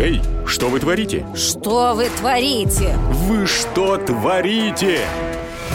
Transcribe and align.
Эй, 0.00 0.22
что 0.46 0.70
вы 0.70 0.80
творите? 0.80 1.26
Что 1.36 1.92
вы 1.94 2.08
творите? 2.08 2.96
Вы 3.10 3.46
что 3.46 3.98
творите? 3.98 5.06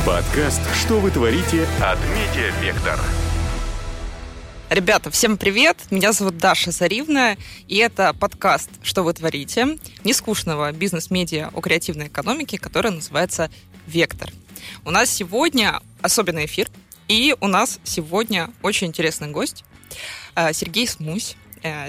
Подкаст 0.03 0.61
«Что 0.73 0.99
вы 0.99 1.11
творите» 1.11 1.67
от 1.79 1.99
Медиавектор. 1.99 2.99
Ребята, 4.71 5.11
всем 5.11 5.37
привет! 5.37 5.77
Меня 5.91 6.11
зовут 6.11 6.39
Даша 6.39 6.71
Заривная, 6.71 7.37
и 7.67 7.77
это 7.77 8.15
подкаст 8.15 8.71
«Что 8.81 9.03
вы 9.03 9.13
творите?» 9.13 9.77
нескучного 10.03 10.71
бизнес-медиа 10.71 11.51
о 11.53 11.61
креативной 11.61 12.07
экономике, 12.07 12.57
который 12.57 12.89
называется 12.89 13.51
«Вектор». 13.85 14.31
У 14.85 14.89
нас 14.89 15.11
сегодня 15.11 15.81
особенный 16.01 16.45
эфир, 16.45 16.67
и 17.07 17.35
у 17.41 17.45
нас 17.47 17.79
сегодня 17.83 18.49
очень 18.63 18.87
интересный 18.87 19.27
гость 19.29 19.63
э, 20.33 20.51
Сергей 20.51 20.87
Смусь, 20.87 21.37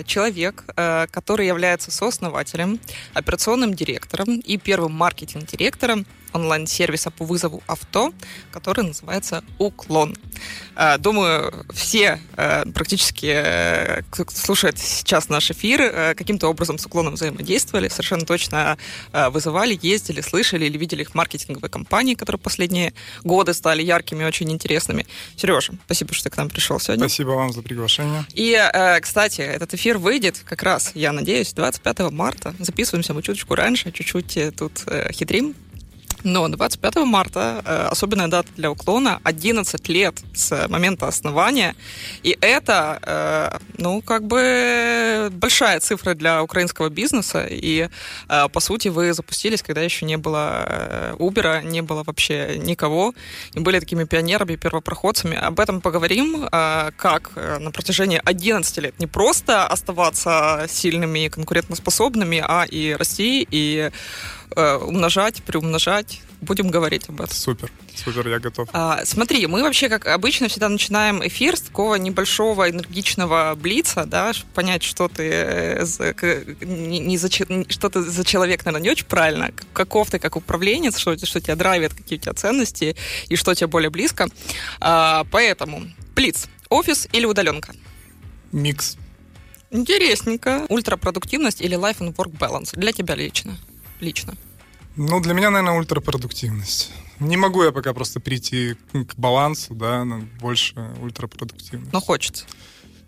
человек, 0.04 0.64
э, 0.77 1.06
который 1.11 1.46
является 1.46 1.90
сооснователем, 1.90 2.80
операционным 3.14 3.74
директором 3.74 4.41
и 4.41 4.56
первым 4.56 4.92
маркетинг-директором 4.92 6.06
онлайн-сервиса 6.36 7.10
по 7.10 7.24
вызову 7.24 7.62
авто, 7.66 8.12
который 8.52 8.84
называется 8.84 9.42
«Уклон». 9.58 10.16
Э, 10.77 10.98
думаю, 10.98 11.66
все 11.72 12.20
э, 12.36 12.64
практически, 12.72 13.27
э, 13.27 14.02
кто 14.10 14.24
слушает 14.28 14.78
сейчас 14.78 15.28
наш 15.28 15.50
эфир, 15.50 16.14
каким-то 16.14 16.48
образом 16.48 16.78
с 16.78 16.86
«Уклоном» 16.86 17.14
взаимодействовали, 17.14 17.88
совершенно 17.88 18.24
точно 18.24 18.77
вызывали, 19.12 19.78
ездили, 19.80 20.20
слышали 20.20 20.66
или 20.66 20.77
видели 20.78 21.02
их 21.02 21.14
маркетинговые 21.14 21.70
компании, 21.70 22.14
которые 22.14 22.38
последние 22.38 22.92
годы 23.24 23.55
стали 23.55 23.82
яркими, 23.82 24.24
очень 24.24 24.50
интересными. 24.50 25.06
Сережа, 25.36 25.72
спасибо, 25.86 26.14
что 26.14 26.24
ты 26.24 26.30
к 26.30 26.36
нам 26.36 26.48
пришел 26.48 26.78
сегодня. 26.80 27.08
Спасибо 27.08 27.30
вам 27.30 27.52
за 27.52 27.62
приглашение. 27.62 28.24
И, 28.34 28.58
кстати, 29.00 29.41
этот 29.41 29.74
эфир 29.74 29.98
выйдет 29.98 30.42
как 30.44 30.62
раз, 30.62 30.92
я 30.94 31.12
надеюсь, 31.12 31.52
25 31.52 32.10
марта. 32.10 32.55
Записываемся 32.58 33.14
мы 33.14 33.22
чуточку 33.22 33.55
раньше, 33.55 33.92
чуть-чуть 33.92 34.56
тут 34.56 34.84
хитрим, 35.12 35.55
но 36.22 36.48
25 36.48 36.97
марта 36.97 37.62
э, 37.64 37.89
особенная 37.91 38.28
дата 38.28 38.48
для 38.56 38.70
уклона 38.70 39.20
11 39.25 39.89
лет 39.89 40.14
с 40.34 40.69
момента 40.69 41.08
основания. 41.08 41.75
И 42.23 42.36
это, 42.41 42.98
э, 43.03 43.58
ну, 43.78 44.03
как 44.03 44.27
бы 44.27 45.28
большая 45.33 45.81
цифра 45.81 46.14
для 46.14 46.42
украинского 46.42 46.89
бизнеса. 46.89 47.47
И, 47.48 47.89
э, 48.28 48.48
по 48.48 48.61
сути, 48.61 48.89
вы 48.89 49.12
запустились, 49.12 49.62
когда 49.62 49.83
еще 49.83 50.06
не 50.06 50.17
было 50.17 51.14
Uber, 51.19 51.64
не 51.64 51.83
было 51.83 52.03
вообще 52.05 52.58
никого. 52.58 53.14
И 53.55 53.61
были 53.61 53.80
такими 53.80 54.05
пионерами, 54.05 54.56
первопроходцами. 54.56 55.36
Об 55.36 55.61
этом 55.61 55.80
поговорим, 55.80 56.48
как 56.51 57.36
на 57.36 57.70
протяжении 57.70 58.20
11 58.25 58.78
лет 58.78 58.98
не 58.98 59.06
просто 59.06 59.67
оставаться 59.67 60.67
сильными 60.69 61.27
и 61.27 61.28
конкурентоспособными, 61.28 62.42
а 62.47 62.64
и 62.64 62.92
расти, 62.92 63.47
и 63.51 63.91
Э, 64.55 64.77
умножать, 64.77 65.42
приумножать. 65.42 66.20
Будем 66.41 66.69
говорить 66.69 67.08
об 67.08 67.20
этом. 67.20 67.34
Супер, 67.34 67.72
супер, 67.94 68.28
я 68.28 68.39
готов. 68.39 68.69
А, 68.72 69.05
смотри, 69.05 69.47
мы 69.47 69.62
вообще, 69.62 69.89
как 69.89 70.06
обычно, 70.06 70.48
всегда 70.48 70.69
начинаем 70.69 71.27
эфир 71.27 71.56
с 71.56 71.62
такого 71.62 71.97
небольшого 71.97 72.70
энергичного 72.70 73.55
блица, 73.56 74.05
да, 74.05 74.33
чтобы 74.34 74.52
понять, 74.52 74.83
что 74.83 75.08
ты 75.08 75.28
э, 75.30 75.84
за, 75.84 76.14
не, 76.61 77.00
не 77.00 77.17
за, 77.17 77.28
что 77.30 77.89
ты 77.89 78.02
за 78.02 78.24
человек, 78.24 78.64
наверное, 78.64 78.84
не 78.84 78.91
очень 78.91 79.06
правильно, 79.06 79.50
каков 79.72 80.11
ты 80.11 80.19
как 80.19 80.36
управленец, 80.36 80.98
что, 80.98 81.17
что 81.17 81.41
тебя 81.41 81.56
драйвит, 81.56 81.94
какие 81.94 82.19
у 82.19 82.22
тебя 82.22 82.34
ценности 82.34 82.97
и 83.28 83.36
что 83.36 83.55
тебе 83.55 83.67
более 83.67 83.91
близко. 83.91 84.28
А, 84.78 85.24
поэтому, 85.30 85.83
блиц, 86.14 86.48
офис 86.69 87.08
или 87.12 87.24
удаленка? 87.24 87.74
Микс. 88.52 88.97
Интересненько. 89.70 90.67
Ультрапродуктивность 90.69 91.61
или 91.61 91.77
life 91.77 91.98
and 91.98 92.14
work 92.14 92.39
balance 92.39 92.78
для 92.78 92.92
тебя 92.92 93.14
лично? 93.14 93.56
Лично? 94.00 94.36
Ну, 94.97 95.20
для 95.20 95.34
меня, 95.34 95.50
наверное, 95.50 95.78
ультрапродуктивность. 95.78 96.91
Не 97.20 97.36
могу 97.36 97.62
я 97.62 97.72
пока 97.72 97.92
просто 97.92 98.20
прийти 98.20 98.77
к 98.92 99.14
балансу, 99.16 99.74
да, 99.74 100.05
больше 100.40 100.74
ультрапродуктивность. 101.01 101.92
Но 101.92 102.01
хочется. 102.01 102.45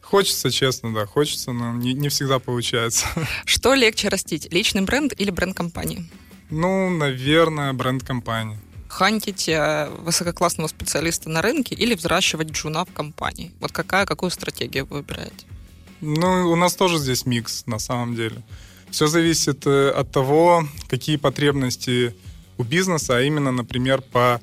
Хочется, 0.03 0.51
честно, 0.51 0.95
да, 0.95 1.05
хочется, 1.05 1.53
но 1.53 1.73
не, 1.75 1.93
не 1.93 2.09
всегда 2.09 2.39
получается. 2.39 3.07
Что 3.45 3.75
легче 3.75 4.09
растить, 4.09 4.51
личный 4.51 4.83
бренд 4.83 5.13
или 5.19 5.31
бренд 5.31 5.55
компании? 5.55 6.09
Ну, 6.49 6.89
наверное, 6.89 7.75
бренд 7.75 8.03
компании. 8.05 8.59
Хантить 8.89 9.51
э, 9.51 9.91
высококлассного 9.99 10.69
специалиста 10.69 11.29
на 11.29 11.43
рынке 11.43 11.75
или 11.75 11.95
взращивать 11.95 12.51
джуна 12.51 12.87
в 12.87 12.93
компании? 12.93 13.53
Вот 13.61 13.73
какая, 13.73 14.07
какую 14.07 14.31
стратегию 14.31 14.87
вы 14.87 14.99
выбираете? 14.99 15.47
Ну, 16.01 16.51
у 16.51 16.57
нас 16.57 16.75
тоже 16.75 16.97
здесь 16.97 17.27
микс, 17.27 17.67
на 17.67 17.79
самом 17.79 18.15
деле. 18.15 18.43
Все 18.91 19.07
зависит 19.07 19.67
э, 19.67 19.91
от 19.91 20.11
того, 20.11 20.67
какие 20.89 21.17
потребности 21.17 22.15
у 22.57 22.65
бизнеса, 22.65 23.19
а 23.19 23.23
именно, 23.23 23.53
например, 23.53 24.01
по 24.01 24.41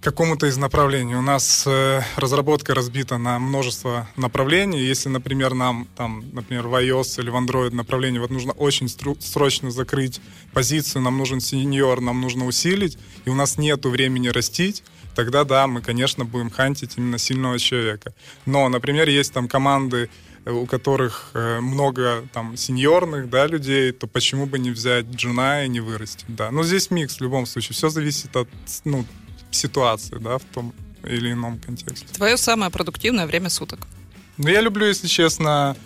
какому-то 0.00 0.46
из 0.46 0.56
направлений. 0.56 1.16
У 1.16 1.20
нас 1.20 1.64
э, 1.66 2.00
разработка 2.16 2.74
разбита 2.74 3.18
на 3.18 3.40
множество 3.40 4.08
направлений. 4.16 4.80
Если, 4.80 5.08
например, 5.08 5.54
нам, 5.54 5.88
там, 5.96 6.24
например, 6.32 6.68
в 6.68 6.74
iOS 6.74 7.20
или 7.20 7.28
в 7.28 7.34
Android 7.34 7.74
направлении 7.74 8.20
вот 8.20 8.30
нужно 8.30 8.52
очень 8.52 8.88
срочно 9.20 9.72
закрыть 9.72 10.20
позицию, 10.52 11.02
нам 11.02 11.18
нужен 11.18 11.40
сеньор, 11.40 12.00
нам 12.00 12.20
нужно 12.20 12.46
усилить, 12.46 12.98
и 13.24 13.30
у 13.30 13.34
нас 13.34 13.58
нет 13.58 13.84
времени 13.84 14.28
растить, 14.28 14.84
тогда 15.16 15.42
да, 15.42 15.66
мы, 15.66 15.82
конечно, 15.82 16.24
будем 16.24 16.50
хантить 16.50 16.92
именно 16.96 17.18
сильного 17.18 17.58
человека. 17.58 18.14
Но, 18.44 18.68
например, 18.68 19.08
есть 19.08 19.32
там 19.32 19.48
команды 19.48 20.08
у 20.46 20.66
которых 20.66 21.30
э, 21.34 21.60
много 21.60 22.24
там 22.32 22.56
сеньорных, 22.56 23.28
да, 23.28 23.46
людей, 23.46 23.92
то 23.92 24.06
почему 24.06 24.46
бы 24.46 24.58
не 24.58 24.70
взять 24.70 25.06
джуна 25.06 25.64
и 25.64 25.68
не 25.68 25.80
вырасти, 25.80 26.24
да. 26.28 26.50
Но 26.50 26.62
здесь 26.62 26.90
микс 26.90 27.16
в 27.16 27.20
любом 27.20 27.46
случае, 27.46 27.74
все 27.74 27.88
зависит 27.88 28.34
от, 28.36 28.48
ну, 28.84 29.04
ситуации, 29.50 30.18
да, 30.18 30.38
в 30.38 30.44
том 30.44 30.72
или 31.04 31.32
ином 31.32 31.58
контексте. 31.58 32.06
Твое 32.12 32.36
самое 32.36 32.70
продуктивное 32.70 33.26
время 33.26 33.50
суток? 33.50 33.80
Ну, 34.36 34.48
я 34.48 34.60
люблю, 34.60 34.86
если 34.86 35.08
честно, 35.08 35.76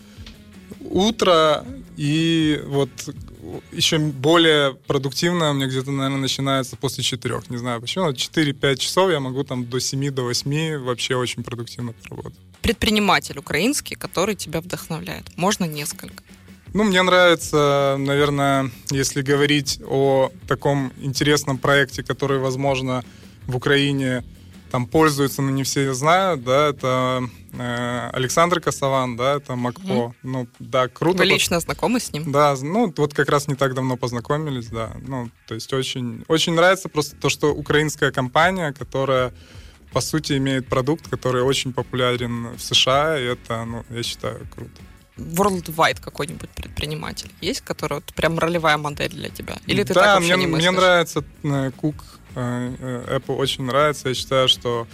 утро 0.81 1.65
и 1.97 2.63
вот 2.67 2.91
еще 3.73 3.99
более 3.99 4.75
продуктивно 4.75 5.53
меня 5.53 5.67
где-то, 5.67 5.91
наверное, 5.91 6.21
начинается 6.21 6.77
после 6.77 7.03
четырех. 7.03 7.49
Не 7.51 7.57
знаю 7.57 7.81
почему. 7.81 8.11
4-5 8.11 8.77
часов 8.77 9.11
я 9.11 9.21
могу 9.21 9.43
там 9.45 9.69
до 9.69 9.81
7 9.81 10.11
до 10.11 10.23
8 10.23 10.79
вообще 10.79 11.17
очень 11.17 11.43
продуктивно 11.43 11.93
поработать 11.93 12.39
предприниматель 12.63 13.39
украинский, 13.39 13.97
который 13.97 14.35
тебя 14.35 14.61
вдохновляет? 14.61 15.37
Можно 15.37 15.65
несколько. 15.65 16.23
Ну, 16.73 16.85
мне 16.85 17.03
нравится, 17.03 17.97
наверное, 17.99 18.71
если 18.91 19.23
говорить 19.23 19.81
о 19.85 20.31
таком 20.47 20.93
интересном 21.01 21.59
проекте, 21.59 22.05
который, 22.05 22.39
возможно, 22.39 23.05
в 23.47 23.57
Украине 23.57 24.23
там 24.71 24.87
пользуются, 24.87 25.43
но 25.43 25.51
не 25.51 25.65
все 25.65 25.93
знают, 25.95 26.45
да, 26.45 26.69
это 26.69 27.29
э, 27.53 28.11
Александр 28.13 28.61
Косован, 28.61 29.17
да, 29.17 29.37
это 29.37 29.57
Макпо. 29.57 29.83
Mm-hmm. 29.83 30.15
Ну, 30.23 30.49
да, 30.61 30.87
круто. 30.87 31.19
Вы 31.19 31.25
лично 31.25 31.59
знакомы 31.59 31.99
с 31.99 32.13
ним? 32.13 32.31
Да, 32.31 32.55
ну, 32.63 32.93
вот 32.97 33.13
как 33.13 33.29
раз 33.29 33.49
не 33.49 33.57
так 33.57 33.75
давно 33.75 33.97
познакомились, 33.97 34.67
да. 34.67 34.93
Ну, 35.07 35.29
то 35.49 35.55
есть 35.55 35.73
очень, 35.73 36.25
очень 36.29 36.55
нравится 36.55 36.89
просто 36.89 37.17
то, 37.17 37.29
что 37.29 37.53
украинская 37.53 38.13
компания, 38.13 38.73
которая 38.73 39.33
по 39.93 40.01
сути, 40.01 40.37
имеет 40.37 40.69
продукт, 40.69 41.09
который 41.09 41.43
очень 41.43 41.73
популярен 41.73 42.57
в 42.57 42.61
США, 42.61 43.19
и 43.19 43.25
это, 43.25 43.65
ну, 43.65 43.85
я 43.91 44.03
считаю, 44.03 44.47
круто. 44.55 44.81
Worldwide 45.17 46.01
какой-нибудь 46.01 46.49
предприниматель 46.51 47.31
есть, 47.41 47.61
который 47.61 47.95
вот 47.95 48.05
прям 48.15 48.39
ролевая 48.39 48.79
модель 48.79 49.11
для 49.11 49.29
тебя? 49.29 49.59
Или 49.67 49.83
ты 49.83 49.93
да, 49.93 50.01
так 50.03 50.15
вообще 50.17 50.37
мне, 50.37 50.47
не 50.47 50.53
мне 50.53 50.71
нравится 50.71 51.25
Кук, 51.77 52.05
э, 52.35 52.75
э, 52.79 53.19
Apple 53.19 53.37
очень 53.37 53.65
нравится. 53.65 54.09
Я 54.09 54.15
считаю, 54.15 54.49
что 54.49 54.87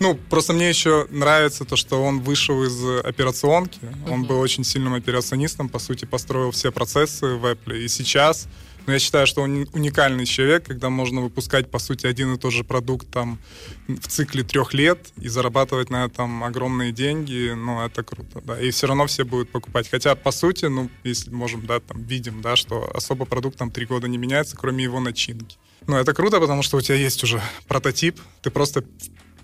ну, 0.00 0.14
просто 0.14 0.54
мне 0.54 0.68
еще 0.68 1.06
нравится 1.10 1.64
то, 1.64 1.76
что 1.76 2.02
он 2.02 2.20
вышел 2.20 2.64
из 2.64 3.04
операционки. 3.04 3.78
Uh-huh. 3.82 4.12
Он 4.12 4.24
был 4.24 4.40
очень 4.40 4.64
сильным 4.64 4.94
операционистом, 4.94 5.68
по 5.68 5.78
сути, 5.78 6.06
построил 6.06 6.50
все 6.52 6.72
процессы 6.72 7.26
в 7.26 7.44
Apple. 7.44 7.78
И 7.78 7.88
сейчас 7.88 8.48
но 8.90 8.94
я 8.94 8.98
считаю, 8.98 9.24
что 9.28 9.42
он 9.42 9.68
уникальный 9.72 10.26
человек, 10.26 10.64
когда 10.64 10.90
можно 10.90 11.20
выпускать, 11.20 11.70
по 11.70 11.78
сути, 11.78 12.08
один 12.08 12.34
и 12.34 12.38
тот 12.38 12.52
же 12.52 12.64
продукт 12.64 13.08
там 13.08 13.38
в 13.86 14.08
цикле 14.08 14.42
трех 14.42 14.74
лет 14.74 15.12
и 15.16 15.28
зарабатывать 15.28 15.90
на 15.90 16.06
этом 16.06 16.42
огромные 16.42 16.90
деньги, 16.90 17.52
ну, 17.54 17.84
это 17.84 18.02
круто, 18.02 18.40
да. 18.44 18.60
И 18.60 18.72
все 18.72 18.88
равно 18.88 19.06
все 19.06 19.24
будут 19.24 19.50
покупать. 19.50 19.88
Хотя, 19.88 20.16
по 20.16 20.32
сути, 20.32 20.64
ну, 20.64 20.90
если 21.04 21.30
можем, 21.30 21.66
да, 21.66 21.78
там, 21.78 22.02
видим, 22.02 22.42
да, 22.42 22.56
что 22.56 22.90
особо 22.92 23.26
продукт 23.26 23.56
там 23.56 23.70
три 23.70 23.86
года 23.86 24.08
не 24.08 24.18
меняется, 24.18 24.56
кроме 24.56 24.82
его 24.82 24.98
начинки. 24.98 25.56
Ну, 25.86 25.96
это 25.96 26.12
круто, 26.12 26.40
потому 26.40 26.62
что 26.64 26.76
у 26.76 26.80
тебя 26.80 26.96
есть 26.96 27.22
уже 27.22 27.40
прототип, 27.68 28.20
ты 28.42 28.50
просто 28.50 28.82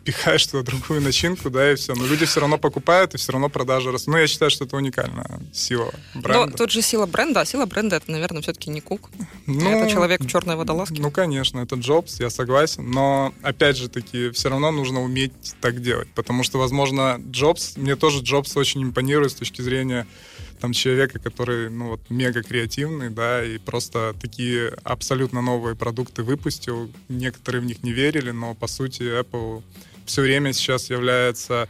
пихаешь 0.07 0.47
туда 0.47 0.63
другую 0.63 1.03
начинку, 1.03 1.51
да, 1.51 1.73
и 1.73 1.75
все. 1.75 1.95
Но 1.95 2.07
люди 2.07 2.25
все 2.25 2.41
равно 2.41 2.59
покупают, 2.59 3.15
и 3.15 3.19
все 3.19 3.33
равно 3.33 3.49
продажи 3.49 3.91
растут. 3.91 4.15
Ну, 4.15 4.19
я 4.19 4.27
считаю, 4.29 4.51
что 4.51 4.65
это 4.65 4.77
уникальная 4.77 5.41
сила 5.53 5.93
бренда. 6.15 6.47
Но 6.47 6.57
тут 6.57 6.71
же 6.71 6.81
сила 6.81 7.07
бренда, 7.07 7.41
а 7.41 7.45
сила 7.45 7.67
бренда 7.67 7.97
это, 7.97 8.11
наверное, 8.11 8.41
все-таки 8.41 8.71
не 8.71 8.81
Кук. 8.81 9.11
Ну, 9.47 9.69
это 9.69 9.91
человек 9.91 10.21
в 10.21 10.29
черной 10.29 10.55
водолазке. 10.55 11.03
Ну, 11.03 11.11
конечно, 11.11 11.59
это 11.59 11.75
Джобс, 11.75 12.21
я 12.21 12.31
согласен. 12.31 12.89
Но, 12.89 13.35
опять 13.43 13.77
же 13.77 13.89
таки, 13.89 14.31
все 14.31 14.49
равно 14.49 14.71
нужно 14.71 15.03
уметь 15.03 15.33
так 15.61 15.83
делать. 15.83 16.09
Потому 16.15 16.45
что, 16.45 16.59
возможно, 16.59 17.21
Джобс, 17.31 17.77
мне 17.77 17.97
тоже 17.97 18.23
Джобс 18.23 18.57
очень 18.57 18.85
импонирует 18.85 19.33
с 19.33 19.35
точки 19.35 19.61
зрения 19.61 20.07
там 20.61 20.73
человека, 20.73 21.19
который, 21.19 21.69
ну, 21.69 21.89
вот, 21.89 22.01
мега 22.09 22.43
креативный, 22.43 23.11
да, 23.11 23.45
и 23.45 23.59
просто 23.59 24.15
такие 24.21 24.73
абсолютно 24.85 25.43
новые 25.43 25.77
продукты 25.77 26.23
выпустил. 26.23 26.91
Некоторые 27.09 27.61
в 27.61 27.65
них 27.67 27.83
не 27.83 27.93
верили, 27.93 28.31
но, 28.31 28.55
по 28.55 28.67
сути, 28.67 29.03
Apple 29.03 29.63
все 30.07 30.23
время 30.23 30.53
сейчас 30.53 30.91
является 30.91 31.69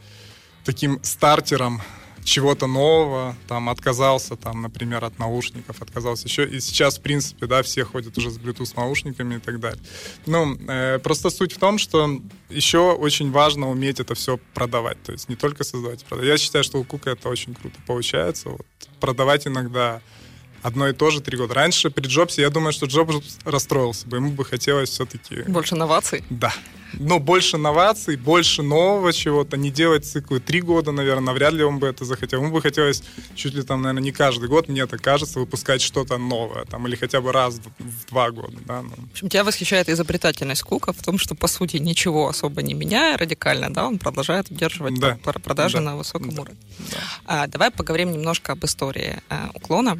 таким 0.64 1.02
стартером 1.02 1.82
чего-то 2.26 2.66
нового, 2.66 3.36
там, 3.46 3.68
отказался, 3.68 4.34
там, 4.34 4.60
например, 4.60 5.04
от 5.04 5.18
наушников, 5.18 5.80
отказался 5.80 6.26
еще. 6.26 6.44
И 6.44 6.58
сейчас, 6.58 6.98
в 6.98 7.00
принципе, 7.00 7.46
да, 7.46 7.62
все 7.62 7.84
ходят 7.84 8.18
уже 8.18 8.30
с 8.30 8.38
Bluetooth 8.38 8.72
наушниками 8.76 9.36
и 9.36 9.38
так 9.38 9.60
далее. 9.60 9.80
Ну, 10.26 10.58
э, 10.68 10.98
просто 10.98 11.30
суть 11.30 11.52
в 11.52 11.58
том, 11.58 11.78
что 11.78 12.20
еще 12.50 12.92
очень 12.92 13.30
важно 13.30 13.70
уметь 13.70 14.00
это 14.00 14.16
все 14.16 14.40
продавать. 14.54 15.00
То 15.04 15.12
есть 15.12 15.28
не 15.28 15.36
только 15.36 15.62
создавать, 15.62 16.02
а 16.02 16.06
продавать. 16.06 16.30
Я 16.30 16.36
считаю, 16.36 16.64
что 16.64 16.78
у 16.78 16.84
Кука 16.84 17.10
это 17.10 17.28
очень 17.28 17.54
круто 17.54 17.78
получается. 17.86 18.48
Вот, 18.48 18.66
продавать 18.98 19.46
иногда 19.46 20.02
одно 20.62 20.88
и 20.88 20.92
то 20.92 21.10
же 21.10 21.20
три 21.20 21.38
года. 21.38 21.54
Раньше 21.54 21.90
при 21.90 22.08
Джобсе, 22.08 22.42
я 22.42 22.50
думаю, 22.50 22.72
что 22.72 22.86
Джобс 22.86 23.38
расстроился 23.44 24.08
бы. 24.08 24.16
Ему 24.16 24.32
бы 24.32 24.44
хотелось 24.44 24.90
все-таки... 24.90 25.42
Больше 25.46 25.76
новаций? 25.76 26.24
Да. 26.28 26.52
Но 26.96 27.18
больше 27.18 27.58
новаций, 27.58 28.16
больше 28.16 28.62
нового 28.62 29.12
чего-то. 29.12 29.56
Не 29.56 29.70
делать 29.70 30.06
циклы 30.06 30.40
три 30.40 30.60
года, 30.60 30.92
наверное, 30.92 31.26
навряд 31.26 31.52
ли 31.52 31.64
он 31.64 31.78
бы 31.78 31.86
это 31.86 32.04
захотел. 32.04 32.40
Ему 32.42 32.52
бы 32.52 32.62
хотелось 32.62 33.02
чуть 33.34 33.54
ли 33.54 33.62
там, 33.62 33.82
наверное, 33.82 34.02
не 34.02 34.12
каждый 34.12 34.48
год, 34.48 34.68
мне 34.68 34.86
так 34.86 35.00
кажется, 35.00 35.38
выпускать 35.38 35.82
что-то 35.82 36.18
новое. 36.18 36.64
Там, 36.64 36.86
или 36.86 36.96
хотя 36.96 37.20
бы 37.20 37.32
раз 37.32 37.60
в 37.78 38.10
два 38.10 38.30
года. 38.30 38.56
Да? 38.66 38.82
Ну. 38.82 38.90
В 38.90 39.12
общем, 39.12 39.28
тебя 39.28 39.44
восхищает 39.44 39.88
изобретательность 39.88 40.62
Кука 40.62 40.92
в 40.92 41.02
том, 41.02 41.18
что, 41.18 41.34
по 41.34 41.48
сути, 41.48 41.76
ничего 41.76 42.28
особо 42.28 42.62
не 42.62 42.74
меняя 42.74 43.16
радикально, 43.16 43.72
да, 43.72 43.86
он 43.86 43.98
продолжает 43.98 44.50
удерживать 44.50 44.98
да. 44.98 45.18
продажи 45.22 45.78
да. 45.78 45.82
на 45.82 45.96
высоком 45.96 46.34
да. 46.34 46.42
уровне. 46.42 46.58
Да. 46.78 46.96
А, 47.24 47.46
давай 47.46 47.70
поговорим 47.70 48.12
немножко 48.12 48.52
об 48.52 48.64
истории 48.64 49.20
а, 49.28 49.50
уклона. 49.54 49.98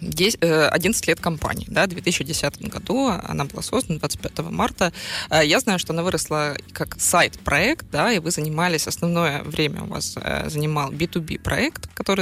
11 0.00 0.40
э, 0.42 1.10
лет 1.10 1.20
компании, 1.20 1.66
да, 1.68 1.84
в 1.84 1.88
2010 1.88 2.62
году 2.68 3.08
она 3.08 3.44
была 3.44 3.62
создана 3.62 3.98
25 3.98 4.38
марта. 4.50 4.92
Э, 5.30 5.44
я 5.44 5.60
знаю, 5.60 5.78
что 5.78 5.92
она 5.92 6.02
выросла 6.02 6.56
как 6.72 7.00
сайт-проект, 7.00 7.86
да, 7.90 8.12
и 8.12 8.18
вы 8.18 8.30
занимались, 8.30 8.86
основное 8.86 9.42
время 9.42 9.82
у 9.82 9.86
вас 9.86 10.14
э, 10.16 10.48
занимал 10.48 10.90
B2B 10.92 11.40
проект, 11.40 11.86
который 11.94 12.20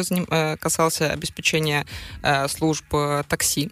касался 0.58 1.10
обеспечения 1.10 1.86
служб 2.48 2.84
такси. 3.28 3.70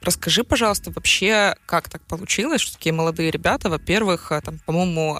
Расскажи, 0.00 0.44
пожалуйста, 0.44 0.90
вообще, 0.90 1.56
как 1.66 1.88
так 1.88 2.02
получилось, 2.02 2.60
что 2.60 2.76
такие 2.76 2.92
молодые 2.92 3.30
ребята, 3.30 3.68
во-первых, 3.68 4.32
там, 4.44 4.58
по-моему, 4.66 5.18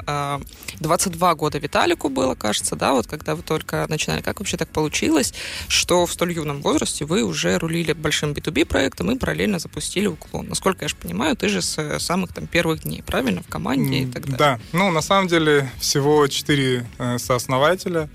22 0.81 1.35
года 1.35 1.59
Виталику 1.59 2.09
было, 2.09 2.35
кажется, 2.35 2.77
да, 2.77 2.93
вот 2.93 3.07
когда 3.07 3.35
вы 3.35 3.43
только 3.43 3.87
начинали, 3.89 4.21
как 4.21 4.39
вообще 4.39 4.57
так 4.57 4.69
получилось, 4.69 5.35
что 5.69 6.07
в 6.07 6.13
столь 6.13 6.33
юном 6.33 6.63
возрасте 6.63 7.05
вы 7.05 7.23
уже 7.23 7.59
рулили 7.59 7.93
большим 8.07 8.31
B2B 8.31 8.67
проектом 8.67 9.11
и 9.11 9.19
параллельно 9.19 9.59
запустили 9.59 10.07
уклон. 10.07 10.47
Насколько 10.49 10.85
я 10.85 10.89
же 10.89 10.95
понимаю, 10.95 11.35
ты 11.35 11.49
же 11.49 11.61
с 11.61 11.77
э, 11.77 11.99
самых 11.99 12.33
там 12.33 12.47
первых 12.47 12.83
дней, 12.83 13.03
правильно, 13.03 13.43
в 13.43 13.49
команде 13.49 13.99
и 13.99 14.07
так 14.07 14.23
далее. 14.23 14.39
Да, 14.39 14.61
ну 14.73 14.93
на 14.93 15.03
самом 15.03 15.27
деле 15.27 15.69
всего 15.81 16.29
четыре 16.29 16.87
э, 16.99 17.19
сооснователя. 17.19 18.09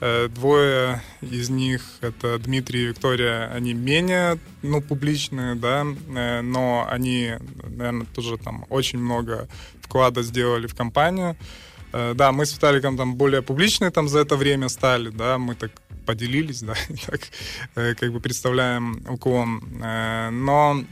Э, 0.00 0.28
двое 0.28 1.00
из 1.22 1.48
них, 1.48 1.80
это 2.02 2.38
Дмитрий 2.38 2.82
и 2.82 2.86
Виктория, 2.88 3.50
они 3.56 3.72
менее 3.72 4.38
ну, 4.62 4.82
публичные, 4.82 5.54
да, 5.54 5.86
но 6.42 6.86
они, 6.90 7.32
наверное, 7.64 8.06
тоже 8.14 8.36
там 8.36 8.66
очень 8.68 8.98
много 8.98 9.48
вклада 9.80 10.22
сделали 10.22 10.66
в 10.66 10.74
компанию. 10.74 11.36
Да, 11.92 12.32
мы 12.32 12.44
с 12.44 12.52
Виталиком 12.52 12.98
там 12.98 13.14
более 13.14 13.40
публичные 13.40 13.90
там 13.90 14.08
за 14.08 14.18
это 14.18 14.36
время 14.36 14.68
стали, 14.68 15.08
да, 15.08 15.38
мы 15.38 15.54
так 15.54 15.70
поделились, 16.08 16.62
да, 16.62 16.74
и 16.88 16.94
так 16.94 17.20
э, 17.74 17.94
как 17.94 18.12
бы 18.12 18.20
представляем 18.20 19.04
уклон. 19.08 19.62
Э, 19.82 20.30
но 20.30 20.82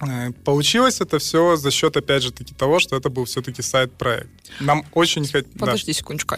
э, 0.00 0.32
Получилось 0.44 1.00
это 1.00 1.18
все 1.18 1.56
за 1.56 1.70
счет, 1.70 1.96
опять 1.96 2.22
же, 2.24 2.32
таки 2.32 2.52
того, 2.52 2.80
что 2.80 2.96
это 2.96 3.10
был 3.10 3.24
все-таки 3.24 3.62
сайт-проект. 3.62 4.28
Нам 4.60 4.84
очень 4.92 5.24
хотелось... 5.24 5.46
Подожди 5.58 5.92
да. 5.92 5.98
секундочку. 5.98 6.34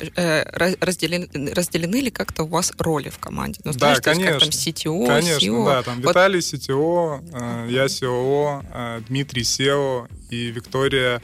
Разделены, 0.80 1.28
разделены 1.54 2.02
ли 2.02 2.10
как-то 2.10 2.42
у 2.42 2.48
вас 2.48 2.72
роли 2.78 3.08
в 3.08 3.18
команде? 3.18 3.60
Ну, 3.64 3.72
знаешь, 3.72 3.98
да, 3.98 4.12
конечно. 4.12 4.32
Как, 4.32 4.40
там 4.40 4.50
CTO, 4.50 5.06
Конечно, 5.06 5.46
CEO. 5.46 5.64
да. 5.64 5.82
Там 5.82 6.02
вот... 6.02 6.10
Виталий 6.10 6.40
CTO, 6.40 7.70
я 7.70 7.86
COO, 7.86 9.04
Дмитрий 9.08 9.42
SEO 9.42 10.06
и 10.28 10.50
Виктория 10.50 11.22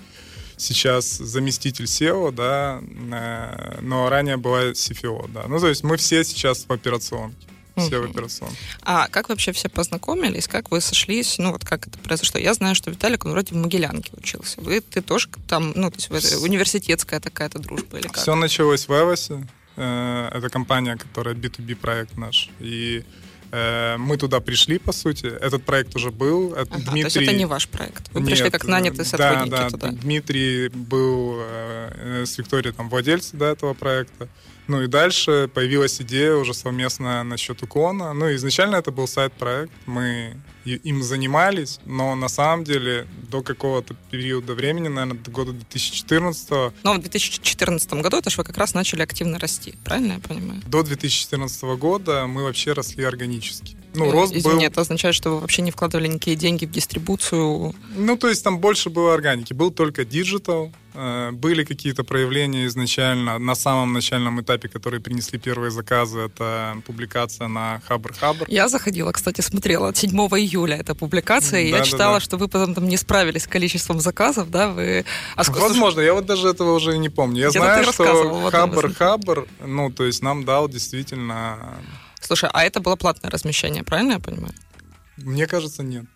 сейчас 0.57 1.07
заместитель 1.07 1.85
SEO, 1.85 2.33
да, 2.33 2.81
э, 2.83 3.81
но 3.81 4.09
ранее 4.09 4.37
была 4.37 4.71
CFO, 4.71 5.31
да. 5.33 5.45
Ну, 5.49 5.59
то 5.59 5.69
есть 5.69 5.83
мы 5.83 5.97
все 5.97 6.25
сейчас 6.25 6.65
в 6.69 6.73
операционке. 6.73 7.47
Все 7.77 8.01
в 8.01 8.05
операционке. 8.05 8.57
А 8.83 9.09
как 9.09 9.29
вообще 9.31 9.53
все 9.53 9.69
познакомились? 9.69 10.47
Как 10.47 10.71
вы 10.71 10.81
сошлись? 10.81 11.39
Ну, 11.39 11.53
вот 11.53 11.65
как 11.65 11.87
это 11.87 11.99
произошло? 11.99 12.39
Я 12.39 12.53
знаю, 12.55 12.75
что 12.75 12.91
Виталик, 12.91 13.25
он 13.25 13.33
вроде 13.33 13.55
в 13.55 13.57
Могилянке 13.57 14.13
учился. 14.15 14.61
Вы, 14.61 14.81
ты 14.81 15.01
тоже 15.01 15.29
там, 15.49 15.73
ну, 15.75 15.91
то 15.91 16.15
есть 16.15 16.43
университетская 16.43 17.21
такая-то 17.21 17.59
дружба 17.59 17.99
или 17.99 18.09
как? 18.09 18.19
Все 18.19 18.35
началось 18.35 18.89
в 18.89 18.93
Эвосе. 18.93 19.47
Э, 19.77 20.29
это 20.33 20.51
компания, 20.51 20.97
которая 20.97 21.35
B2B 21.35 21.77
проект 21.77 22.17
наш. 22.17 22.51
И 22.61 23.05
мы 23.53 24.17
туда 24.17 24.41
пришли, 24.41 24.79
по 24.79 24.93
сути. 24.93 25.27
Этот 25.27 25.65
проект 25.65 25.95
уже 25.95 26.11
был. 26.11 26.55
Ага, 26.57 26.65
Дмитрий... 26.71 27.03
То 27.03 27.07
есть 27.07 27.17
это 27.17 27.33
не 27.33 27.45
ваш 27.45 27.69
проект? 27.69 28.11
Вы 28.13 28.21
Нет, 28.21 28.31
пришли 28.31 28.51
как 28.51 28.65
нанятые 28.65 29.05
сотрудники 29.05 29.51
да, 29.51 29.65
да, 29.65 29.71
туда? 29.71 29.89
Дмитрий 29.91 30.69
был 30.69 31.37
э, 31.39 32.25
с 32.27 32.39
Викторией 32.39 32.75
там 32.75 32.89
владельцем 32.89 33.39
до 33.39 33.47
этого 33.47 33.75
проекта. 33.75 34.29
Ну 34.69 34.83
и 34.83 34.87
дальше 34.87 35.51
появилась 35.53 36.01
идея 36.01 36.35
уже 36.35 36.55
совместно 36.55 37.25
насчет 37.25 37.63
уклона. 37.63 38.13
Ну, 38.13 38.33
изначально 38.35 38.77
это 38.77 38.91
был 38.91 39.07
side-проект, 39.07 39.73
мы 39.87 40.37
им 40.65 41.03
занимались, 41.03 41.81
но 41.85 42.15
на 42.15 42.29
самом 42.29 42.65
деле 42.65 43.07
до 43.29 43.43
какого-то 43.43 43.95
периода 44.11 44.55
времени, 44.55 44.89
наверное, 44.89 45.19
до 45.19 45.31
года 45.31 45.53
2014 45.53 46.51
Но 46.85 46.95
в 46.95 46.99
2014 47.01 47.93
году 47.95 48.19
это 48.19 48.31
же 48.31 48.37
вы 48.37 48.45
как 48.45 48.57
раз 48.59 48.75
начали 48.75 49.03
активно 49.03 49.39
расти, 49.39 49.75
правильно 49.85 50.13
я 50.15 50.19
понимаю? 50.21 50.61
До 50.67 50.83
2014 50.83 51.63
года 51.63 52.27
мы 52.27 52.45
вообще 52.45 52.73
росли 52.73 53.05
органически. 53.05 53.77
Ну, 53.95 54.07
э, 54.07 54.11
рост 54.11 54.33
Извини, 54.33 54.61
был... 54.61 54.63
это 54.63 54.81
означает, 54.81 55.15
что 55.15 55.31
вы 55.31 55.41
вообще 55.41 55.63
не 55.63 55.71
вкладывали 55.71 56.07
никакие 56.07 56.37
деньги 56.37 56.65
в 56.65 56.71
дистрибуцию? 56.71 57.75
Ну, 57.97 58.17
то 58.17 58.29
есть 58.29 58.43
там 58.45 58.59
больше 58.59 58.89
было 58.89 59.15
органики. 59.15 59.53
Был 59.53 59.71
только 59.71 60.05
digital, 60.05 60.73
были 60.95 61.65
какие-то 61.65 62.05
проявления 62.05 62.67
изначально 62.67 63.39
на 63.39 63.55
самом 63.55 63.93
начальном 63.93 64.41
этапе, 64.41 64.69
которые 64.69 65.01
принесли 65.01 65.39
первые 65.39 65.71
заказы. 65.71 66.21
Это 66.21 66.77
публикация 66.87 67.49
на 67.49 67.81
Хабр 67.87 68.13
Хабр. 68.13 68.47
Я 68.49 68.69
заходила, 68.69 69.13
кстати, 69.13 69.41
смотрела 69.41 69.95
7 69.95 70.11
июля 70.11 70.77
эта 70.77 70.95
публикация, 70.95 71.61
и 71.61 71.71
да, 71.71 71.79
я 71.79 71.85
читала, 71.85 72.17
да. 72.19 72.21
что 72.21 72.37
вы 72.37 72.49
потом 72.49 72.75
там 72.75 72.87
не 72.89 72.97
справились 72.97 73.45
с 73.45 73.47
количеством 73.47 74.01
заказов, 74.01 74.51
да? 74.51 74.69
Вы... 74.69 75.05
А 75.37 75.43
Возможно, 75.45 76.01
я 76.01 76.15
вот 76.15 76.27
даже 76.27 76.49
этого 76.49 76.75
уже 76.75 76.99
не 76.99 77.09
помню. 77.09 77.43
Я 77.43 77.51
знаю, 77.51 77.85
что 77.85 78.51
Хабр 78.51 78.93
Хабр, 78.93 79.49
ну, 79.61 79.91
то 79.91 80.05
есть 80.05 80.23
нам 80.23 80.45
дал 80.45 80.69
действительно... 80.69 81.79
Слушай, 82.21 82.51
а 82.53 82.65
это 82.65 82.81
было 82.81 82.97
платное 82.97 83.31
размещение, 83.31 83.83
правильно 83.83 84.13
я 84.13 84.19
понимаю? 84.19 84.55
Мне 85.17 85.47
кажется, 85.47 85.83
нет. 85.83 86.07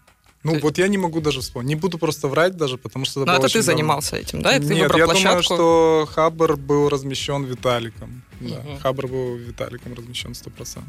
Ну, 0.46 0.54
ты... 0.54 0.60
вот 0.60 0.78
я 0.78 0.88
не 0.88 0.98
могу 0.98 1.20
даже 1.20 1.40
вспомнить. 1.40 1.68
Не 1.68 1.74
буду 1.74 1.98
просто 1.98 2.28
врать 2.28 2.56
даже, 2.56 2.78
потому 2.78 3.04
что... 3.04 3.22
Это, 3.22 3.32
ну, 3.32 3.38
это 3.38 3.48
ты 3.48 3.58
давно. 3.58 3.72
занимался 3.72 4.16
этим, 4.16 4.42
да? 4.42 4.56
И 4.56 4.60
ты 4.60 4.74
Нет, 4.74 4.94
я 4.96 5.04
площадку? 5.04 5.18
думаю, 5.18 5.42
что 5.42 6.08
Хабр 6.14 6.56
был 6.56 6.88
размещен 6.88 7.44
Виталиком. 7.44 8.22
Да, 8.40 8.56
угу. 8.56 8.78
Хабр 8.82 9.06
был 9.08 9.36
Виталиком 9.36 9.94
размещен 9.94 10.32
100%. 10.32 10.76
Да. 10.76 10.82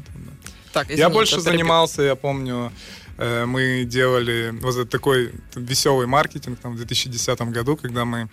Так, 0.72 0.86
извини, 0.86 1.00
я 1.00 1.08
больше 1.10 1.40
занимался, 1.40 2.02
я 2.02 2.14
помню, 2.14 2.72
э, 3.16 3.46
мы 3.46 3.84
делали 3.84 4.54
вот 4.60 4.88
такой 4.90 5.32
веселый 5.56 6.06
маркетинг 6.06 6.58
там, 6.60 6.74
в 6.74 6.76
2010 6.76 7.40
году, 7.52 7.76
когда 7.76 8.04
мы 8.04 8.28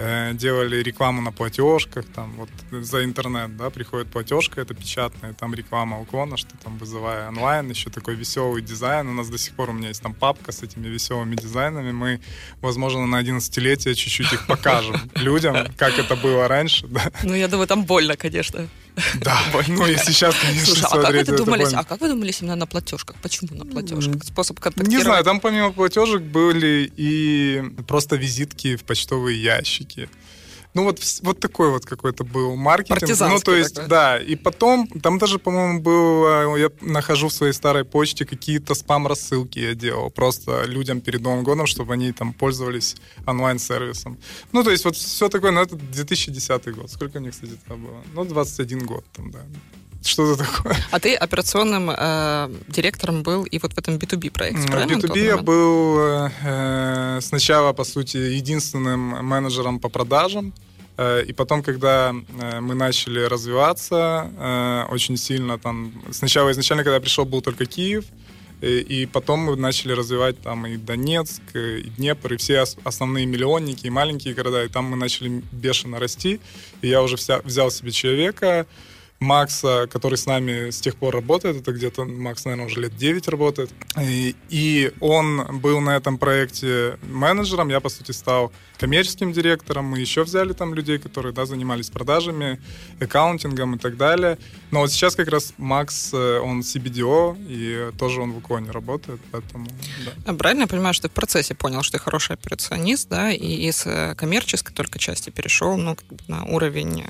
Э, 0.00 0.32
делали 0.32 0.76
рекламу 0.76 1.20
на 1.22 1.32
платежках, 1.32 2.04
там 2.14 2.32
вот 2.36 2.48
за 2.70 3.04
интернет, 3.04 3.56
да, 3.56 3.68
приходит 3.68 4.06
платежка, 4.12 4.60
это 4.60 4.72
печатная, 4.72 5.32
там 5.32 5.54
реклама 5.54 6.00
уклона, 6.00 6.36
что 6.36 6.56
там 6.62 6.78
вызывая 6.78 7.26
онлайн, 7.26 7.68
еще 7.68 7.90
такой 7.90 8.14
веселый 8.14 8.62
дизайн. 8.62 9.08
У 9.08 9.12
нас 9.12 9.28
до 9.28 9.38
сих 9.38 9.54
пор 9.54 9.70
у 9.70 9.72
меня 9.72 9.88
есть 9.88 10.00
там 10.00 10.14
папка 10.14 10.52
с 10.52 10.62
этими 10.62 10.86
веселыми 10.86 11.34
дизайнами. 11.34 11.90
Мы, 11.90 12.20
возможно, 12.60 13.06
на 13.06 13.20
11-летие 13.20 13.94
чуть-чуть 13.94 14.32
их 14.32 14.46
покажем 14.46 14.94
людям, 15.16 15.66
как 15.76 15.98
это 15.98 16.14
было 16.14 16.46
раньше. 16.46 16.86
Да. 16.86 17.10
Ну, 17.24 17.34
я 17.34 17.48
думаю, 17.48 17.66
там 17.66 17.84
больно, 17.84 18.16
конечно. 18.16 18.68
Да, 19.20 19.38
ну 19.68 19.86
и 19.86 19.96
сейчас, 19.96 20.34
конечно, 20.40 20.66
Слушай, 20.66 20.86
а 20.90 21.02
как 21.02 21.14
вы 21.14 21.36
думались, 21.36 21.72
а 21.74 21.84
как 21.84 22.00
вы 22.00 22.08
думались 22.08 22.40
именно 22.40 22.56
на 22.56 22.66
платежках? 22.66 23.16
Почему 23.22 23.48
на 23.52 23.64
платежках? 23.64 24.24
Способ 24.24 24.60
контактировать? 24.60 24.98
Не 24.98 25.02
знаю, 25.02 25.24
там 25.24 25.40
помимо 25.40 25.72
платежек 25.72 26.22
были 26.22 26.90
и 26.96 27.62
просто 27.86 28.16
визитки 28.16 28.76
в 28.76 28.84
почтовые 28.84 29.42
ящики. 29.42 30.08
Ну 30.74 30.84
вот, 30.84 31.00
вот 31.22 31.40
такой 31.40 31.70
вот 31.70 31.84
какой-то 31.84 32.24
был 32.24 32.56
маркетинг. 32.56 33.20
Ну 33.20 33.40
то 33.40 33.54
есть, 33.54 33.74
такой. 33.74 33.88
да. 33.88 34.18
И 34.18 34.36
потом, 34.36 34.86
там 34.86 35.18
даже, 35.18 35.38
по-моему, 35.38 35.80
был, 35.80 36.56
я 36.56 36.70
нахожу 36.80 37.28
в 37.28 37.32
своей 37.32 37.52
старой 37.52 37.84
почте 37.84 38.24
какие-то 38.24 38.74
спам-рассылки 38.74 39.58
я 39.58 39.74
делал 39.74 40.10
просто 40.10 40.64
людям 40.64 41.00
перед 41.00 41.20
Новым 41.20 41.44
годом, 41.44 41.66
чтобы 41.66 41.94
они 41.94 42.12
там 42.12 42.32
пользовались 42.32 42.96
онлайн-сервисом. 43.26 44.18
Ну 44.52 44.62
то 44.62 44.70
есть 44.70 44.84
вот 44.84 44.96
все 44.96 45.28
такое, 45.28 45.50
ну 45.50 45.60
это 45.60 45.76
2010 45.76 46.74
год. 46.74 46.90
Сколько 46.90 47.20
мне, 47.20 47.30
кстати, 47.30 47.52
тогда 47.66 47.82
было? 47.82 48.02
Ну 48.14 48.24
21 48.24 48.86
год 48.86 49.04
там, 49.12 49.30
да. 49.30 49.40
Что-то 50.02 50.44
такое. 50.44 50.76
А 50.90 50.98
ты 51.00 51.14
операционным 51.14 51.90
э, 51.90 52.50
директором 52.68 53.22
был 53.22 53.44
и 53.44 53.58
вот 53.58 53.72
в 53.72 53.78
этом 53.78 53.96
B2B 53.96 54.30
проекте, 54.30 54.62
В 54.62 54.70
правильно? 54.70 54.98
B2B 54.98 55.18
я 55.24 55.36
был 55.38 55.98
э, 56.00 57.20
сначала, 57.20 57.72
по 57.72 57.84
сути, 57.84 58.16
единственным 58.16 59.00
менеджером 59.24 59.78
по 59.80 59.88
продажам. 59.88 60.52
Э, 60.96 61.22
и 61.22 61.32
потом, 61.32 61.62
когда 61.62 62.14
э, 62.40 62.60
мы 62.60 62.74
начали 62.74 63.20
развиваться 63.20 64.30
э, 64.38 64.84
очень 64.90 65.16
сильно, 65.16 65.58
там, 65.58 65.92
сначала 66.10 66.50
изначально, 66.50 66.84
когда 66.84 66.96
я 66.96 67.00
пришел, 67.00 67.24
был 67.24 67.40
только 67.40 67.66
Киев, 67.66 68.04
и, 68.60 69.08
потом 69.12 69.38
мы 69.40 69.54
начали 69.56 69.92
развивать 69.92 70.40
там 70.42 70.66
и 70.66 70.76
Донецк, 70.76 71.42
и 71.54 71.82
Днепр, 71.96 72.34
и 72.34 72.36
все 72.36 72.62
ос- 72.62 72.76
основные 72.82 73.24
миллионники, 73.24 73.86
и 73.86 73.90
маленькие 73.90 74.34
города, 74.34 74.64
и 74.64 74.68
там 74.68 74.86
мы 74.86 74.96
начали 74.96 75.44
бешено 75.52 76.00
расти. 76.00 76.40
И 76.82 76.88
я 76.88 77.00
уже 77.02 77.16
вся, 77.16 77.40
взял 77.44 77.70
себе 77.70 77.92
человека, 77.92 78.66
Макса, 79.20 79.88
который 79.90 80.16
с 80.16 80.26
нами 80.26 80.70
с 80.70 80.80
тех 80.80 80.96
пор 80.96 81.14
работает, 81.14 81.56
это 81.56 81.72
где-то, 81.72 82.04
Макс, 82.04 82.44
наверное, 82.44 82.66
уже 82.66 82.80
лет 82.80 82.96
9 82.96 83.28
работает, 83.28 83.70
и, 84.00 84.36
и 84.48 84.92
он 85.00 85.60
был 85.60 85.80
на 85.80 85.96
этом 85.96 86.18
проекте 86.18 86.98
менеджером, 87.02 87.68
я, 87.68 87.80
по 87.80 87.88
сути, 87.88 88.12
стал 88.12 88.52
коммерческим 88.78 89.32
директором, 89.32 89.86
мы 89.86 89.98
еще 89.98 90.22
взяли 90.22 90.52
там 90.52 90.72
людей, 90.72 90.98
которые, 90.98 91.32
да, 91.32 91.46
занимались 91.46 91.90
продажами, 91.90 92.60
аккаунтингом 93.00 93.74
и 93.74 93.78
так 93.78 93.96
далее, 93.96 94.38
но 94.70 94.80
вот 94.80 94.92
сейчас 94.92 95.16
как 95.16 95.28
раз 95.28 95.52
Макс, 95.58 96.10
э, 96.12 96.38
он 96.38 96.60
CBDO, 96.60 97.36
и 97.48 97.90
тоже 97.98 98.20
он 98.20 98.32
в 98.32 98.38
Уконе 98.38 98.70
работает, 98.70 99.20
поэтому, 99.32 99.66
да. 100.04 100.12
А 100.26 100.34
Правильно 100.34 100.62
я 100.62 100.66
понимаю, 100.68 100.94
что 100.94 101.08
ты 101.08 101.12
в 101.12 101.14
процессе 101.14 101.54
понял, 101.54 101.82
что 101.82 101.98
ты 101.98 102.04
хороший 102.04 102.34
операционист, 102.34 103.08
да, 103.08 103.32
и 103.32 103.68
из 103.68 103.84
э, 103.84 104.14
коммерческой 104.16 104.72
только 104.74 105.00
части 105.00 105.30
перешел, 105.30 105.76
ну, 105.76 105.96
на 106.28 106.44
уровень... 106.44 107.04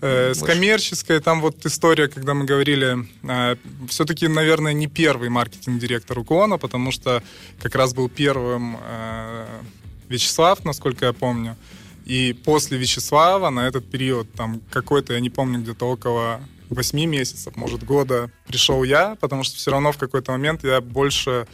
Э, 0.00 0.32
С 0.32 0.40
выше. 0.40 0.52
коммерческой, 0.54 1.20
там 1.20 1.42
вот 1.42 1.49
история, 1.64 2.08
когда 2.08 2.34
мы 2.34 2.44
говорили, 2.44 3.06
э, 3.22 3.56
все-таки, 3.88 4.28
наверное, 4.28 4.72
не 4.72 4.86
первый 4.86 5.28
маркетинг-директор 5.28 6.18
Уклона, 6.18 6.58
потому 6.58 6.92
что 6.92 7.22
как 7.60 7.74
раз 7.74 7.94
был 7.94 8.08
первым 8.08 8.78
э, 8.82 9.46
Вячеслав, 10.08 10.64
насколько 10.64 11.06
я 11.06 11.12
помню. 11.12 11.56
И 12.04 12.32
после 12.44 12.78
Вячеслава 12.78 13.50
на 13.50 13.66
этот 13.68 13.88
период, 13.90 14.32
там 14.32 14.60
какой-то, 14.70 15.14
я 15.14 15.20
не 15.20 15.30
помню, 15.30 15.60
где-то 15.60 15.86
около 15.86 16.40
8 16.70 17.04
месяцев, 17.08 17.56
может, 17.56 17.84
года 17.84 18.30
пришел 18.46 18.82
я, 18.84 19.16
потому 19.20 19.44
что 19.44 19.56
все 19.56 19.70
равно 19.70 19.92
в 19.92 19.98
какой-то 19.98 20.32
момент 20.32 20.64
я 20.64 20.80
больше 20.80 21.46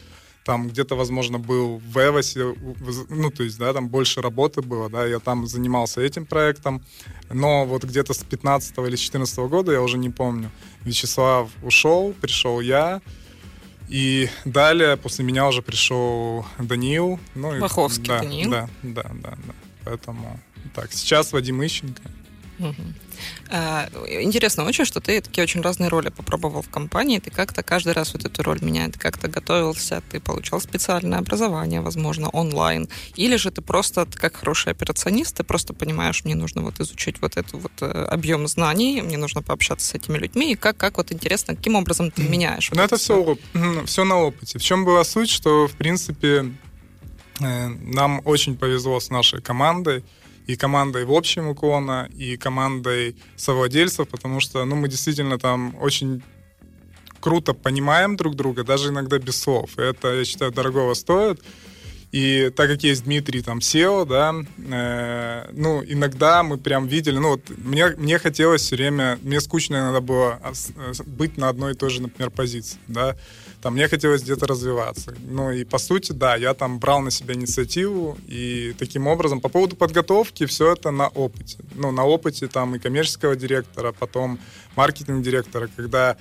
там 0.47 0.69
где-то, 0.69 0.95
возможно, 0.95 1.39
был 1.39 1.81
в 1.93 1.97
Эвосе, 1.97 2.55
ну, 3.09 3.29
то 3.29 3.43
есть, 3.43 3.59
да, 3.59 3.73
там 3.73 3.89
больше 3.89 4.21
работы 4.21 4.61
было, 4.61 4.89
да, 4.89 5.05
я 5.05 5.19
там 5.19 5.45
занимался 5.45 5.99
этим 5.99 6.25
проектом, 6.25 6.81
но 7.29 7.65
вот 7.65 7.83
где-то 7.83 8.13
с 8.13 8.23
15 8.23 8.77
или 8.77 8.95
14 8.95 9.37
года, 9.39 9.73
я 9.73 9.81
уже 9.81 9.97
не 9.97 10.09
помню, 10.09 10.49
Вячеслав 10.85 11.49
ушел, 11.63 12.13
пришел 12.21 12.61
я, 12.61 13.01
и 13.89 14.29
далее 14.45 14.95
после 14.95 15.25
меня 15.25 15.47
уже 15.47 15.61
пришел 15.61 16.45
Даниил. 16.57 17.19
Ну, 17.35 17.53
и- 17.53 17.59
Ваховский 17.59 18.07
да, 18.07 18.19
Даниил. 18.19 18.49
Да, 18.49 18.69
да, 18.83 19.03
да, 19.03 19.37
да. 19.45 19.53
Поэтому 19.83 20.39
так, 20.73 20.93
сейчас 20.93 21.33
Вадим 21.33 21.61
Ищенко. 21.61 22.01
А, 23.49 23.89
Интересно 24.21 24.63
очень, 24.65 24.85
что 24.85 24.99
ты 24.99 25.21
такие 25.21 25.43
очень 25.43 25.61
разные 25.61 25.89
роли 25.89 26.09
попробовал 26.09 26.61
в 26.61 26.69
компании. 26.69 27.19
Ты 27.19 27.31
как-то 27.31 27.63
каждый 27.63 27.93
раз 27.93 28.13
вот 28.13 28.25
эту 28.25 28.43
роль 28.43 28.59
меняет. 28.61 28.93
Ты 28.93 28.99
как-то 28.99 29.27
готовился, 29.27 30.01
ты 30.09 30.19
получал 30.19 30.59
специальное 30.61 31.19
образование, 31.19 31.81
возможно, 31.81 32.29
онлайн. 32.29 32.87
Или 33.15 33.35
же 33.37 33.51
ты 33.51 33.61
просто, 33.61 34.07
как 34.13 34.37
хороший 34.37 34.71
операционист, 34.71 35.37
ты 35.37 35.43
просто 35.43 35.73
понимаешь, 35.73 36.23
мне 36.25 36.35
нужно 36.35 36.61
вот 36.61 36.79
изучить 36.79 37.21
вот 37.21 37.37
этот 37.37 37.53
вот 37.53 37.71
э, 37.81 37.85
объем 37.85 38.47
знаний, 38.47 39.01
мне 39.01 39.17
нужно 39.17 39.41
пообщаться 39.41 39.87
с 39.87 39.93
этими 39.93 40.17
людьми. 40.17 40.51
И 40.51 40.55
как, 40.55 40.77
как 40.77 40.97
вот 40.97 41.11
интересно, 41.11 41.55
каким 41.55 41.75
образом 41.75 42.11
ты 42.11 42.23
меняешь? 42.23 42.69
вот 42.69 42.77
Ну, 42.77 42.83
это 42.83 42.97
всё? 42.97 43.37
все, 43.53 43.85
все 43.85 44.03
на 44.03 44.17
опыте. 44.17 44.59
В 44.59 44.61
чем 44.63 44.85
была 44.85 45.03
суть, 45.03 45.29
что, 45.29 45.67
в 45.67 45.73
принципе, 45.73 46.51
э, 47.39 47.67
нам 47.67 48.21
очень 48.25 48.57
повезло 48.57 48.99
с 48.99 49.09
нашей 49.09 49.41
командой, 49.41 50.03
и 50.47 50.55
командой 50.55 51.05
в 51.05 51.11
общем 51.11 51.49
уклона, 51.49 52.09
и 52.15 52.37
командой 52.37 53.15
совладельцев, 53.35 54.07
потому 54.07 54.39
что, 54.39 54.65
ну, 54.65 54.75
мы 54.75 54.87
действительно 54.87 55.37
там 55.37 55.75
очень 55.81 56.23
круто 57.19 57.53
понимаем 57.53 58.15
друг 58.15 58.35
друга, 58.35 58.63
даже 58.63 58.89
иногда 58.89 59.19
без 59.19 59.39
слов. 59.39 59.77
Это, 59.77 60.13
я 60.15 60.25
считаю, 60.25 60.51
дорогого 60.51 60.93
стоит. 60.93 61.43
И 62.13 62.51
так 62.55 62.69
как 62.69 62.83
есть 62.83 63.03
Дмитрий, 63.03 63.41
там, 63.41 63.59
SEO, 63.59 64.05
да, 64.05 64.33
э, 64.57 65.49
ну, 65.51 65.83
иногда 65.85 66.41
мы 66.41 66.57
прям 66.57 66.87
видели, 66.87 67.17
ну, 67.17 67.31
вот 67.31 67.41
мне, 67.57 67.87
мне 67.97 68.17
хотелось 68.17 68.61
все 68.61 68.77
время, 68.77 69.19
мне 69.23 69.41
скучно 69.41 69.75
иногда 69.75 69.99
было 69.99 70.39
ос- 70.49 70.69
э, 70.77 70.93
быть 71.05 71.37
на 71.37 71.49
одной 71.49 71.73
и 71.73 71.75
той 71.75 71.89
же, 71.89 72.01
например, 72.01 72.31
позиции, 72.31 72.79
да, 72.87 73.17
там, 73.61 73.73
мне 73.73 73.89
хотелось 73.89 74.21
где-то 74.21 74.47
развиваться. 74.47 75.15
Ну, 75.29 75.51
и 75.51 75.65
по 75.65 75.79
сути, 75.79 76.13
да, 76.13 76.37
я 76.37 76.53
там 76.53 76.79
брал 76.79 77.01
на 77.01 77.11
себя 77.11 77.33
инициативу, 77.33 78.17
и 78.25 78.73
таким 78.79 79.07
образом, 79.07 79.41
по 79.41 79.49
поводу 79.49 79.75
подготовки, 79.75 80.45
все 80.45 80.73
это 80.73 80.91
на 80.91 81.09
опыте. 81.09 81.57
Ну, 81.75 81.91
на 81.91 82.05
опыте 82.05 82.47
там 82.47 82.75
и 82.75 82.79
коммерческого 82.79 83.35
директора, 83.35 83.91
потом 83.91 84.39
маркетинг-директора, 84.75 85.69
когда 85.75 86.15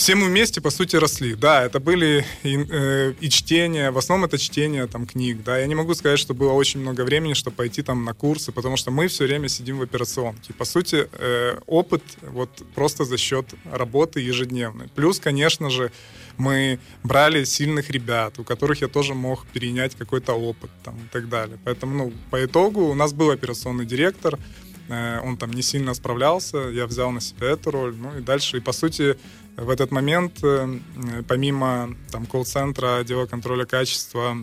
все 0.00 0.14
мы 0.14 0.28
вместе, 0.28 0.62
по 0.62 0.70
сути, 0.70 0.96
росли. 0.96 1.34
Да, 1.34 1.62
это 1.62 1.78
были 1.78 2.24
и, 2.42 2.56
э, 2.56 3.12
и 3.20 3.28
чтения, 3.28 3.90
в 3.90 3.98
основном 3.98 4.24
это 4.24 4.38
чтение 4.38 4.86
там 4.86 5.06
книг, 5.06 5.42
да. 5.44 5.58
Я 5.58 5.66
не 5.66 5.74
могу 5.74 5.94
сказать, 5.94 6.18
что 6.18 6.32
было 6.32 6.52
очень 6.52 6.80
много 6.80 7.02
времени, 7.02 7.34
чтобы 7.34 7.56
пойти 7.56 7.82
там 7.82 8.06
на 8.06 8.14
курсы, 8.14 8.50
потому 8.50 8.78
что 8.78 8.90
мы 8.90 9.08
все 9.08 9.24
время 9.24 9.48
сидим 9.48 9.78
в 9.78 9.82
операционке. 9.82 10.54
По 10.54 10.64
сути, 10.64 11.06
э, 11.12 11.58
опыт 11.66 12.02
вот 12.22 12.48
просто 12.74 13.04
за 13.04 13.18
счет 13.18 13.44
работы 13.70 14.20
ежедневной. 14.20 14.88
Плюс, 14.88 15.20
конечно 15.20 15.68
же, 15.68 15.92
мы 16.38 16.78
брали 17.02 17.44
сильных 17.44 17.90
ребят, 17.90 18.38
у 18.38 18.44
которых 18.44 18.80
я 18.80 18.88
тоже 18.88 19.12
мог 19.12 19.46
перенять 19.48 19.94
какой-то 19.96 20.32
опыт 20.32 20.70
там 20.82 20.96
и 20.96 21.08
так 21.12 21.28
далее. 21.28 21.58
Поэтому, 21.64 21.94
ну, 21.94 22.12
по 22.30 22.42
итогу 22.42 22.88
у 22.88 22.94
нас 22.94 23.12
был 23.12 23.30
операционный 23.30 23.84
директор, 23.84 24.38
э, 24.88 25.20
он 25.22 25.36
там 25.36 25.52
не 25.52 25.60
сильно 25.60 25.92
справлялся, 25.92 26.70
я 26.70 26.86
взял 26.86 27.10
на 27.10 27.20
себя 27.20 27.48
эту 27.48 27.70
роль, 27.70 27.94
ну 27.94 28.18
и 28.18 28.22
дальше, 28.22 28.56
и 28.56 28.60
по 28.60 28.72
сути 28.72 29.18
в 29.60 29.70
этот 29.70 29.90
момент, 29.90 30.42
э, 30.42 30.78
помимо 31.28 31.94
там 32.10 32.26
колл-центра, 32.26 32.98
отдела 32.98 33.26
контроля 33.26 33.64
качества, 33.64 34.36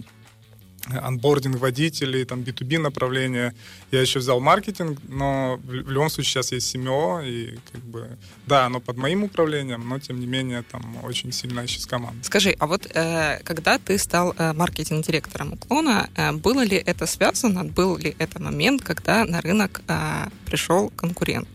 анбординг 0.89 1.57
водителей, 1.57 2.25
там 2.25 2.41
B2B 2.41 2.79
направление. 2.79 3.53
Я 3.91 4.01
еще 4.01 4.19
взял 4.19 4.39
маркетинг, 4.39 5.00
но 5.07 5.59
в 5.63 5.71
любом 5.71 6.09
случае 6.09 6.31
сейчас 6.31 6.51
есть 6.51 6.69
СМО, 6.69 7.21
и 7.25 7.57
как 7.71 7.81
бы, 7.81 8.17
да, 8.45 8.65
оно 8.65 8.79
под 8.79 8.97
моим 8.97 9.24
управлением, 9.24 9.88
но 9.88 10.00
тем 10.00 10.19
не 10.19 10.27
менее 10.27 10.63
там 10.63 11.03
очень 11.03 11.31
сильная 11.31 11.67
сейчас 11.67 11.86
команда. 11.86 12.24
Скажи, 12.24 12.55
а 12.59 12.67
вот 12.67 12.88
э, 12.93 13.39
когда 13.43 13.77
ты 13.77 13.97
стал 13.97 14.33
э, 14.38 14.53
маркетинг-директором 14.53 15.53
уклона, 15.53 16.09
э, 16.15 16.31
было 16.31 16.63
ли 16.63 16.77
это 16.77 17.05
связано, 17.05 17.65
был 17.65 17.97
ли 17.97 18.15
это 18.19 18.41
момент, 18.41 18.81
когда 18.83 19.25
на 19.25 19.41
рынок 19.41 19.81
э, 19.88 20.27
пришел 20.45 20.89
конкурент? 20.95 21.47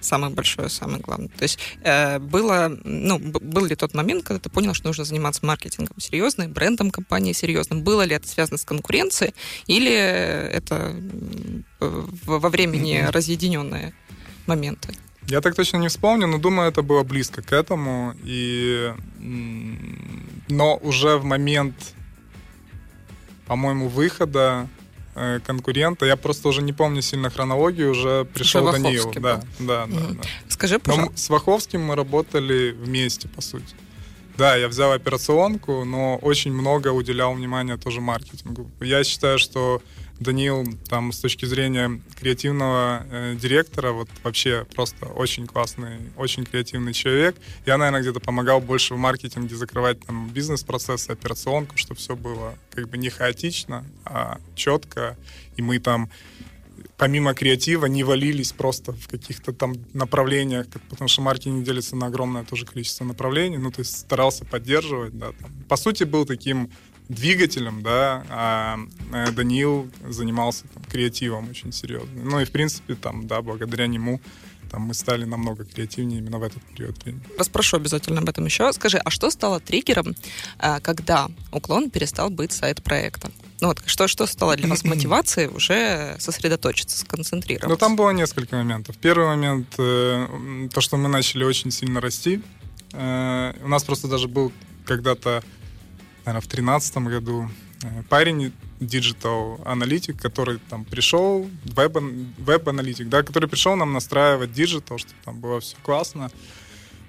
Самый 0.00 0.30
большой, 0.30 0.70
самый 0.70 1.00
главный. 1.00 1.28
То 1.28 1.42
есть 1.42 1.58
э, 1.82 2.18
было, 2.18 2.68
ну, 2.84 3.18
был 3.18 3.66
ли 3.66 3.76
тот 3.76 3.94
момент, 3.94 4.24
когда 4.24 4.40
ты 4.40 4.48
понял, 4.48 4.72
что 4.74 4.86
нужно 4.88 5.04
заниматься 5.04 5.44
маркетингом 5.44 6.00
серьезно, 6.00 6.48
брендом 6.48 6.90
компании 6.90 7.32
серьезным? 7.34 7.82
Было 7.82 8.02
ли 8.02 8.14
это 8.14 8.26
связано 8.26 8.56
с 8.58 8.64
конкуренцией, 8.64 9.34
или 9.66 9.92
это 9.92 10.94
в- 11.80 12.38
во 12.40 12.48
времени 12.48 13.06
разъединенные 13.10 13.92
моменты? 14.46 14.94
Я 15.26 15.40
так 15.42 15.54
точно 15.54 15.76
не 15.76 15.88
вспомню, 15.88 16.26
но 16.26 16.38
думаю, 16.38 16.68
это 16.70 16.82
было 16.82 17.02
близко 17.04 17.42
к 17.42 17.52
этому. 17.52 18.14
И, 18.24 18.92
но 20.48 20.76
уже 20.76 21.18
в 21.18 21.24
момент, 21.24 21.74
по-моему, 23.46 23.88
выхода 23.88 24.66
э, 25.20 25.40
конкурента, 25.46 26.06
я 26.06 26.16
просто 26.16 26.48
уже 26.48 26.62
не 26.62 26.72
помню 26.72 27.02
сильно 27.02 27.30
хронологию, 27.30 27.90
уже 27.90 28.24
пришел 28.24 28.64
Уже 28.66 28.72
Даниил. 28.80 29.04
Был. 29.12 29.20
да, 29.22 29.40
да, 29.58 29.86
Мгм. 29.86 30.16
да. 30.16 30.28
Скажи, 30.48 30.74
Но 30.74 30.80
пожалуйста. 30.80 31.12
м- 31.12 31.16
с 31.16 31.28
Ваховским 31.30 31.82
мы 31.82 31.94
работали 31.94 32.70
вместе, 32.72 33.28
по 33.28 33.42
сути. 33.42 33.74
Да, 34.38 34.56
я 34.56 34.68
взял 34.68 34.92
операционку, 34.92 35.84
но 35.84 36.16
очень 36.16 36.52
много 36.52 36.88
уделял 36.92 37.34
внимания 37.34 37.76
тоже 37.76 38.00
маркетингу. 38.00 38.70
Я 38.80 39.04
считаю, 39.04 39.38
что 39.38 39.82
Даниил 40.20 40.66
там 40.86 41.12
с 41.12 41.18
точки 41.18 41.46
зрения 41.46 42.00
креативного 42.20 43.06
э, 43.10 43.34
директора 43.40 43.92
вот 43.92 44.08
вообще 44.22 44.66
просто 44.74 45.06
очень 45.06 45.46
классный, 45.46 45.98
очень 46.16 46.44
креативный 46.44 46.92
человек. 46.92 47.36
Я, 47.64 47.78
наверное, 47.78 48.02
где-то 48.02 48.20
помогал 48.20 48.60
больше 48.60 48.94
в 48.94 48.98
маркетинге 48.98 49.56
закрывать 49.56 50.04
там 50.04 50.28
бизнес-процессы, 50.28 51.10
операционку, 51.10 51.78
чтобы 51.78 51.98
все 51.98 52.16
было 52.16 52.54
как 52.70 52.90
бы 52.90 52.98
не 52.98 53.08
хаотично, 53.08 53.84
а 54.04 54.38
четко. 54.54 55.16
И 55.56 55.62
мы 55.62 55.78
там 55.78 56.10
помимо 57.00 57.32
креатива 57.32 57.86
не 57.86 58.04
валились 58.04 58.52
просто 58.52 58.92
в 58.92 59.08
каких-то 59.08 59.54
там 59.54 59.74
направлениях, 59.94 60.66
потому 60.90 61.08
что 61.08 61.22
маркетинг 61.22 61.64
делится 61.64 61.96
на 61.96 62.08
огромное 62.08 62.44
тоже 62.44 62.66
количество 62.66 63.04
направлений, 63.06 63.56
ну, 63.56 63.70
то 63.70 63.80
есть 63.80 64.00
старался 64.00 64.44
поддерживать, 64.44 65.16
да, 65.16 65.32
там. 65.32 65.50
По 65.66 65.76
сути, 65.76 66.04
был 66.04 66.26
таким 66.26 66.70
двигателем, 67.10 67.82
да, 67.82 68.24
а 68.28 68.78
э, 69.12 69.32
Даниил 69.32 69.90
занимался 70.08 70.64
там, 70.68 70.84
креативом 70.84 71.50
очень 71.50 71.72
серьезно. 71.72 72.22
Ну 72.22 72.40
и, 72.40 72.44
в 72.44 72.52
принципе, 72.52 72.94
там, 72.94 73.26
да, 73.26 73.42
благодаря 73.42 73.86
нему 73.86 74.20
там 74.70 74.82
мы 74.82 74.94
стали 74.94 75.24
намного 75.24 75.64
креативнее 75.64 76.20
именно 76.20 76.38
в 76.38 76.44
этот 76.44 76.62
период 76.62 77.02
времени. 77.02 77.22
Распрошу 77.36 77.76
обязательно 77.76 78.20
об 78.20 78.28
этом 78.28 78.44
еще. 78.44 78.72
Скажи, 78.72 78.98
а 78.98 79.10
что 79.10 79.30
стало 79.30 79.58
триггером, 79.58 80.14
э, 80.60 80.80
когда 80.80 81.28
уклон 81.50 81.90
перестал 81.90 82.30
быть 82.30 82.52
сайт-проектом? 82.52 83.32
Ну 83.60 83.68
вот, 83.68 83.82
что, 83.86 84.06
что 84.06 84.26
стало 84.26 84.56
для 84.56 84.68
вас 84.68 84.84
мотивацией 84.84 85.48
уже 85.48 86.16
сосредоточиться, 86.20 86.98
сконцентрироваться? 86.98 87.68
Ну, 87.68 87.76
там 87.76 87.96
было 87.96 88.10
несколько 88.10 88.56
моментов. 88.56 88.96
Первый 88.98 89.26
момент, 89.26 89.74
э, 89.78 90.68
то, 90.72 90.80
что 90.80 90.96
мы 90.96 91.08
начали 91.08 91.42
очень 91.42 91.72
сильно 91.72 92.00
расти. 92.00 92.40
Э, 92.92 93.54
у 93.62 93.68
нас 93.68 93.82
просто 93.82 94.06
даже 94.06 94.28
был 94.28 94.52
когда-то, 94.84 95.42
наверное, 96.32 96.40
в 96.40 96.48
2013 96.48 96.96
году 96.98 97.50
э, 97.82 98.02
парень, 98.08 98.52
digital-аналитик, 98.80 100.20
который 100.20 100.58
там 100.70 100.84
пришел, 100.84 101.50
веб-аналитик, 101.64 103.08
да, 103.08 103.22
который 103.22 103.48
пришел 103.48 103.76
нам 103.76 103.92
настраивать 103.92 104.52
digital, 104.52 104.98
чтобы 104.98 105.16
там 105.24 105.40
было 105.40 105.60
все 105.60 105.76
классно. 105.82 106.30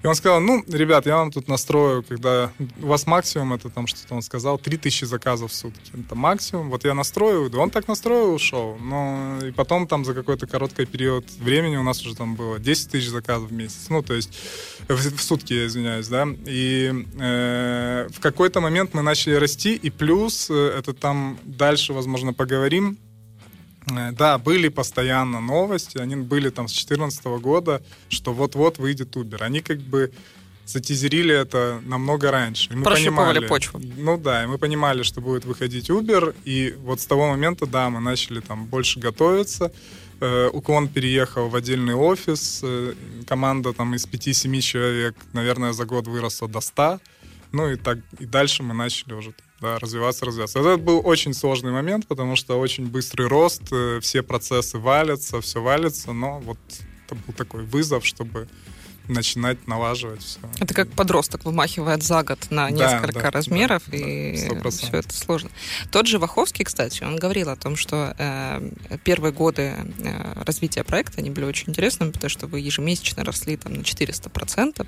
И 0.02 0.06
он 0.06 0.14
сказал, 0.16 0.40
ну, 0.40 0.64
ребят, 0.68 1.06
я 1.06 1.16
вам 1.16 1.30
тут 1.30 1.46
настрою, 1.46 2.02
когда 2.02 2.50
у 2.82 2.86
вас 2.86 3.06
максимум, 3.06 3.52
это 3.52 3.70
там 3.70 3.86
что-то 3.86 4.14
он 4.14 4.22
сказал, 4.22 4.58
3000 4.58 5.04
заказов 5.04 5.52
в 5.52 5.54
сутки. 5.54 5.92
Это 5.94 6.16
максимум. 6.16 6.70
Вот 6.70 6.84
я 6.84 6.94
настрою, 6.94 7.48
да 7.48 7.58
он 7.58 7.70
так 7.70 7.86
настроил, 7.86 8.34
ушел. 8.34 8.76
Но 8.80 9.38
и 9.46 9.52
потом 9.52 9.86
там 9.86 10.04
за 10.04 10.14
какой-то 10.14 10.48
короткий 10.48 10.86
период 10.86 11.30
времени 11.38 11.76
у 11.76 11.84
нас 11.84 12.04
уже 12.04 12.16
там 12.16 12.34
было 12.34 12.58
10 12.58 12.90
тысяч 12.90 13.08
заказов 13.08 13.50
в 13.50 13.52
месяц. 13.52 13.86
Ну, 13.90 14.02
то 14.02 14.14
есть 14.14 14.36
в, 14.88 14.96
в 14.96 15.22
сутки, 15.22 15.52
я 15.52 15.66
извиняюсь, 15.66 16.08
да. 16.08 16.26
И 16.46 17.06
э, 17.20 18.08
в 18.12 18.20
какой-то 18.20 18.60
момент 18.60 18.94
мы 18.94 19.02
начали 19.02 19.34
расти, 19.34 19.76
и 19.76 19.90
плюс, 19.90 20.50
э, 20.50 20.74
это 20.78 20.94
там 20.94 21.38
дальше, 21.44 21.92
возможно, 21.92 22.32
поговорим, 22.32 22.98
да, 23.86 24.38
были 24.38 24.68
постоянно 24.68 25.40
новости, 25.40 25.98
они 25.98 26.16
были 26.16 26.50
там 26.50 26.68
с 26.68 26.72
2014 26.72 27.24
года, 27.42 27.82
что 28.08 28.32
вот-вот 28.32 28.78
выйдет 28.78 29.16
Uber. 29.16 29.42
Они 29.42 29.60
как 29.60 29.78
бы 29.80 30.12
затизерили 30.64 31.34
это 31.34 31.80
намного 31.84 32.30
раньше. 32.30 32.72
И 32.72 32.76
мы 32.76 32.84
понимали, 32.84 33.46
почву. 33.46 33.80
Ну 33.96 34.16
да, 34.16 34.44
и 34.44 34.46
мы 34.46 34.58
понимали, 34.58 35.02
что 35.02 35.20
будет 35.20 35.44
выходить 35.44 35.90
Uber, 35.90 36.34
и 36.44 36.74
вот 36.78 37.00
с 37.00 37.06
того 37.06 37.28
момента, 37.28 37.66
да, 37.66 37.90
мы 37.90 38.00
начали 38.00 38.40
там 38.40 38.66
больше 38.66 39.00
готовиться. 39.00 39.72
Э, 40.20 40.48
Уклон 40.52 40.88
переехал 40.88 41.48
в 41.48 41.56
отдельный 41.56 41.94
офис, 41.94 42.60
э, 42.62 42.94
команда 43.26 43.72
там 43.72 43.94
из 43.94 44.06
5-7 44.06 44.60
человек, 44.60 45.16
наверное, 45.32 45.72
за 45.72 45.84
год 45.84 46.06
выросла 46.06 46.48
до 46.48 46.60
100. 46.60 47.00
Ну 47.50 47.70
и 47.70 47.76
так, 47.76 47.98
и 48.18 48.24
дальше 48.24 48.62
мы 48.62 48.72
начали 48.72 49.14
уже 49.14 49.34
да, 49.62 49.78
развиваться, 49.78 50.26
развиваться. 50.26 50.58
Это 50.58 50.76
был 50.76 51.00
очень 51.04 51.32
сложный 51.32 51.70
момент, 51.70 52.06
потому 52.08 52.36
что 52.36 52.58
очень 52.58 52.86
быстрый 52.86 53.28
рост, 53.28 53.62
э, 53.70 54.00
все 54.02 54.22
процессы 54.22 54.76
валятся, 54.76 55.40
все 55.40 55.62
валится, 55.62 56.12
но 56.12 56.40
вот 56.40 56.58
это 57.06 57.14
был 57.14 57.32
такой 57.32 57.62
вызов, 57.62 58.04
чтобы 58.04 58.48
начинать 59.12 59.66
налаживать 59.66 60.22
все. 60.22 60.38
Это 60.58 60.74
как 60.74 60.90
подросток 60.90 61.44
вымахивает 61.44 62.02
за 62.02 62.22
год 62.22 62.38
на 62.50 62.70
несколько 62.70 63.12
да, 63.12 63.20
да, 63.20 63.30
размеров, 63.30 63.82
да, 63.86 63.96
и 63.96 64.36
все 64.70 64.98
это 64.98 65.14
сложно. 65.14 65.50
Тот 65.90 66.06
же 66.06 66.18
Ваховский, 66.18 66.64
кстати, 66.64 67.02
он 67.04 67.16
говорил 67.16 67.48
о 67.48 67.56
том, 67.56 67.76
что 67.76 68.14
э, 68.18 68.70
первые 69.04 69.32
годы 69.32 69.74
э, 69.98 70.42
развития 70.44 70.84
проекта, 70.84 71.20
они 71.20 71.30
были 71.30 71.44
очень 71.44 71.70
интересными, 71.70 72.10
потому 72.10 72.30
что 72.30 72.46
вы 72.46 72.60
ежемесячно 72.60 73.24
росли 73.24 73.56
там 73.56 73.74
на 73.74 73.80
400%, 73.82 74.86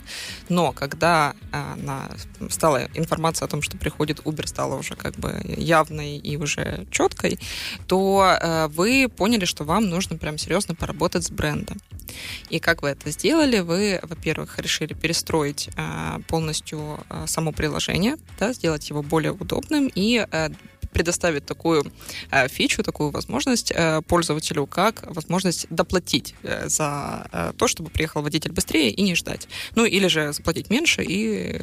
но 0.48 0.72
когда 0.72 1.34
э, 1.52 1.74
на, 1.76 2.10
стала 2.50 2.88
информация 2.94 3.46
о 3.46 3.48
том, 3.48 3.62
что 3.62 3.76
приходит 3.76 4.20
Uber, 4.20 4.46
стала 4.46 4.76
уже 4.76 4.94
как 4.96 5.14
бы 5.14 5.40
явной 5.56 6.16
и 6.16 6.36
уже 6.36 6.86
четкой, 6.90 7.38
то 7.86 8.36
э, 8.40 8.68
вы 8.68 9.08
поняли, 9.08 9.44
что 9.44 9.64
вам 9.64 9.88
нужно 9.88 10.16
прям 10.16 10.38
серьезно 10.38 10.74
поработать 10.74 11.24
с 11.24 11.30
брендом. 11.30 11.78
И 12.50 12.58
как 12.60 12.82
вы 12.82 12.90
это 12.90 13.10
сделали? 13.10 13.60
Вы 13.60 14.00
во-первых, 14.14 14.58
решили 14.58 14.94
перестроить 14.94 15.68
э, 15.76 16.18
полностью 16.28 17.00
э, 17.10 17.24
само 17.26 17.52
приложение, 17.52 18.16
да, 18.38 18.52
сделать 18.52 18.90
его 18.90 19.02
более 19.02 19.32
удобным 19.32 19.90
и 19.94 20.26
э, 20.30 20.48
предоставит 20.94 21.44
такую 21.44 21.92
э, 22.30 22.48
фичу, 22.48 22.82
такую 22.82 23.10
возможность 23.10 23.72
э, 23.74 24.00
пользователю, 24.06 24.66
как 24.66 25.02
возможность 25.14 25.66
доплатить 25.70 26.34
э, 26.42 26.68
за 26.68 27.52
то, 27.58 27.66
чтобы 27.68 27.90
приехал 27.90 28.22
водитель 28.22 28.52
быстрее 28.52 28.90
и 28.90 29.02
не 29.02 29.14
ждать. 29.14 29.48
Ну, 29.74 29.84
или 29.84 30.06
же 30.06 30.32
заплатить 30.32 30.70
меньше 30.70 31.02
и 31.02 31.60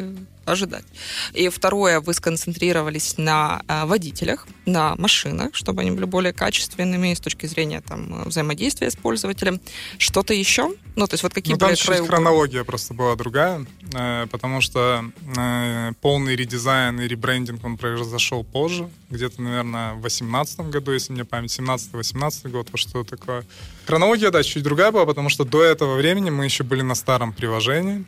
ожидать. 0.52 0.86
И 1.34 1.50
второе, 1.50 2.00
вы 2.00 2.14
сконцентрировались 2.14 3.18
на 3.18 3.62
э, 3.68 3.86
водителях, 3.86 4.48
на 4.66 4.96
машинах, 4.96 5.56
чтобы 5.56 5.82
они 5.82 5.92
были 5.92 6.06
более 6.06 6.34
качественными 6.34 7.14
с 7.14 7.20
точки 7.20 7.46
зрения 7.46 7.82
там, 7.82 8.24
взаимодействия 8.26 8.90
с 8.90 8.96
пользователем. 8.96 9.60
Что-то 9.98 10.34
еще? 10.34 10.74
Ну, 10.96 11.08
то 11.08 11.14
есть 11.14 11.24
вот 11.24 11.34
какие 11.34 11.54
ну, 11.54 11.60
там 11.60 11.76
чуть 11.76 12.08
хронология 12.08 12.64
просто 12.64 12.94
была 12.94 13.16
другая, 13.16 13.66
э, 13.94 14.28
потому 14.30 14.62
что 14.62 15.06
э, 15.38 15.92
полный 16.02 16.36
редизайн 16.36 17.00
и 17.00 17.08
ребрендинг, 17.08 17.64
он 17.64 17.78
произошел 17.78 18.44
позже, 18.44 18.90
где-то, 19.10 19.42
наверное, 19.42 19.94
в 19.94 20.02
2018 20.02 20.60
году, 20.72 20.92
если 20.92 21.14
мне 21.14 21.26
память, 21.26 21.58
17-18 21.58 22.50
год, 22.50 22.68
вот 22.72 22.80
что 22.80 23.04
такое. 23.04 23.46
Хронология, 23.86 24.32
да, 24.32 24.44
чуть 24.44 24.64
другая 24.64 24.92
была, 24.92 25.06
потому 25.06 25.30
что 25.30 25.46
до 25.46 25.64
этого 25.64 25.96
времени 25.96 26.30
мы 26.30 26.46
еще 26.46 26.64
были 26.64 26.82
на 26.82 26.96
старом 26.96 27.34
приложении, 27.34 28.06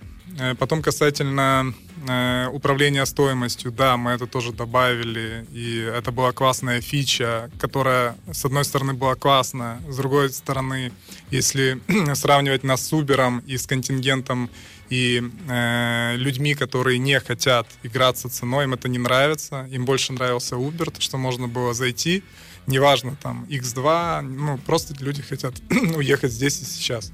потом 0.57 0.81
касательно 0.81 1.73
э, 2.07 2.47
управления 2.51 3.05
стоимостью, 3.05 3.71
да, 3.71 3.97
мы 3.97 4.11
это 4.11 4.27
тоже 4.27 4.51
добавили, 4.51 5.45
и 5.51 5.77
это 5.79 6.11
была 6.11 6.31
классная 6.31 6.81
фича, 6.81 7.49
которая, 7.59 8.15
с 8.31 8.45
одной 8.45 8.65
стороны, 8.65 8.93
была 8.93 9.15
классная, 9.15 9.79
с 9.87 9.97
другой 9.97 10.31
стороны, 10.31 10.91
если 11.31 11.79
сравнивать 12.15 12.63
нас 12.63 12.87
с 12.87 12.93
Uber 12.93 13.43
и 13.45 13.57
с 13.57 13.67
контингентом 13.67 14.49
и 14.89 15.23
э, 15.49 16.15
людьми, 16.17 16.55
которые 16.55 16.99
не 16.99 17.19
хотят 17.19 17.67
играться 17.83 18.29
ценой, 18.29 18.65
им 18.65 18.73
это 18.73 18.87
не 18.89 18.97
нравится, 18.97 19.67
им 19.71 19.85
больше 19.85 20.13
нравился 20.13 20.55
Uber, 20.55 20.91
то, 20.91 21.01
что 21.01 21.17
можно 21.17 21.47
было 21.47 21.73
зайти, 21.73 22.23
неважно, 22.67 23.15
там, 23.21 23.45
X2, 23.49 24.21
ну, 24.21 24.57
просто 24.59 24.93
люди 24.99 25.21
хотят 25.21 25.53
уехать 25.95 26.31
здесь 26.31 26.61
и 26.61 26.65
сейчас. 26.65 27.11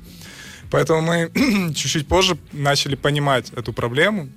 Поэтому 0.71 1.01
мы 1.01 1.31
чуть-чуть 1.75 2.07
позже 2.07 2.37
начали 2.51 2.95
понимать 2.95 3.51
эту 3.55 3.73
проблему. 3.73 4.29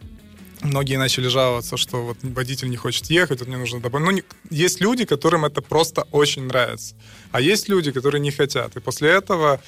Многие 0.63 0.97
начали 0.97 1.29
жаловаться, 1.29 1.77
что 1.77 2.05
вот 2.05 2.19
водитель 2.23 2.71
не 2.71 2.77
хочет 2.77 3.07
ехать, 3.11 3.41
вот 3.41 3.49
мне 3.49 3.57
нужно 3.57 3.81
добавить. 3.81 4.07
Ну, 4.07 4.11
не... 4.13 4.23
есть 4.51 4.81
люди, 4.81 5.05
которым 5.05 5.45
это 5.45 5.61
просто 5.61 6.07
очень 6.13 6.45
нравится. 6.45 6.95
А 7.33 7.41
есть 7.41 7.69
люди, 7.69 7.91
которые 7.91 8.21
не 8.21 8.31
хотят. 8.31 8.77
И 8.77 8.81
после 8.81 9.11
этого 9.11 9.61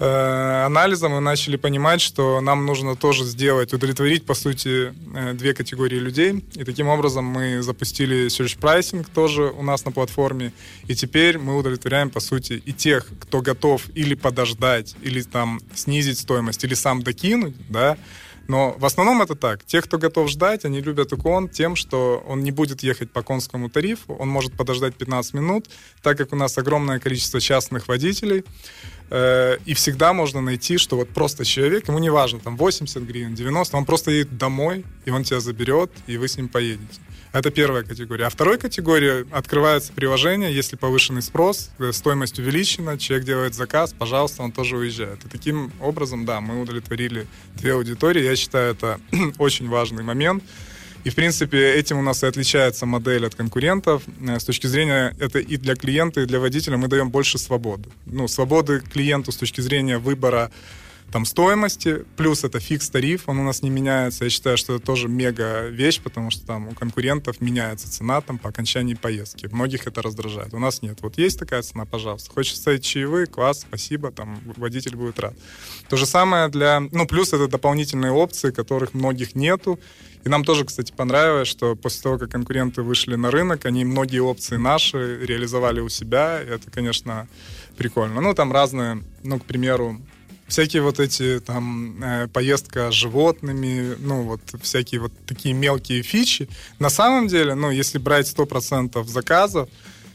Э, 0.00 0.64
анализа 0.66 1.08
мы 1.08 1.20
начали 1.20 1.56
понимать, 1.56 2.00
что 2.00 2.40
нам 2.40 2.66
нужно 2.66 2.96
тоже 2.96 3.24
сделать, 3.24 3.72
удовлетворить, 3.72 4.26
по 4.26 4.34
сути, 4.34 4.92
э, 5.14 5.34
две 5.34 5.54
категории 5.54 5.98
людей. 5.98 6.44
И 6.54 6.64
таким 6.64 6.88
образом 6.88 7.24
мы 7.24 7.62
запустили 7.62 8.26
search 8.26 8.58
pricing 8.58 9.06
тоже 9.14 9.44
у 9.44 9.62
нас 9.62 9.84
на 9.84 9.92
платформе. 9.92 10.52
И 10.88 10.96
теперь 10.96 11.38
мы 11.38 11.56
удовлетворяем, 11.56 12.10
по 12.10 12.18
сути, 12.18 12.60
и 12.64 12.72
тех, 12.72 13.06
кто 13.20 13.40
готов 13.40 13.82
или 13.94 14.14
подождать, 14.14 14.96
или 15.02 15.22
там 15.22 15.60
снизить 15.74 16.18
стоимость, 16.18 16.64
или 16.64 16.74
сам 16.74 17.02
докинуть, 17.02 17.54
да, 17.68 17.96
но 18.48 18.74
в 18.78 18.84
основном 18.84 19.22
это 19.22 19.34
так. 19.34 19.64
Те, 19.64 19.80
кто 19.80 19.98
готов 19.98 20.28
ждать, 20.28 20.64
они 20.64 20.80
любят 20.80 21.12
уклон 21.12 21.48
тем, 21.48 21.76
что 21.76 22.22
он 22.26 22.42
не 22.42 22.50
будет 22.50 22.82
ехать 22.82 23.10
по 23.10 23.22
конскому 23.22 23.70
тарифу, 23.70 24.14
он 24.14 24.28
может 24.28 24.52
подождать 24.54 24.94
15 24.94 25.34
минут, 25.34 25.70
так 26.02 26.18
как 26.18 26.32
у 26.32 26.36
нас 26.36 26.58
огромное 26.58 26.98
количество 26.98 27.40
частных 27.40 27.88
водителей, 27.88 28.44
э, 29.10 29.56
и 29.64 29.74
всегда 29.74 30.12
можно 30.12 30.40
найти, 30.40 30.78
что 30.78 30.96
вот 30.96 31.08
просто 31.08 31.44
человек, 31.44 31.88
ему 31.88 31.98
не 31.98 32.10
важно, 32.10 32.40
там 32.40 32.56
80 32.56 33.02
гривен, 33.02 33.34
90, 33.34 33.76
он 33.76 33.84
просто 33.84 34.10
едет 34.10 34.36
домой, 34.36 34.84
и 35.04 35.10
он 35.10 35.24
тебя 35.24 35.40
заберет, 35.40 35.90
и 36.06 36.16
вы 36.16 36.28
с 36.28 36.36
ним 36.36 36.48
поедете. 36.48 37.00
Это 37.34 37.50
первая 37.50 37.82
категория. 37.82 38.26
А 38.26 38.30
второй 38.30 38.58
категория 38.58 39.26
открывается 39.32 39.92
приложение, 39.92 40.54
если 40.54 40.76
повышенный 40.76 41.20
спрос, 41.20 41.70
э, 41.80 41.90
стоимость 41.90 42.38
увеличена, 42.38 42.96
человек 42.96 43.26
делает 43.26 43.54
заказ, 43.54 43.92
пожалуйста, 43.92 44.44
он 44.44 44.52
тоже 44.52 44.76
уезжает. 44.76 45.24
И 45.24 45.28
таким 45.28 45.72
образом, 45.80 46.26
да, 46.26 46.40
мы 46.40 46.62
удовлетворили 46.62 47.26
две 47.56 47.72
аудитории. 47.72 48.22
Я 48.22 48.36
считаю, 48.36 48.74
это 48.74 49.00
очень 49.38 49.68
важный 49.68 50.04
момент. 50.04 50.44
И, 51.02 51.10
в 51.10 51.16
принципе, 51.16 51.74
этим 51.74 51.98
у 51.98 52.02
нас 52.02 52.22
и 52.22 52.26
отличается 52.26 52.86
модель 52.86 53.26
от 53.26 53.34
конкурентов. 53.34 54.04
Э, 54.24 54.38
с 54.38 54.44
точки 54.44 54.68
зрения, 54.68 55.12
это 55.18 55.40
и 55.40 55.56
для 55.56 55.74
клиента, 55.74 56.20
и 56.20 56.26
для 56.26 56.38
водителя 56.38 56.76
мы 56.76 56.86
даем 56.86 57.10
больше 57.10 57.38
свободы. 57.38 57.90
Ну, 58.06 58.28
свободы 58.28 58.80
клиенту 58.80 59.32
с 59.32 59.36
точки 59.36 59.60
зрения 59.60 59.98
выбора 59.98 60.52
там 61.14 61.26
стоимости, 61.26 62.04
плюс 62.16 62.42
это 62.42 62.58
фикс 62.58 62.90
тариф, 62.90 63.28
он 63.28 63.38
у 63.38 63.44
нас 63.44 63.62
не 63.62 63.70
меняется. 63.70 64.24
Я 64.24 64.30
считаю, 64.30 64.56
что 64.56 64.74
это 64.74 64.84
тоже 64.84 65.06
мега 65.06 65.68
вещь, 65.68 66.00
потому 66.00 66.32
что 66.32 66.44
там 66.44 66.66
у 66.66 66.72
конкурентов 66.72 67.40
меняется 67.40 67.88
цена 67.88 68.20
там 68.20 68.36
по 68.36 68.48
окончании 68.48 68.94
поездки. 68.94 69.46
Многих 69.46 69.86
это 69.86 70.02
раздражает. 70.02 70.52
У 70.54 70.58
нас 70.58 70.82
нет. 70.82 70.98
Вот 71.02 71.16
есть 71.16 71.38
такая 71.38 71.62
цена, 71.62 71.84
пожалуйста. 71.84 72.32
Хочешь 72.32 72.56
ставить 72.56 72.82
чаевые, 72.82 73.26
класс, 73.26 73.60
спасибо, 73.60 74.10
там 74.10 74.40
водитель 74.56 74.96
будет 74.96 75.20
рад. 75.20 75.34
То 75.88 75.96
же 75.96 76.04
самое 76.04 76.48
для, 76.48 76.80
ну 76.80 77.06
плюс 77.06 77.32
это 77.32 77.46
дополнительные 77.46 78.10
опции, 78.10 78.50
которых 78.50 78.92
многих 78.92 79.36
нету. 79.36 79.78
И 80.24 80.28
нам 80.28 80.42
тоже, 80.42 80.64
кстати, 80.64 80.92
понравилось, 80.92 81.46
что 81.46 81.76
после 81.76 82.02
того, 82.02 82.18
как 82.18 82.32
конкуренты 82.32 82.82
вышли 82.82 83.14
на 83.14 83.30
рынок, 83.30 83.66
они 83.66 83.84
многие 83.84 84.18
опции 84.18 84.56
наши 84.56 85.24
реализовали 85.24 85.78
у 85.78 85.88
себя. 85.88 86.42
И 86.42 86.46
это, 86.46 86.72
конечно, 86.72 87.28
прикольно. 87.76 88.20
Ну, 88.20 88.34
там 88.34 88.50
разные, 88.50 89.00
ну, 89.22 89.38
к 89.38 89.44
примеру, 89.44 90.00
всякие 90.48 90.82
вот 90.82 91.00
эти 91.00 91.40
там 91.40 92.02
э, 92.02 92.28
поездка 92.28 92.90
с 92.90 92.94
животными, 92.94 93.96
ну 93.98 94.22
вот 94.22 94.40
всякие 94.62 95.00
вот 95.00 95.12
такие 95.26 95.54
мелкие 95.54 96.02
фичи. 96.02 96.48
На 96.78 96.90
самом 96.90 97.28
деле, 97.28 97.54
ну 97.54 97.70
если 97.70 97.98
брать 97.98 98.26
100% 98.26 99.04
заказов, 99.04 99.68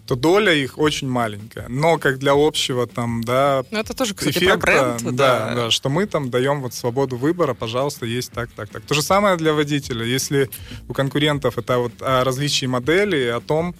то 0.10 0.16
доля 0.16 0.52
их 0.52 0.80
очень 0.80 1.08
маленькая. 1.08 1.68
Но 1.70 2.00
как 2.00 2.18
для 2.18 2.32
общего 2.34 2.88
там, 2.88 3.24
да, 3.24 3.64
Ну, 3.70 3.78
это 3.78 3.96
тоже, 3.96 4.16
кстати, 4.16 4.40
эффекта, 4.40 4.58
про 4.58 4.96
бренд. 4.98 5.16
да, 5.16 5.54
да, 5.54 5.70
что 5.72 5.90
мы 5.90 6.08
там 6.08 6.32
даем 6.32 6.62
вот 6.62 6.74
свободу 6.74 7.16
выбора, 7.16 7.54
пожалуйста, 7.54 8.08
есть 8.08 8.32
так, 8.32 8.50
так, 8.56 8.70
так. 8.70 8.82
То 8.82 8.96
же 8.96 9.04
самое 9.04 9.38
для 9.38 9.54
водителя. 9.54 10.04
Если 10.04 10.50
у 10.88 10.94
конкурентов 10.94 11.60
это 11.60 11.78
вот 11.78 11.94
о 12.02 12.24
различии 12.24 12.66
моделей, 12.66 13.28
о 13.28 13.40
том, 13.40 13.76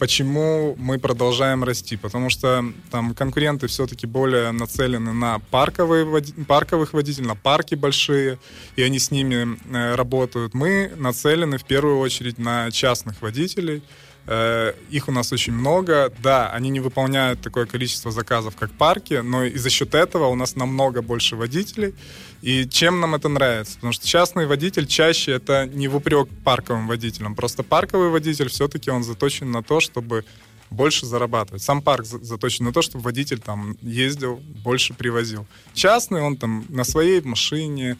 почему 0.00 0.74
мы 0.78 0.98
продолжаем 0.98 1.62
расти. 1.62 1.96
Потому 1.96 2.30
что 2.30 2.64
там 2.90 3.14
конкуренты 3.14 3.66
все-таки 3.66 4.06
более 4.06 4.50
нацелены 4.50 5.12
на 5.12 5.38
парковые, 5.50 6.06
парковых 6.48 6.94
водителей, 6.94 7.28
на 7.28 7.36
парки 7.36 7.74
большие, 7.74 8.38
и 8.76 8.82
они 8.82 8.98
с 8.98 9.10
ними 9.10 9.58
э, 9.70 9.94
работают. 9.94 10.54
Мы 10.54 10.90
нацелены 10.96 11.58
в 11.58 11.64
первую 11.64 11.98
очередь 11.98 12.38
на 12.38 12.70
частных 12.70 13.20
водителей. 13.20 13.82
Э, 14.26 14.74
Их 14.90 15.08
у 15.08 15.12
нас 15.12 15.32
очень 15.32 15.52
много. 15.52 16.12
Да, 16.22 16.50
они 16.50 16.70
не 16.70 16.80
выполняют 16.80 17.40
такое 17.40 17.66
количество 17.66 18.10
заказов, 18.10 18.54
как 18.56 18.70
парки, 18.72 19.14
но 19.14 19.44
и 19.44 19.56
за 19.56 19.70
счет 19.70 19.94
этого 19.94 20.26
у 20.26 20.34
нас 20.34 20.56
намного 20.56 21.02
больше 21.02 21.36
водителей. 21.36 21.94
И 22.42 22.66
чем 22.68 23.00
нам 23.00 23.14
это 23.14 23.28
нравится? 23.28 23.74
Потому 23.74 23.92
что 23.92 24.06
частный 24.06 24.46
водитель 24.46 24.86
чаще 24.86 25.32
это 25.32 25.66
не 25.66 25.88
в 25.88 25.96
упрек 25.96 26.28
парковым 26.44 26.86
водителям. 26.88 27.34
Просто 27.34 27.62
парковый 27.62 28.08
водитель 28.10 28.48
все-таки 28.48 28.90
он 28.90 29.02
заточен 29.04 29.50
на 29.50 29.62
то, 29.62 29.80
чтобы 29.80 30.24
больше 30.70 31.04
зарабатывать. 31.04 31.62
Сам 31.62 31.82
парк 31.82 32.04
за- 32.06 32.22
заточен 32.22 32.64
на 32.64 32.72
то, 32.72 32.80
чтобы 32.82 33.02
водитель 33.04 33.40
там 33.40 33.76
ездил, 33.82 34.36
больше 34.64 34.94
привозил. 34.94 35.44
Частный 35.74 36.22
он 36.22 36.36
там 36.36 36.64
на 36.68 36.84
своей 36.84 37.20
машине, 37.22 37.96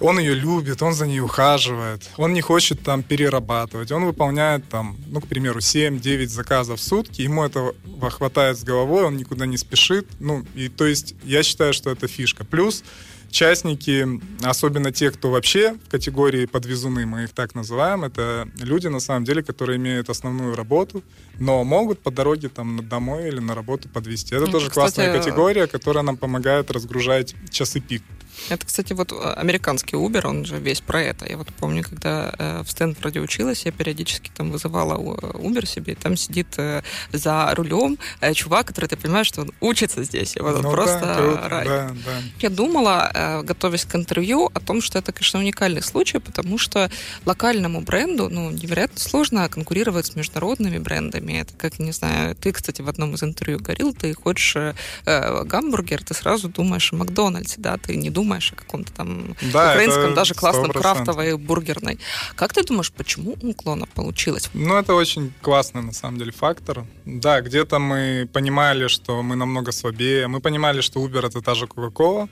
он 0.00 0.18
ее 0.18 0.34
любит, 0.34 0.82
он 0.82 0.94
за 0.94 1.06
ней 1.06 1.20
ухаживает, 1.20 2.08
он 2.16 2.32
не 2.32 2.40
хочет 2.40 2.82
там 2.82 3.02
перерабатывать, 3.02 3.92
он 3.92 4.04
выполняет 4.04 4.68
там, 4.68 4.96
ну, 5.06 5.20
к 5.20 5.26
примеру, 5.26 5.60
7-9 5.60 6.26
заказов 6.26 6.80
в 6.80 6.82
сутки, 6.82 7.22
ему 7.22 7.44
этого 7.44 7.74
хватает 8.10 8.58
с 8.58 8.64
головой, 8.64 9.04
он 9.04 9.16
никуда 9.16 9.46
не 9.46 9.56
спешит, 9.56 10.06
ну, 10.18 10.44
и 10.54 10.68
то 10.68 10.86
есть 10.86 11.14
я 11.24 11.42
считаю, 11.42 11.72
что 11.72 11.90
это 11.90 12.08
фишка. 12.08 12.44
Плюс 12.44 12.82
частники, 13.30 14.06
особенно 14.42 14.92
те, 14.92 15.10
кто 15.10 15.30
вообще 15.30 15.74
в 15.86 15.90
категории 15.90 16.46
подвезуны, 16.46 17.06
мы 17.06 17.24
их 17.24 17.30
так 17.30 17.54
называем, 17.54 18.04
это 18.04 18.48
люди, 18.58 18.88
на 18.88 19.00
самом 19.00 19.24
деле, 19.24 19.42
которые 19.42 19.76
имеют 19.76 20.10
основную 20.10 20.54
работу, 20.54 21.02
но 21.38 21.62
могут 21.64 22.00
по 22.00 22.10
дороге 22.10 22.48
там 22.48 22.88
домой 22.88 23.28
или 23.28 23.38
на 23.38 23.54
работу 23.54 23.88
подвести. 23.88 24.34
Это 24.34 24.46
Ну, 24.46 24.52
тоже 24.52 24.68
кстати, 24.68 24.74
классная 24.74 25.18
категория, 25.18 25.66
которая 25.66 26.02
нам 26.02 26.16
помогает 26.16 26.70
разгружать 26.70 27.34
часы 27.50 27.80
пик. 27.80 28.02
Это, 28.48 28.66
кстати, 28.66 28.92
вот 28.92 29.12
э, 29.12 29.32
американский 29.36 29.96
Uber, 29.96 30.26
он 30.26 30.44
же 30.44 30.58
весь 30.58 30.80
про 30.80 31.02
это. 31.02 31.28
Я 31.28 31.36
вот 31.36 31.48
помню, 31.58 31.82
когда 31.84 32.34
э, 32.38 32.62
в 32.64 32.70
Стэнфорде 32.70 33.20
училась, 33.20 33.64
я 33.66 33.72
периодически 33.72 34.30
там 34.34 34.50
вызывала 34.50 34.96
у- 34.96 35.14
Uber 35.16 35.66
себе, 35.66 35.92
и 35.92 35.96
там 35.96 36.16
сидит 36.16 36.46
э, 36.56 36.82
за 37.12 37.52
рулем 37.54 37.98
э, 38.20 38.32
чувак, 38.34 38.66
который, 38.68 38.86
ты 38.86 38.96
понимаешь, 38.96 39.26
что 39.26 39.42
он 39.42 39.52
учится 39.60 40.02
здесь. 40.04 40.36
Он 40.36 40.62
Ну 40.62 40.70
просто 40.70 41.00
да, 41.00 41.14
круто, 41.14 41.48
рай. 41.48 41.64
да, 41.66 41.88
да. 42.04 42.22
Я 42.40 42.48
думала, 42.50 43.10
э, 43.14 43.42
готовясь 43.42 43.84
к 43.84 43.94
интервью, 43.94 44.50
о 44.54 44.60
том, 44.60 44.80
что 44.80 44.98
это, 44.98 45.12
конечно, 45.12 45.38
уникальный 45.40 45.82
случай, 45.82 46.18
потому 46.18 46.56
что 46.58 46.90
локальному 47.26 47.80
бренду 47.82 48.28
ну, 48.30 48.50
невероятно 48.50 48.98
сложно 49.00 49.48
конкурировать 49.48 50.06
с 50.06 50.16
международными 50.16 50.78
брендами. 50.78 51.40
Это 51.40 51.52
как, 51.54 51.78
не 51.78 51.92
знаю, 51.92 52.34
ты, 52.36 52.52
кстати, 52.52 52.80
в 52.82 52.88
одном 52.88 53.14
из 53.14 53.22
интервью 53.22 53.58
говорил, 53.58 53.92
ты 53.94 54.14
хочешь 54.14 54.56
э, 54.56 54.74
э, 55.04 55.44
гамбургер, 55.44 56.02
ты 56.04 56.14
сразу 56.14 56.48
думаешь 56.48 56.92
о 56.92 56.96
Макдональдсе, 56.96 57.56
да, 57.58 57.76
ты 57.76 57.96
не 57.96 58.08
думаешь 58.08 58.19
о 58.52 58.56
каком-то 58.56 58.92
там 58.92 59.36
Да, 59.52 59.70
украинском, 59.72 60.02
это 60.04 60.14
даже 60.14 60.34
классном 60.34 60.70
100%. 60.70 60.80
крафтовой 60.80 61.36
бургерной. 61.36 61.98
Как 62.36 62.52
ты 62.52 62.62
думаешь, 62.64 62.92
почему 62.92 63.36
у 63.40 63.50
уклона 63.50 63.86
получилось? 63.86 64.50
Ну, 64.54 64.76
это 64.76 64.94
очень 64.94 65.32
классный, 65.42 65.82
на 65.82 65.92
самом 65.92 66.18
деле, 66.18 66.32
фактор. 66.32 66.84
Да, 67.04 67.40
где-то 67.40 67.78
мы 67.78 68.28
понимали, 68.32 68.88
что 68.88 69.22
мы 69.22 69.36
намного 69.36 69.72
слабее. 69.72 70.26
Мы 70.28 70.40
понимали, 70.40 70.80
что 70.80 71.00
Uber— 71.00 71.26
это 71.28 71.40
та 71.42 71.54
же 71.54 71.66
Coca-Cola. 71.66 72.28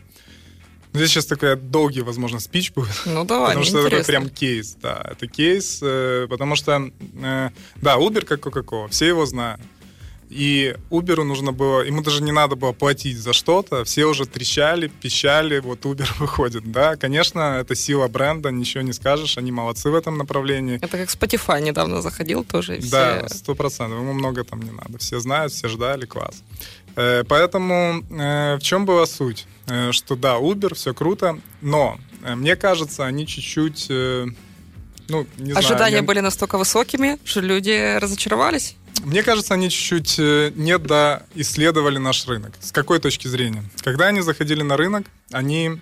Здесь 0.95 1.11
сейчас 1.11 1.27
такой 1.27 1.57
долгий, 1.57 2.01
возможно, 2.03 2.41
спич 2.41 2.73
будет. 2.73 2.89
Ну, 3.07 3.25
давай, 3.25 3.49
потому 3.49 3.65
что 3.65 3.79
это 3.79 3.87
интересно. 3.89 4.13
прям 4.13 4.29
кейс, 4.31 4.77
да. 4.83 5.07
Это 5.11 5.27
кейс, 5.27 5.81
э, 5.83 6.27
потому 6.31 6.57
что, 6.57 6.91
э, 7.23 7.51
да, 7.77 7.97
Uber 7.97 8.25
как 8.25 8.41
Coca-Cola, 8.41 8.89
все 8.89 9.07
его 9.09 9.27
знают. 9.27 9.61
И 10.31 10.77
Uber 10.91 11.23
нужно 11.25 11.53
было, 11.53 11.81
ему 11.81 12.03
даже 12.03 12.23
не 12.23 12.33
надо 12.33 12.55
было 12.55 12.73
платить 12.73 13.17
за 13.17 13.33
что-то, 13.33 13.85
все 13.85 14.05
уже 14.05 14.27
трещали, 14.27 14.89
пищали, 14.89 15.59
вот 15.61 15.87
Uber 15.87 16.07
выходит, 16.19 16.71
да. 16.71 16.97
Конечно, 16.97 17.59
это 17.61 17.75
сила 17.75 18.09
бренда, 18.09 18.51
ничего 18.51 18.83
не 18.83 18.93
скажешь, 18.93 19.39
они 19.39 19.53
молодцы 19.53 19.89
в 19.91 19.95
этом 19.95 20.19
направлении. 20.19 20.77
Это 20.83 20.99
как 20.99 21.09
Spotify 21.09 21.63
недавно 21.63 22.03
заходил 22.03 22.45
тоже. 22.45 22.77
и 22.79 22.83
Да, 22.91 23.25
все- 23.27 23.37
сто 23.39 23.55
процентов. 23.55 23.99
Ему 24.01 24.13
много 24.13 24.45
там 24.45 24.61
не 24.63 24.71
надо. 24.71 24.99
Все 24.99 25.19
знают, 25.19 25.53
все 25.53 25.69
ждали, 25.69 26.05
класс. 26.05 26.43
Э, 26.97 27.25
Поэтому 27.27 28.03
э, 28.11 28.57
в 28.57 28.61
чем 28.61 28.85
была 28.85 29.07
суть? 29.07 29.47
Э, 29.67 29.93
Что 29.93 30.15
да, 30.15 30.37
Uber, 30.37 30.75
все 30.75 30.93
круто, 30.93 31.39
но 31.63 31.99
мне 32.37 32.55
кажется, 32.57 33.07
они 33.07 33.27
чуть-чуть, 33.27 33.87
ну, 33.89 35.27
не 35.39 35.53
знаю, 35.53 35.59
Ожидания 35.59 35.97
я- 35.97 36.03
были 36.03 36.21
настолько 36.21 36.59
высокими, 36.59 37.17
что 37.25 37.41
люди 37.41 37.97
разочаровались. 37.99 38.75
Мне 39.05 39.23
кажется, 39.23 39.55
они 39.55 39.71
чуть-чуть 39.71 40.17
э, 40.19 40.53
не 40.55 40.77
доисследовали 40.79 41.99
наш 41.99 42.27
рынок. 42.27 42.53
С 42.61 42.73
какой 42.73 42.99
точки 42.99 43.29
зрения? 43.29 43.65
Когда 43.83 44.07
они 44.07 44.21
заходили 44.21 44.63
на 44.63 44.77
рынок, 44.77 45.07
они 45.31 45.79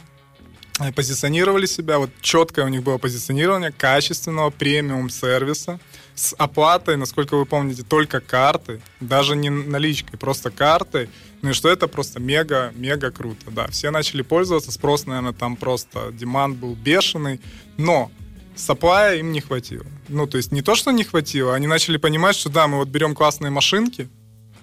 э, 0.79 0.93
позиционировали 0.93 1.67
себя, 1.67 1.99
вот 1.99 2.11
четкое 2.21 2.65
у 2.65 2.69
них 2.69 2.83
было 2.83 2.99
позиционирование 2.99 3.73
качественного 3.73 4.51
премиум-сервиса 4.51 5.81
с 6.15 6.35
оплатой, 6.39 6.97
насколько 6.97 7.37
вы 7.37 7.47
помните, 7.47 7.83
только 7.83 8.21
карты, 8.21 8.81
даже 9.01 9.37
не 9.37 9.51
наличкой, 9.51 10.19
просто 10.19 10.51
картой. 10.51 11.11
Ну 11.43 11.51
и 11.51 11.53
что 11.53 11.69
это 11.69 11.87
просто 11.89 12.19
мега-мега 12.19 13.11
круто, 13.11 13.51
да. 13.51 13.69
Все 13.69 13.91
начали 13.91 14.23
пользоваться, 14.23 14.73
спрос, 14.73 15.07
наверное, 15.07 15.33
там 15.33 15.57
просто, 15.57 16.11
демант 16.13 16.57
был 16.57 16.75
бешеный, 16.75 17.41
но 17.77 18.11
саплая 18.57 19.19
им 19.19 19.33
не 19.33 19.41
хватило. 19.41 19.87
Ну, 20.09 20.27
то 20.27 20.37
есть 20.37 20.53
не 20.53 20.63
то, 20.63 20.75
что 20.75 20.91
не 20.91 21.05
хватило, 21.05 21.55
они 21.55 21.67
начали 21.67 21.97
понимать, 21.97 22.37
что 22.37 22.49
да, 22.49 22.67
мы 22.67 22.79
вот 22.79 22.89
берем 22.89 23.15
классные 23.15 23.51
машинки, 23.51 24.09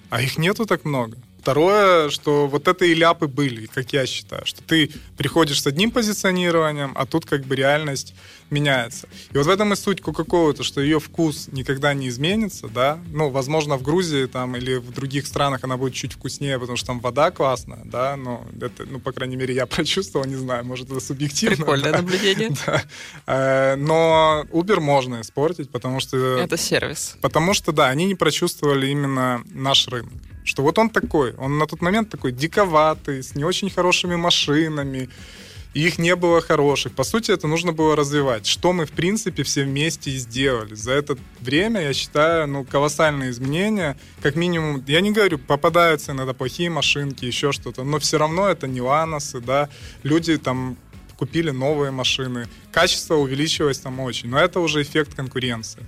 а 0.10 0.22
их 0.22 0.38
нету 0.38 0.66
так 0.66 0.84
много. 0.86 1.18
Второе, 1.40 2.10
что 2.10 2.48
вот 2.48 2.68
это 2.70 2.86
и 2.86 2.94
ляпы 2.94 3.28
были, 3.28 3.66
как 3.66 3.92
я 3.92 4.06
считаю, 4.06 4.46
что 4.46 4.64
ты 4.64 4.92
приходишь 5.18 5.62
с 5.62 5.68
одним 5.68 5.92
позиционированием, 5.92 6.94
а 6.96 7.06
тут 7.06 7.26
как 7.26 7.46
бы 7.46 7.56
реальность 7.56 8.14
меняется. 8.50 9.08
И 9.32 9.38
вот 9.38 9.46
в 9.48 9.50
этом 9.50 9.74
и 9.74 9.76
суть 9.76 10.02
Кока-Колы, 10.02 10.54
то, 10.54 10.64
что 10.64 10.82
ее 10.82 11.00
вкус 11.00 11.50
никогда 11.52 11.94
не 11.94 12.10
изменится, 12.10 12.68
да, 12.68 13.00
ну, 13.12 13.30
возможно, 13.30 13.78
в 13.78 13.82
Грузии 13.82 14.26
там 14.26 14.56
или 14.56 14.76
в 14.76 14.92
других 14.92 15.28
странах 15.28 15.64
она 15.64 15.78
будет 15.78 15.94
чуть 15.94 16.14
вкуснее, 16.14 16.60
потому 16.60 16.78
что 16.78 16.88
там 16.88 17.00
вода 17.00 17.32
классная, 17.32 17.82
да, 17.86 18.16
но 18.16 18.46
это, 18.60 18.86
ну, 18.86 19.00
по 19.00 19.12
крайней 19.12 19.36
мере, 19.36 19.54
я 19.54 19.66
прочувствовал, 19.68 20.26
не 20.26 20.36
знаю, 20.36 20.66
может, 20.66 20.90
это 20.92 21.00
субъективно. 21.00 21.58
Прикольное 21.58 21.92
да. 21.92 21.98
наблюдение. 21.98 22.50
Да. 22.66 22.84
Э, 23.26 23.76
Но 23.76 24.46
Uber 24.52 24.80
можно 24.80 25.22
испортить, 25.22 25.70
потому 25.70 26.00
что... 26.00 26.38
Это 26.38 26.56
сервис. 26.56 27.18
Потому 27.22 27.54
что, 27.54 27.72
да, 27.72 27.88
они 27.88 28.06
не 28.06 28.16
прочувствовали 28.16 28.88
именно 28.88 29.44
наш 29.52 29.88
рынок. 29.88 30.14
Что 30.44 30.64
вот 30.64 30.78
он 30.78 30.90
такой, 30.90 31.34
он 31.36 31.58
на 31.58 31.66
тот 31.66 31.82
момент 31.82 32.10
такой 32.10 32.32
диковатый, 32.32 33.24
с 33.24 33.36
не 33.36 33.44
очень 33.44 33.70
хорошими 33.70 34.16
машинами, 34.16 35.10
и 35.74 35.88
их 35.88 35.98
не 35.98 36.16
было 36.16 36.42
хороших. 36.42 36.94
По 36.94 37.04
сути, 37.04 37.32
это 37.32 37.48
нужно 37.48 37.72
было 37.72 37.96
развивать. 37.96 38.46
Что 38.46 38.74
мы, 38.74 38.86
в 38.86 38.92
принципе, 38.92 39.44
все 39.44 39.64
вместе 39.64 40.12
и 40.12 40.18
сделали. 40.18 40.76
За 40.76 40.92
это 40.92 41.18
время, 41.40 41.82
я 41.82 41.94
считаю, 41.94 42.48
ну, 42.48 42.64
колоссальные 42.64 43.32
изменения. 43.32 43.98
Как 44.22 44.36
минимум, 44.36 44.84
я 44.88 45.02
не 45.02 45.12
говорю, 45.12 45.40
попадаются 45.40 46.12
иногда 46.12 46.34
плохие 46.34 46.70
машинки, 46.70 47.26
еще 47.26 47.52
что-то, 47.52 47.84
но 47.84 48.00
все 48.00 48.18
равно 48.18 48.48
это 48.48 48.68
не 48.68 48.82
ланосы, 48.82 49.40
да. 49.40 49.70
Люди 50.04 50.38
там 50.38 50.78
купили 51.18 51.52
новые 51.52 51.92
машины. 51.92 52.48
Качество 52.72 53.16
увеличилось 53.16 53.80
там 53.80 54.00
очень. 54.00 54.30
Но 54.30 54.40
это 54.40 54.60
уже 54.60 54.82
эффект 54.82 55.16
конкуренции. 55.16 55.82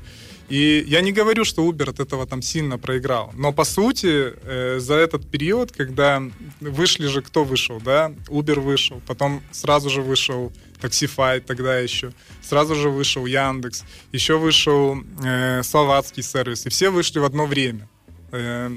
И 0.49 0.83
я 0.87 1.01
не 1.01 1.11
говорю, 1.11 1.43
что 1.43 1.67
Uber 1.67 1.89
от 1.89 1.99
этого 1.99 2.27
там 2.27 2.41
сильно 2.41 2.77
проиграл. 2.77 3.31
Но 3.33 3.51
по 3.51 3.63
сути, 3.63 4.33
э, 4.43 4.79
за 4.79 4.93
этот 4.95 5.29
период, 5.29 5.71
когда 5.71 6.21
вышли 6.59 7.07
же, 7.07 7.21
кто 7.21 7.43
вышел, 7.43 7.81
да? 7.81 8.11
Uber 8.27 8.59
вышел, 8.59 9.01
потом 9.07 9.41
сразу 9.51 9.89
же 9.89 10.01
вышел 10.01 10.51
Taxify 10.81 11.39
тогда 11.39 11.79
еще, 11.79 12.13
сразу 12.43 12.75
же 12.75 12.89
вышел 12.89 13.25
Яндекс, 13.25 13.83
еще 14.11 14.37
вышел 14.37 14.97
э, 15.23 15.63
словацкий 15.63 16.21
сервис, 16.21 16.65
и 16.65 16.69
все 16.69 16.91
вышли 16.91 17.17
в 17.19 17.25
одно 17.25 17.47
время. 17.47 17.89
Э, 18.31 18.69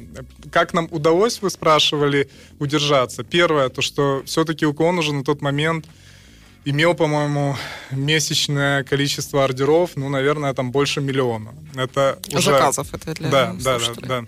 Как 0.51 0.73
нам 0.73 0.89
удалось, 0.91 1.43
вы 1.43 1.51
спрашивали, 1.51 2.31
удержаться? 2.59 3.25
Первое, 3.25 3.69
то, 3.69 3.83
что 3.83 4.23
все-таки 4.25 4.65
уклон 4.65 4.99
уже 4.99 5.13
на 5.13 5.23
тот 5.23 5.43
момент 5.43 5.87
имел, 6.65 6.95
по-моему, 6.95 7.57
месячное 7.91 8.85
количество 8.85 9.45
ордеров, 9.45 9.93
ну, 9.97 10.09
наверное, 10.09 10.55
там 10.55 10.71
больше 10.71 11.01
миллиона. 11.01 11.55
Это 11.75 12.19
уже... 12.33 12.51
Заказов 12.51 12.93
это 12.95 13.15
для 13.15 13.31
Да, 13.31 13.57
да, 13.59 13.79
да, 13.79 14.07
да. 14.07 14.25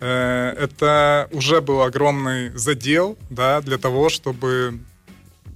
Э, 0.00 0.54
Это 0.58 1.28
уже 1.32 1.60
был 1.60 1.82
огромный 1.82 2.50
задел, 2.56 3.16
да, 3.30 3.60
для 3.60 3.78
того, 3.78 4.08
чтобы 4.08 4.80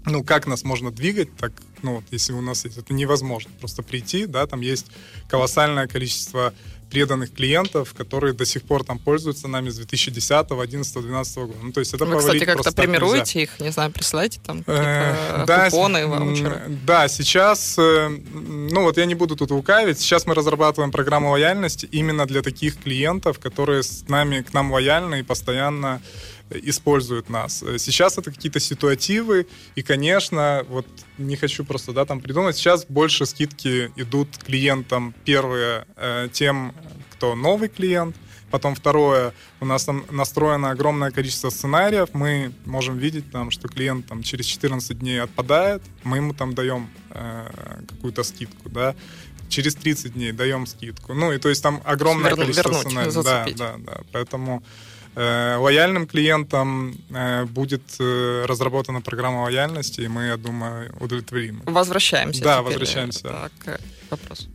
ну, 0.07 0.22
как 0.22 0.46
нас 0.46 0.62
можно 0.62 0.92
двигать, 0.92 1.37
так, 1.37 1.52
ну, 1.83 1.96
вот, 1.96 2.05
если 2.12 2.33
у 2.33 2.40
нас 2.40 2.64
есть, 2.64 2.79
это 2.79 2.94
невозможно 2.94 3.50
просто 3.59 3.83
прийти, 3.83 4.26
да, 4.26 4.46
там 4.46 4.61
есть 4.61 4.87
колоссальное 5.29 5.88
количество 5.88 6.55
преданных 6.90 7.35
клиентов, 7.35 7.94
которые 7.94 8.33
до 8.33 8.44
сих 8.44 8.62
пор 8.62 8.85
там 8.85 8.99
пользуются 8.99 9.49
нами 9.49 9.70
с 9.70 9.77
2010, 9.77 10.31
11, 10.51 11.03
12 11.03 11.37
года. 11.37 11.55
Ну, 11.62 11.72
то 11.72 11.81
есть 11.81 11.94
это 11.94 12.05
Вы, 12.05 12.18
кстати, 12.18 12.44
как-то 12.44 12.72
премируете 12.72 13.42
их, 13.42 13.61
не 13.61 13.70
знаю, 13.70 13.90
присылаете 13.90 14.40
там 14.44 14.62
э, 14.66 15.44
да, 15.46 15.70
купоны, 15.70 16.07
ваучеры? 16.07 16.62
Да, 16.87 17.09
сейчас, 17.09 17.77
э, 17.79 18.09
ну 18.09 18.83
вот 18.83 18.96
я 18.99 19.07
не 19.07 19.14
буду 19.14 19.37
тут 19.37 19.51
лукавить, 19.51 19.99
сейчас 19.99 20.27
мы 20.27 20.35
разрабатываем 20.35 20.92
программу 20.92 21.31
лояльности 21.31 21.87
именно 21.87 22.27
для 22.27 22.42
таких 22.42 22.83
клиентов, 22.83 23.38
которые 23.38 23.83
с 23.83 24.09
нами, 24.09 24.42
к 24.42 24.53
нам 24.53 24.72
лояльны 24.72 25.20
и 25.20 25.22
постоянно 25.22 26.01
используют 26.50 27.28
нас. 27.28 27.64
Сейчас 27.78 28.18
это 28.18 28.30
какие-то 28.30 28.61
ситуативы, 28.61 29.46
и, 29.74 29.82
конечно, 29.82 30.64
вот 30.68 30.87
не 31.18 31.37
хочу 31.37 31.64
просто, 31.64 31.92
да, 31.92 32.04
там 32.04 32.20
придумать, 32.20 32.56
сейчас 32.56 32.87
больше 32.87 33.26
скидки 33.26 33.90
идут 33.96 34.28
клиентам, 34.38 35.14
первые, 35.24 35.87
э, 35.96 36.28
тем, 36.32 36.74
кто 37.11 37.35
новый 37.35 37.68
клиент, 37.68 38.16
Потом 38.50 38.76
второе, 38.76 39.35
у 39.61 39.66
нас 39.66 39.85
там 39.85 40.04
настроено 40.11 40.70
огромное 40.70 41.11
количество 41.11 41.50
сценариев, 41.50 42.11
мы 42.12 42.52
можем 42.64 42.96
видеть 42.96 43.30
там, 43.32 43.50
что 43.50 43.66
клиент 43.66 44.06
там 44.06 44.22
через 44.22 44.46
14 44.46 44.98
дней 44.98 45.20
отпадает, 45.20 45.82
мы 46.04 46.18
ему 46.18 46.32
там 46.32 46.54
даем 46.54 46.88
э, 47.11 47.82
какую-то 47.88 48.22
скидку, 48.22 48.68
да, 48.70 48.94
через 49.48 49.74
30 49.74 50.14
дней 50.14 50.32
даем 50.32 50.66
скидку. 50.66 51.12
Ну, 51.12 51.32
и 51.32 51.38
то 51.38 51.48
есть 51.48 51.62
там 51.62 51.82
огромное 51.85 52.30
Верну, 52.30 52.42
количество 52.42 52.68
вернуть, 52.68 52.87
сценариев. 52.87 53.12
зацепить. 53.12 53.56
Да, 53.56 53.74
да, 53.78 53.92
да. 53.92 54.00
Поэтому 54.12 54.62
лояльным 55.16 56.07
клиентам 56.07 56.94
э, 57.11 57.44
будет 57.46 57.83
э, 57.98 58.44
разработана 58.46 59.00
программа 59.00 59.44
лояльности, 59.44 60.02
и 60.02 60.09
мы, 60.09 60.26
я 60.26 60.37
думаю, 60.37 60.94
удовлетворим. 61.00 61.62
Возвращаемся. 61.64 62.42
Да, 62.42 62.59
теперь, 62.59 62.64
возвращаемся. 62.66 63.22
Так, 63.22 63.52
к 63.59 63.81
вопросу. 64.11 64.48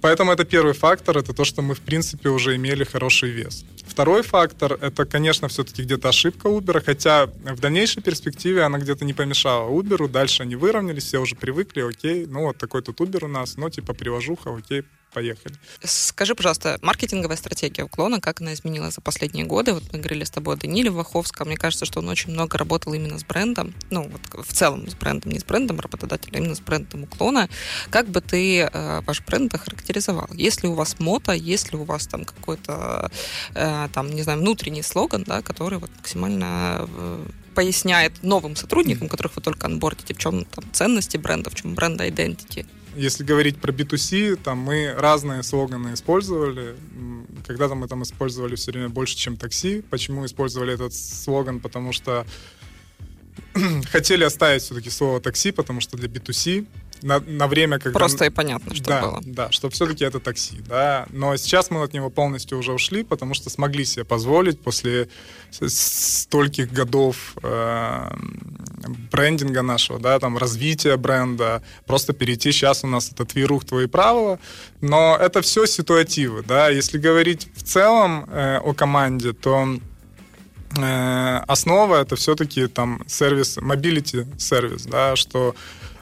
Поэтому 0.00 0.32
это 0.32 0.44
первый 0.44 0.72
фактор, 0.72 1.18
это 1.18 1.32
то, 1.32 1.44
что 1.44 1.62
мы, 1.62 1.74
в 1.74 1.80
принципе, 1.80 2.30
уже 2.30 2.56
имели 2.56 2.84
хороший 2.84 3.30
вес. 3.30 3.64
Второй 3.86 4.22
фактор, 4.22 4.72
это, 4.80 5.04
конечно, 5.04 5.48
все-таки 5.48 5.82
где-то 5.82 6.08
ошибка 6.08 6.48
Uber, 6.48 6.82
хотя 6.84 7.26
в 7.26 7.60
дальнейшей 7.60 8.02
перспективе 8.02 8.62
она 8.62 8.78
где-то 8.78 9.04
не 9.04 9.14
помешала 9.14 9.70
Uber, 9.70 10.08
дальше 10.08 10.42
они 10.42 10.56
выровнялись, 10.56 11.04
все 11.04 11.20
уже 11.20 11.34
привыкли, 11.34 11.80
окей, 11.82 12.26
ну 12.26 12.42
вот 12.42 12.58
такой 12.58 12.82
тут 12.82 13.00
Uber 13.00 13.24
у 13.24 13.28
нас, 13.28 13.56
ну 13.56 13.70
типа 13.70 13.94
привожуха, 13.94 14.54
окей, 14.54 14.84
поехали. 15.16 15.54
Скажи, 15.82 16.34
пожалуйста, 16.34 16.78
маркетинговая 16.82 17.38
стратегия 17.38 17.84
уклона, 17.84 18.20
как 18.20 18.42
она 18.42 18.52
изменилась 18.52 18.96
за 18.96 19.00
последние 19.00 19.46
годы? 19.46 19.72
Вот 19.72 19.84
мы 19.90 19.98
говорили 19.98 20.24
с 20.24 20.30
тобой 20.30 20.56
о 20.56 20.58
Даниле 20.58 20.90
Ваховском. 20.90 21.46
Мне 21.48 21.56
кажется, 21.56 21.86
что 21.86 22.00
он 22.00 22.08
очень 22.10 22.32
много 22.32 22.58
работал 22.58 22.92
именно 22.92 23.18
с 23.18 23.24
брендом. 23.24 23.72
Ну, 23.88 24.10
вот 24.10 24.46
в 24.46 24.52
целом 24.52 24.86
с 24.86 24.94
брендом, 24.94 25.32
не 25.32 25.38
с 25.38 25.44
брендом 25.44 25.80
работодателя, 25.80 26.36
а 26.36 26.38
именно 26.38 26.54
с 26.54 26.60
брендом 26.60 27.04
уклона. 27.04 27.48
Как 27.88 28.08
бы 28.08 28.20
ты 28.20 28.68
э, 28.70 29.00
ваш 29.06 29.22
бренд 29.22 29.54
охарактеризовал? 29.54 30.28
Есть 30.34 30.62
ли 30.62 30.68
у 30.68 30.74
вас 30.74 30.96
мото, 30.98 31.32
есть 31.32 31.72
ли 31.72 31.78
у 31.78 31.84
вас 31.84 32.06
там 32.06 32.26
какой-то, 32.26 33.10
э, 33.54 33.88
там, 33.94 34.10
не 34.10 34.22
знаю, 34.22 34.40
внутренний 34.40 34.82
слоган, 34.82 35.24
да, 35.26 35.40
который 35.40 35.78
вот 35.78 35.90
максимально 35.96 36.86
э, 36.86 37.26
поясняет 37.54 38.22
новым 38.22 38.54
сотрудникам, 38.54 39.08
которых 39.08 39.36
вы 39.36 39.40
только 39.40 39.66
анбордите, 39.66 40.12
в 40.12 40.18
чем 40.18 40.44
там 40.44 40.64
ценности 40.72 41.16
бренда, 41.16 41.48
в 41.48 41.54
чем 41.54 41.74
бренд 41.74 42.02
identity? 42.02 42.66
Если 42.96 43.24
говорить 43.24 43.58
про 43.58 43.72
B2C, 43.72 44.36
там 44.36 44.58
мы 44.58 44.92
разные 44.96 45.42
слоганы 45.42 45.94
использовали. 45.94 46.76
Когда-то 47.46 47.74
мы 47.74 47.88
там 47.88 48.02
использовали 48.02 48.56
все 48.56 48.72
время 48.72 48.88
больше, 48.88 49.16
чем 49.16 49.36
такси. 49.36 49.82
Почему 49.90 50.24
использовали 50.24 50.74
этот 50.74 50.94
слоган? 50.94 51.60
Потому 51.60 51.92
что 51.92 52.26
хотели 53.90 54.24
оставить 54.24 54.62
все-таки 54.62 54.90
слово 54.90 55.20
такси, 55.20 55.52
потому 55.52 55.80
что 55.80 55.96
для 55.96 56.08
B2C 56.08 56.66
на, 57.02 57.20
на 57.20 57.46
время, 57.46 57.78
когда... 57.78 57.98
Просто 57.98 58.24
и 58.24 58.30
понятно, 58.30 58.74
что 58.74 58.84
да, 58.84 59.02
было. 59.02 59.20
Да, 59.24 59.50
что 59.50 59.70
все-таки 59.70 60.04
это 60.04 60.20
такси, 60.20 60.60
да. 60.68 61.06
Но 61.10 61.36
сейчас 61.36 61.70
мы 61.70 61.82
от 61.82 61.92
него 61.92 62.10
полностью 62.10 62.58
уже 62.58 62.72
ушли, 62.72 63.04
потому 63.04 63.34
что 63.34 63.50
смогли 63.50 63.84
себе 63.84 64.04
позволить 64.04 64.60
после 64.60 65.08
стольких 65.50 66.72
годов 66.72 67.34
э, 67.42 68.10
брендинга 69.10 69.62
нашего, 69.62 69.98
да, 69.98 70.18
там, 70.18 70.36
развития 70.36 70.96
бренда, 70.96 71.62
просто 71.86 72.12
перейти, 72.12 72.52
сейчас 72.52 72.84
у 72.84 72.86
нас 72.86 73.10
это 73.10 73.24
твои 73.24 73.44
рух, 73.44 73.64
твои 73.64 73.86
правила, 73.86 74.38
но 74.80 75.16
это 75.20 75.42
все 75.42 75.66
ситуативы, 75.66 76.42
да. 76.42 76.68
Если 76.68 76.98
говорить 76.98 77.48
в 77.54 77.62
целом 77.62 78.28
э, 78.28 78.58
о 78.58 78.74
команде, 78.74 79.32
то 79.32 79.78
э, 80.76 81.36
основа 81.46 81.96
это 82.02 82.16
все-таки 82.16 82.66
там 82.66 83.02
сервис, 83.06 83.58
mobility 83.58 84.26
сервис, 84.38 84.86
да, 84.86 85.16
что 85.16 85.54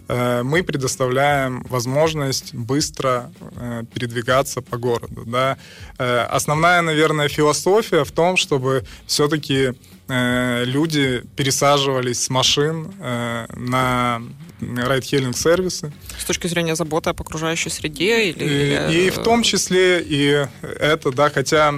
мы 0.08 0.62
предоставляем 0.62 1.62
возможность 1.70 2.54
быстро 2.54 3.32
э, 3.56 3.84
передвигаться 3.92 4.60
по 4.60 4.76
городу. 4.76 5.24
Да. 5.26 5.56
Э, 5.98 6.26
основная, 6.30 6.82
наверное, 6.82 7.28
философия 7.28 8.04
в 8.04 8.12
том, 8.12 8.36
чтобы 8.36 8.84
все-таки 9.06 9.72
люди 10.06 11.24
пересаживались 11.34 12.24
с 12.24 12.28
машин 12.28 12.92
на 13.00 14.20
райд-хеллинг 14.60 15.34
сервисы. 15.34 15.92
С 16.18 16.24
точки 16.24 16.46
зрения 16.46 16.76
заботы 16.76 17.08
об 17.08 17.22
окружающей 17.22 17.70
среде? 17.70 18.30
Или... 18.30 18.92
И, 18.92 19.06
и 19.06 19.10
в 19.10 19.22
том 19.22 19.42
числе 19.42 20.02
и 20.02 20.46
это, 20.62 21.10
да, 21.10 21.30
хотя 21.30 21.72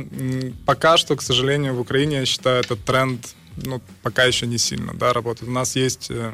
пока 0.65 0.97
что, 0.97 1.15
к 1.15 1.23
сожалению, 1.23 1.75
в 1.75 1.81
Украине, 1.81 2.19
я 2.19 2.27
считаю, 2.27 2.61
этот 2.61 2.85
тренд 2.85 3.36
ну, 3.57 3.81
пока 4.03 4.25
еще 4.25 4.47
не 4.47 4.59
сильно, 4.59 4.95
да, 4.95 5.13
работает. 5.13 5.49
У 5.49 5.53
нас 5.53 5.77
есть 5.77 6.11
э, 6.11 6.33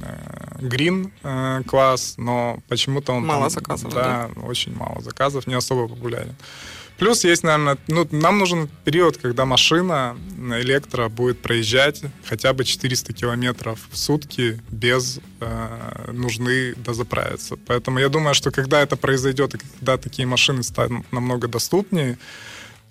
э, 0.00 0.58
Green 0.60 1.10
э, 1.22 1.62
класс, 1.66 2.14
но 2.16 2.62
почему-то 2.68 3.12
он... 3.12 3.26
Мало 3.26 3.42
там, 3.42 3.50
заказов, 3.50 3.92
да, 3.92 4.30
да? 4.34 4.40
очень 4.42 4.74
мало 4.74 5.00
заказов, 5.02 5.46
не 5.46 5.54
особо 5.54 5.88
популярен. 5.88 6.34
Плюс 6.98 7.24
есть, 7.24 7.42
наверное, 7.42 7.78
ну, 7.88 8.06
нам 8.12 8.38
нужен 8.38 8.68
период, 8.84 9.16
когда 9.16 9.44
машина 9.44 10.16
электро 10.38 11.08
будет 11.08 11.40
проезжать 11.42 12.02
хотя 12.24 12.52
бы 12.52 12.64
400 12.64 13.12
километров 13.12 13.80
в 13.90 13.96
сутки 13.96 14.60
без 14.70 15.18
э, 15.40 16.10
нужны 16.12 16.74
дозаправиться. 16.76 17.56
Поэтому 17.66 17.98
я 17.98 18.08
думаю, 18.08 18.34
что 18.34 18.50
когда 18.50 18.80
это 18.80 18.96
произойдет 18.96 19.54
и 19.54 19.58
когда 19.58 19.96
такие 19.96 20.26
машины 20.26 20.62
станут 20.62 21.10
намного 21.12 21.48
доступнее, 21.48 22.18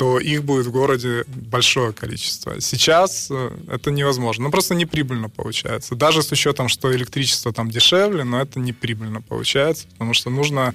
то 0.01 0.19
их 0.19 0.43
будет 0.43 0.65
в 0.65 0.71
городе 0.71 1.25
большое 1.27 1.93
количество. 1.93 2.59
Сейчас 2.59 3.27
э, 3.29 3.51
это 3.67 3.91
невозможно. 3.91 4.45
Ну, 4.45 4.51
просто 4.51 4.73
неприбыльно 4.73 5.29
получается. 5.29 5.93
Даже 5.93 6.23
с 6.23 6.31
учетом, 6.31 6.69
что 6.69 6.91
электричество 6.91 7.53
там 7.53 7.69
дешевле, 7.69 8.23
но 8.23 8.41
это 8.41 8.59
неприбыльно 8.59 9.21
получается, 9.21 9.85
потому 9.91 10.15
что 10.15 10.31
нужно 10.31 10.73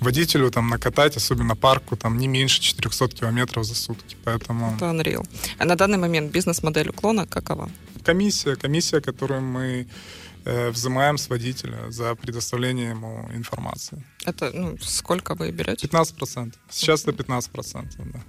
водителю 0.00 0.50
там 0.50 0.70
накатать, 0.70 1.18
особенно 1.18 1.54
парку, 1.54 1.96
там 1.96 2.16
не 2.16 2.28
меньше 2.28 2.62
400 2.62 3.08
километров 3.08 3.66
за 3.66 3.74
сутки. 3.74 4.16
Поэтому... 4.24 4.74
Это 4.76 4.86
unreal. 4.86 5.28
А 5.58 5.66
на 5.66 5.76
данный 5.76 5.98
момент 5.98 6.32
бизнес-модель 6.32 6.88
уклона 6.88 7.26
какова? 7.26 7.68
Комиссия, 8.04 8.56
комиссия, 8.56 9.02
которую 9.02 9.42
мы 9.42 9.86
э, 10.46 10.70
взимаем 10.70 11.18
с 11.18 11.28
водителя 11.28 11.90
за 11.90 12.14
предоставление 12.14 12.90
ему 12.90 13.28
информации. 13.34 14.02
Это 14.24 14.50
ну, 14.54 14.78
сколько 14.80 15.34
вы 15.34 15.50
берете? 15.50 15.86
15%. 15.86 16.54
Сейчас 16.70 17.02
это 17.06 17.12
15%, 17.12 18.12
да. 18.12 18.20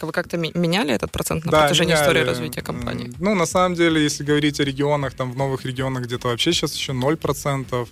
Вы 0.00 0.12
как-то 0.12 0.36
меняли 0.36 0.94
этот 0.94 1.10
процент 1.10 1.44
на 1.44 1.52
да, 1.52 1.60
протяжении 1.60 1.92
меняли. 1.92 2.04
истории 2.04 2.24
развития 2.24 2.62
компании? 2.62 3.12
Ну, 3.18 3.34
на 3.34 3.46
самом 3.46 3.74
деле, 3.74 4.02
если 4.02 4.24
говорить 4.24 4.60
о 4.60 4.64
регионах, 4.64 5.14
там 5.14 5.32
в 5.32 5.36
новых 5.36 5.64
регионах 5.64 6.04
где-то 6.04 6.28
вообще 6.28 6.52
сейчас 6.52 6.74
еще 6.74 6.92
0%. 6.92 7.88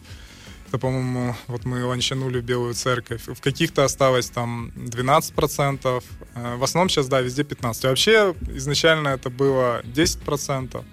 Это, 0.68 0.78
по-моему, 0.78 1.36
вот 1.46 1.64
мы 1.64 1.84
ланчанули 1.84 2.40
Белую 2.40 2.74
Церковь. 2.74 3.22
В 3.26 3.40
каких-то 3.40 3.84
осталось 3.84 4.30
там 4.30 4.72
12%. 4.74 6.02
Э, 6.34 6.56
в 6.56 6.64
основном 6.64 6.88
сейчас, 6.88 7.06
да, 7.06 7.20
везде 7.20 7.42
15%. 7.42 7.88
Вообще, 7.88 8.34
изначально 8.56 9.08
это 9.08 9.30
было 9.30 9.82
10%. 9.82 10.84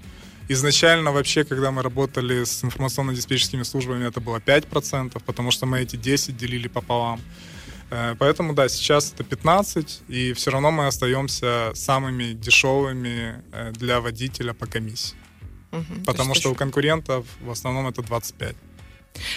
Изначально 0.49 1.12
вообще, 1.12 1.45
когда 1.45 1.71
мы 1.71 1.82
работали 1.82 2.43
с 2.43 2.63
информационно-диспетчерскими 2.63 3.63
службами, 3.63 4.08
это 4.08 4.19
было 4.19 4.38
5%, 4.38 5.21
потому 5.25 5.49
что 5.51 5.65
мы 5.65 5.80
эти 5.80 5.95
10 5.95 6.36
делили 6.36 6.67
пополам. 6.67 7.21
Э, 7.91 8.15
поэтому, 8.17 8.54
да, 8.54 8.69
сейчас 8.69 9.13
это 9.13 9.23
15, 9.23 10.04
и 10.08 10.34
все 10.34 10.51
равно 10.51 10.71
мы 10.71 10.88
остаемся 10.88 11.71
самыми 11.75 12.34
дешевыми 12.34 13.43
э, 13.51 13.71
для 13.73 13.99
водителя 13.99 14.54
по 14.54 14.65
комиссии. 14.65 15.15
Угу, 15.71 16.06
Потому 16.06 16.34
что 16.34 16.49
еще... 16.49 16.49
у 16.49 16.56
конкурентов 16.56 17.25
в 17.41 17.51
основном 17.51 17.88
это 17.88 18.01
25. 18.01 18.56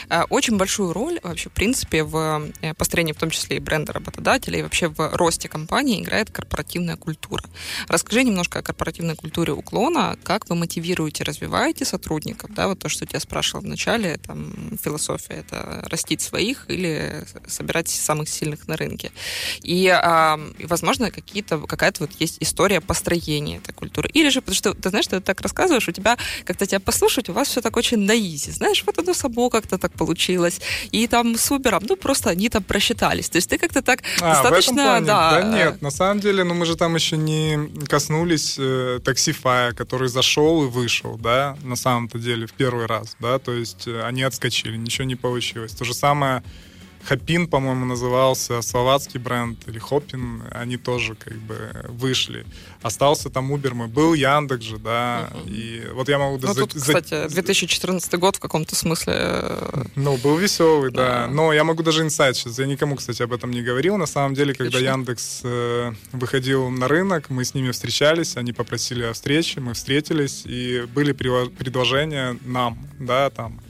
А, 0.08 0.24
очень 0.30 0.56
большую 0.56 0.92
роль 0.92 1.18
вообще, 1.22 1.48
в 1.48 1.52
принципе, 1.52 2.04
в 2.04 2.50
э, 2.60 2.74
построении, 2.74 3.12
в 3.12 3.18
том 3.18 3.30
числе 3.30 3.56
и 3.56 3.60
бренда 3.60 3.92
работодателя, 3.92 4.58
и 4.58 4.62
вообще 4.62 4.88
в 4.88 5.16
росте 5.16 5.48
компании 5.48 6.00
играет 6.00 6.30
корпоративная 6.30 6.96
культура. 6.96 7.44
Расскажи 7.88 8.24
немножко 8.24 8.60
о 8.60 8.62
корпоративной 8.62 9.16
культуре 9.16 9.52
уклона, 9.52 10.16
как 10.22 10.48
вы 10.48 10.56
мотивируете, 10.56 11.24
развиваете 11.24 11.84
сотрудников, 11.84 12.52
да, 12.54 12.68
вот 12.68 12.78
то, 12.78 12.88
что 12.88 13.06
я 13.10 13.20
спрашивала 13.20 13.62
в 13.62 13.66
начале, 13.66 14.18
там, 14.18 14.78
философия, 14.82 15.34
это 15.34 15.87
растить 15.88 16.20
своих 16.20 16.64
или 16.68 17.24
собирать 17.46 17.88
самых 17.88 18.28
сильных 18.28 18.68
на 18.68 18.76
рынке. 18.76 19.12
И, 19.62 19.92
возможно, 20.60 21.10
какие-то, 21.10 21.58
какая-то 21.58 22.04
вот 22.04 22.12
есть 22.20 22.38
история 22.40 22.80
построения 22.80 23.58
этой 23.58 23.72
культуры. 23.72 24.08
Или 24.12 24.28
же, 24.28 24.40
потому 24.40 24.54
что, 24.54 24.74
ты 24.74 24.90
знаешь, 24.90 25.06
ты 25.06 25.20
так 25.20 25.40
рассказываешь, 25.40 25.88
у 25.88 25.92
тебя, 25.92 26.16
как-то 26.44 26.66
тебя 26.66 26.80
послушать, 26.80 27.28
у 27.28 27.32
вас 27.32 27.48
все 27.48 27.60
так 27.60 27.76
очень 27.76 27.98
на 27.98 28.16
изи, 28.16 28.50
знаешь, 28.50 28.82
вот 28.87 28.98
оно 28.98 29.14
само 29.14 29.50
как-то 29.64 29.79
так 29.79 29.96
получилось, 29.98 30.61
и 30.92 31.07
там 31.07 31.37
с 31.37 31.50
Uber, 31.50 31.85
ну, 31.88 31.96
просто 31.96 32.31
они 32.31 32.48
там 32.48 32.62
просчитались. 32.62 33.29
То 33.29 33.38
есть 33.38 33.50
ты 33.50 33.59
как-то 33.59 33.83
так 33.83 34.00
а, 34.20 34.35
достаточно... 34.35 35.00
Да, 35.00 35.40
да 35.40 35.42
нет, 35.42 35.83
на 35.83 35.90
самом 35.90 36.20
деле, 36.20 36.44
ну, 36.44 36.55
мы 36.55 36.66
же 36.66 36.77
там 36.77 36.94
еще 36.94 37.16
не 37.16 37.59
коснулись 37.88 38.57
э, 38.59 39.00
таксифая, 39.05 39.72
который 39.72 40.09
зашел 40.09 40.64
и 40.64 40.68
вышел, 40.68 41.16
да, 41.18 41.57
на 41.62 41.77
самом-то 41.77 42.18
деле, 42.18 42.46
в 42.46 42.53
первый 42.53 42.87
раз, 42.87 43.16
да, 43.20 43.38
то 43.38 43.53
есть 43.53 43.88
э, 43.88 44.03
они 44.03 44.22
отскочили, 44.22 44.77
ничего 44.77 45.05
не 45.05 45.16
получилось. 45.16 45.72
То 45.72 45.85
же 45.85 45.94
самое 45.94 46.42
Хопин, 47.06 47.46
по-моему, 47.48 47.84
назывался, 47.84 48.62
словацкий 48.62 49.20
бренд, 49.20 49.58
или 49.68 49.78
Хопин, 49.78 50.42
они 50.50 50.76
тоже 50.76 51.14
как 51.14 51.34
бы 51.34 51.84
вышли. 51.88 52.46
Остался 52.82 53.30
там 53.30 53.52
Uber, 53.52 53.74
мы 53.74 53.88
был 53.88 54.14
Яндекс 54.14 54.64
же, 54.64 54.78
да, 54.78 55.30
uh-huh. 55.32 55.50
и 55.50 55.88
вот 55.92 56.08
я 56.08 56.18
могу... 56.18 56.38
Ну, 56.40 56.54
за, 56.54 56.60
тут, 56.60 56.74
кстати, 56.74 57.28
2014 57.28 58.14
год 58.18 58.36
в 58.36 58.40
каком-то 58.40 58.74
смысле... 58.74 59.14
Э, 59.16 59.84
ну, 59.96 60.16
был 60.16 60.36
веселый, 60.36 60.90
да, 60.90 61.26
но 61.30 61.52
я 61.52 61.64
могу 61.64 61.82
даже 61.82 62.02
инсайт 62.02 62.36
сейчас, 62.36 62.58
я 62.58 62.66
никому, 62.66 62.96
кстати, 62.96 63.22
об 63.22 63.32
этом 63.32 63.50
не 63.50 63.62
говорил, 63.62 63.96
на 63.96 64.06
самом 64.06 64.34
деле, 64.34 64.54
когда 64.54 64.78
Отлично. 64.78 64.92
Яндекс 64.92 65.40
э, 65.44 65.92
выходил 66.12 66.70
на 66.70 66.88
рынок, 66.88 67.28
мы 67.30 67.44
с 67.44 67.54
ними 67.54 67.70
встречались, 67.70 68.36
они 68.36 68.52
попросили 68.52 69.04
о 69.04 69.12
встрече, 69.12 69.60
мы 69.60 69.74
встретились, 69.74 70.42
и 70.46 70.86
были 70.94 71.12
предложения 71.12 72.38
нам, 72.44 72.78
да, 72.98 73.30
там, 73.30 73.60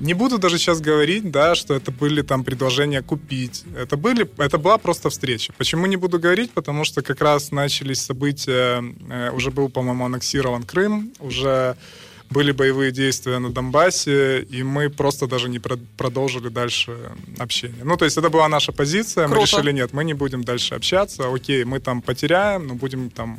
не 0.00 0.14
буду 0.14 0.38
даже 0.38 0.58
сейчас 0.58 0.80
говорить, 0.80 1.30
да, 1.30 1.54
что 1.54 1.74
это 1.74 1.90
были 1.90 2.22
там 2.22 2.44
предложения 2.44 3.02
купить. 3.02 3.64
Это, 3.76 3.96
были, 3.96 4.28
это 4.38 4.58
была 4.58 4.78
просто 4.78 5.08
встреча. 5.08 5.52
Почему 5.56 5.86
не 5.86 5.96
буду 5.96 6.18
говорить? 6.18 6.50
Потому 6.50 6.84
что 6.84 7.02
как 7.02 7.20
раз 7.22 7.50
начались 7.50 8.00
события, 8.02 8.82
э, 9.10 9.30
уже 9.30 9.50
был, 9.50 9.70
по-моему, 9.70 10.04
аннексирован 10.04 10.64
Крым, 10.64 11.12
уже 11.18 11.76
были 12.30 12.52
боевые 12.52 12.92
действия 12.92 13.38
на 13.38 13.50
Донбассе, 13.50 14.42
и 14.42 14.62
мы 14.62 14.90
просто 14.90 15.26
даже 15.26 15.48
не 15.48 15.58
продолжили 15.58 16.48
дальше 16.48 16.96
общение. 17.38 17.84
Ну, 17.84 17.96
то 17.96 18.04
есть 18.04 18.16
это 18.16 18.30
была 18.30 18.48
наша 18.48 18.72
позиция, 18.72 19.26
Круто. 19.26 19.40
мы 19.40 19.46
решили, 19.46 19.72
нет, 19.72 19.92
мы 19.92 20.04
не 20.04 20.14
будем 20.14 20.42
дальше 20.42 20.74
общаться, 20.74 21.32
окей, 21.32 21.64
мы 21.64 21.80
там 21.80 22.02
потеряем, 22.02 22.66
но 22.66 22.74
будем 22.74 23.10
там 23.10 23.38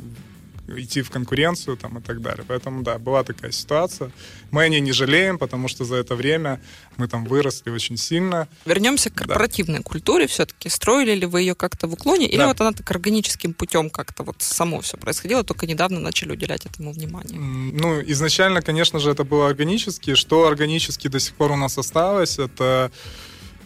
идти 0.66 1.02
в 1.02 1.10
конкуренцию 1.10 1.76
там, 1.76 1.98
и 1.98 2.02
так 2.02 2.20
далее. 2.20 2.44
Поэтому, 2.46 2.82
да, 2.82 2.98
была 2.98 3.22
такая 3.22 3.52
ситуация. 3.52 4.10
Мы 4.50 4.62
о 4.62 4.68
ней 4.68 4.80
не 4.80 4.92
жалеем, 4.92 5.38
потому 5.38 5.68
что 5.68 5.84
за 5.84 5.96
это 5.96 6.14
время 6.14 6.60
мы 6.96 7.08
там 7.08 7.24
выросли 7.24 7.70
очень 7.70 7.96
сильно. 7.96 8.48
Вернемся 8.64 9.10
к 9.10 9.14
корпоративной 9.14 9.78
да. 9.78 9.84
культуре 9.84 10.26
все-таки. 10.26 10.68
Строили 10.68 11.14
ли 11.14 11.26
вы 11.26 11.40
ее 11.42 11.54
как-то 11.54 11.86
в 11.86 11.92
уклоне, 11.92 12.26
или 12.26 12.38
да. 12.38 12.48
вот 12.48 12.60
она 12.60 12.72
так 12.72 12.90
органическим 12.90 13.52
путем 13.52 13.90
как-то 13.90 14.22
вот 14.22 14.36
само 14.38 14.80
все 14.80 14.96
происходило, 14.96 15.44
только 15.44 15.66
недавно 15.66 16.00
начали 16.00 16.32
уделять 16.32 16.66
этому 16.66 16.92
внимание? 16.92 17.38
Ну, 17.38 18.00
изначально, 18.02 18.62
конечно 18.62 18.98
же, 18.98 19.10
это 19.10 19.24
было 19.24 19.48
органически. 19.48 20.14
Что 20.14 20.46
органически 20.46 21.08
до 21.08 21.20
сих 21.20 21.34
пор 21.34 21.52
у 21.52 21.56
нас 21.56 21.76
осталось, 21.78 22.38
это 22.38 22.90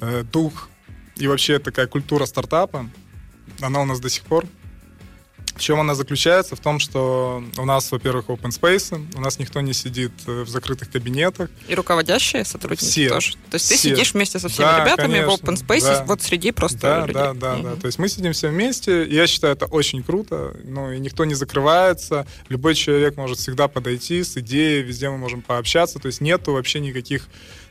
э, 0.00 0.24
дух 0.24 0.68
и 1.16 1.26
вообще 1.26 1.58
такая 1.58 1.87
культура 1.87 2.26
стартапа. 2.26 2.88
Она 3.61 3.80
у 3.80 3.84
нас 3.84 4.00
до 4.00 4.08
сих 4.08 4.22
пор 4.22 4.46
в 5.59 5.61
чем 5.62 5.81
она 5.81 5.94
заключается? 5.94 6.57
В 6.57 6.61
том, 6.61 6.79
что 6.79 7.42
у 7.57 7.64
нас, 7.64 7.90
во-первых, 7.90 8.27
open 8.27 8.51
space, 8.51 9.16
у 9.16 9.21
нас 9.21 9.38
никто 9.38 9.61
не 9.61 9.73
сидит 9.73 10.12
э, 10.27 10.42
в 10.42 10.49
закрытых 10.49 10.90
кабинетах. 10.90 11.51
И 11.66 11.75
руководящие 11.75 12.44
сотрудники 12.44 12.88
все, 12.88 13.09
тоже. 13.09 13.33
То 13.51 13.55
есть 13.55 13.66
все. 13.66 13.75
ты 13.75 13.81
сидишь 13.81 14.14
вместе 14.14 14.38
со 14.38 14.49
всеми 14.49 14.66
да, 14.66 14.85
ребятами 14.85 15.21
конечно, 15.21 15.31
в 15.31 15.40
open 15.40 15.66
space, 15.66 15.83
да. 15.83 16.05
вот 16.05 16.23
среди 16.23 16.53
просто 16.53 16.79
да, 16.79 17.01
людей. 17.01 17.14
Да, 17.14 17.35
да, 17.35 17.55
mm-hmm. 17.55 17.62
да. 17.62 17.81
То 17.81 17.87
есть 17.87 17.99
мы 17.99 18.09
сидим 18.09 18.33
все 18.33 18.49
вместе, 18.49 19.05
и 19.05 19.14
я 19.14 19.27
считаю, 19.27 19.55
это 19.55 19.66
очень 19.66 20.03
круто. 20.03 20.57
Ну, 20.64 20.92
и 20.92 20.99
никто 20.99 21.25
не 21.25 21.35
закрывается. 21.35 22.27
Любой 22.49 22.75
человек 22.75 23.16
может 23.16 23.38
всегда 23.38 23.68
подойти 23.68 24.23
с 24.23 24.37
идеей, 24.37 24.83
везде 24.83 25.11
мы 25.11 25.18
можем 25.18 25.42
пообщаться. 25.42 25.99
То 25.99 26.07
есть 26.07 26.21
нету 26.21 26.53
вообще 26.53 26.81
никаких 26.81 27.29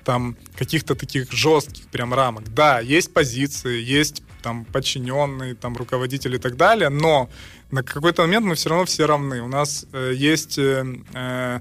там 0.07 0.37
каких-то 0.55 0.95
таких 0.95 1.33
жестких 1.33 1.87
прям 1.87 2.13
рамок. 2.13 2.53
Да, 2.53 2.79
есть 2.79 3.13
позиции, 3.13 3.81
есть 3.81 4.23
там 4.41 4.63
подчиненные, 4.63 5.53
там 5.53 5.75
руководители 5.75 6.37
и 6.37 6.39
так 6.39 6.55
далее, 6.55 6.87
но 6.87 7.29
на 7.71 7.83
какой-то 7.83 8.21
момент 8.21 8.45
мы 8.45 8.55
все 8.55 8.69
равно 8.69 8.85
все 8.85 9.05
равны. 9.05 9.41
У 9.41 9.49
нас 9.49 9.85
э, 9.91 10.13
есть 10.15 10.57
э, 10.57 10.85
э 11.13 11.59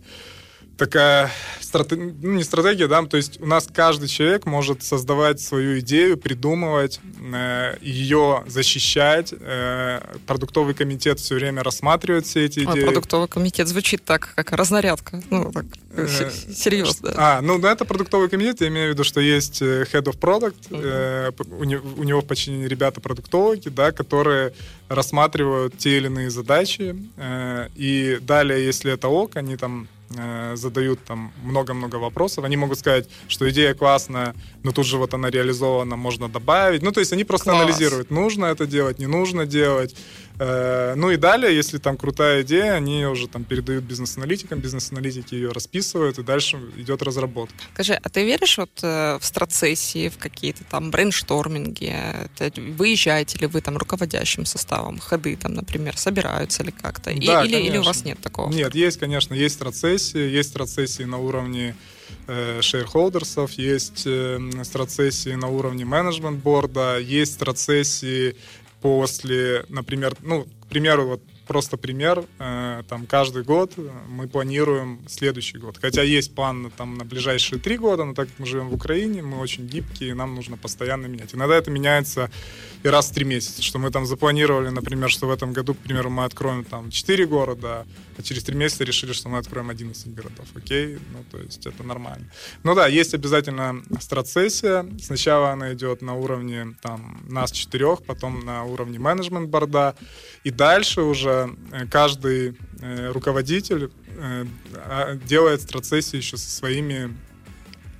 такая 0.76 1.30
стратегия, 1.60 2.14
ну, 2.22 2.32
не 2.32 2.44
стратегия, 2.44 2.86
да, 2.86 3.02
то 3.04 3.16
есть 3.16 3.40
у 3.40 3.46
нас 3.46 3.68
каждый 3.72 4.08
человек 4.08 4.46
может 4.46 4.82
создавать 4.82 5.40
свою 5.40 5.80
идею, 5.80 6.16
придумывать, 6.16 7.00
э, 7.20 7.76
ее 7.80 8.44
защищать. 8.46 9.34
Э, 9.38 10.00
продуктовый 10.26 10.74
комитет 10.74 11.18
все 11.18 11.34
время 11.34 11.62
рассматривает 11.62 12.26
все 12.26 12.44
эти 12.44 12.60
идеи. 12.60 12.82
А, 12.82 12.86
продуктовый 12.86 13.28
комитет 13.28 13.68
звучит 13.68 14.04
так, 14.04 14.32
как 14.34 14.52
разнарядка. 14.52 15.22
Ну, 15.30 15.52
так, 15.52 15.66
э, 15.92 16.30
серьезно. 16.54 17.12
А, 17.16 17.40
ну, 17.40 17.58
да, 17.58 17.72
это 17.72 17.84
продуктовый 17.84 18.28
комитет, 18.28 18.60
я 18.60 18.68
имею 18.68 18.90
в 18.90 18.94
виду, 18.94 19.04
что 19.04 19.20
есть 19.20 19.62
э, 19.62 19.84
head 19.92 20.04
of 20.04 20.18
product, 20.18 20.56
э, 20.70 21.32
у, 21.58 21.64
него, 21.64 21.86
у 21.96 22.02
него 22.04 22.20
в 22.20 22.26
подчинении 22.26 22.66
ребята-продуктологи, 22.66 23.68
да, 23.68 23.92
которые 23.92 24.52
рассматривают 24.88 25.76
те 25.78 25.98
или 25.98 26.06
иные 26.06 26.30
задачи, 26.30 26.96
э, 27.16 27.68
и 27.74 28.18
далее, 28.20 28.64
если 28.64 28.92
это 28.92 29.08
ok, 29.08 29.36
они 29.36 29.56
там 29.56 29.88
Э, 30.14 30.54
задают 30.54 31.04
там 31.04 31.32
много-много 31.42 31.96
вопросов. 31.96 32.44
Они 32.44 32.56
могут 32.56 32.78
сказать, 32.78 33.08
что 33.26 33.50
идея 33.50 33.74
классная, 33.74 34.34
но 34.62 34.70
тут 34.70 34.86
же 34.86 34.98
вот 34.98 35.14
она 35.14 35.30
реализована, 35.30 35.96
можно 35.96 36.28
добавить. 36.28 36.82
Ну, 36.82 36.92
то 36.92 37.00
есть 37.00 37.12
они 37.12 37.24
просто 37.24 37.50
Класс. 37.50 37.62
анализируют, 37.62 38.10
нужно 38.10 38.46
это 38.46 38.66
делать, 38.66 39.00
не 39.00 39.06
нужно 39.06 39.46
делать. 39.46 39.96
Э, 40.38 40.94
ну 40.96 41.10
и 41.10 41.16
далее, 41.16 41.54
если 41.54 41.78
там 41.78 41.96
крутая 41.96 42.42
идея, 42.42 42.74
они 42.74 43.06
уже 43.06 43.28
там 43.28 43.44
передают 43.44 43.84
бизнес-аналитикам, 43.84 44.60
бизнес-аналитики 44.60 45.34
ее 45.34 45.50
расписывают, 45.50 46.18
и 46.18 46.22
дальше 46.22 46.58
идет 46.76 47.02
разработка. 47.02 47.56
Скажи, 47.74 47.94
а 47.94 48.08
ты 48.08 48.24
веришь 48.24 48.58
вот 48.58 48.70
э, 48.82 49.18
в 49.18 49.24
страт-сессии, 49.24 50.08
в 50.08 50.18
какие-то 50.18 50.64
там 50.64 50.90
brainstorming 50.90 51.80
и? 51.80 51.94
Выезжаете 52.76 53.38
ли 53.38 53.46
вы 53.46 53.60
там 53.60 53.76
руководящим 53.76 54.44
составом, 54.44 54.98
ходы 54.98 55.36
там, 55.36 55.54
например, 55.54 55.96
собираются 55.96 56.62
ли 56.62 56.72
как-то? 56.72 57.10
Да, 57.26 57.44
или, 57.44 57.56
или 57.56 57.78
у 57.78 57.82
вас 57.82 58.04
нет 58.04 58.18
такого? 58.20 58.52
Нет, 58.52 58.74
есть, 58.74 58.98
конечно, 58.98 59.34
есть 59.34 59.54
страцессии, 59.54 60.18
есть 60.18 60.50
страцессии 60.50 61.04
на 61.04 61.18
уровне 61.18 61.74
шейрхолдерсов, 62.60 63.52
есть 63.52 64.02
э, 64.04 64.38
страцессии 64.64 65.34
на 65.34 65.48
уровне 65.48 65.84
менеджмент-борда, 65.84 66.98
есть 66.98 67.34
страцессии 67.34 68.36
после, 68.80 69.64
например, 69.68 70.14
ну, 70.22 70.44
к 70.44 70.66
примеру, 70.68 71.06
вот 71.06 71.22
просто 71.46 71.76
пример, 71.76 72.24
э, 72.38 72.82
там 72.88 73.06
каждый 73.06 73.42
год 73.42 73.72
мы 74.08 74.28
планируем 74.28 75.00
следующий 75.08 75.58
год. 75.58 75.78
Хотя 75.80 76.02
есть 76.02 76.34
план 76.34 76.72
там 76.76 76.96
на 76.96 77.04
ближайшие 77.04 77.60
три 77.60 77.78
года, 77.78 78.04
но 78.04 78.14
так 78.14 78.28
как 78.28 78.38
мы 78.38 78.46
живем 78.46 78.68
в 78.68 78.74
Украине, 78.74 79.22
мы 79.22 79.38
очень 79.38 79.66
гибкие, 79.66 80.10
и 80.10 80.14
нам 80.14 80.34
нужно 80.34 80.56
постоянно 80.56 81.06
менять. 81.06 81.34
Иногда 81.34 81.56
это 81.56 81.70
меняется 81.70 82.30
и 82.82 82.88
раз 82.88 83.10
в 83.10 83.14
три 83.14 83.24
месяца, 83.24 83.62
что 83.62 83.78
мы 83.78 83.90
там 83.90 84.06
запланировали, 84.06 84.68
например, 84.68 85.10
что 85.10 85.26
в 85.26 85.30
этом 85.30 85.52
году, 85.52 85.74
к 85.74 85.78
примеру, 85.78 86.10
мы 86.10 86.24
откроем 86.24 86.64
там 86.64 86.90
четыре 86.90 87.26
города, 87.26 87.86
а 88.18 88.22
через 88.22 88.44
три 88.44 88.56
месяца 88.56 88.84
решили, 88.84 89.12
что 89.12 89.28
мы 89.28 89.38
откроем 89.38 89.70
11 89.70 90.14
городов. 90.14 90.46
Окей? 90.54 90.98
Ну, 91.12 91.24
то 91.30 91.38
есть 91.38 91.66
это 91.66 91.82
нормально. 91.82 92.26
Ну 92.62 92.74
да, 92.74 92.86
есть 92.86 93.14
обязательно 93.14 93.82
страцессия. 94.00 94.86
Сначала 95.02 95.50
она 95.50 95.72
идет 95.74 96.02
на 96.02 96.14
уровне 96.14 96.76
там 96.80 97.20
нас 97.28 97.50
четырех, 97.50 98.02
потом 98.04 98.44
на 98.44 98.64
уровне 98.64 98.98
менеджмент-борда. 98.98 99.96
И 100.44 100.50
дальше 100.50 101.02
уже 101.02 101.35
каждый 101.90 102.56
э, 102.80 103.10
руководитель 103.12 103.90
э, 104.18 104.44
а, 104.74 105.14
делает 105.16 105.62
страцессию 105.62 106.20
еще 106.20 106.36
со 106.36 106.50
своими 106.50 107.14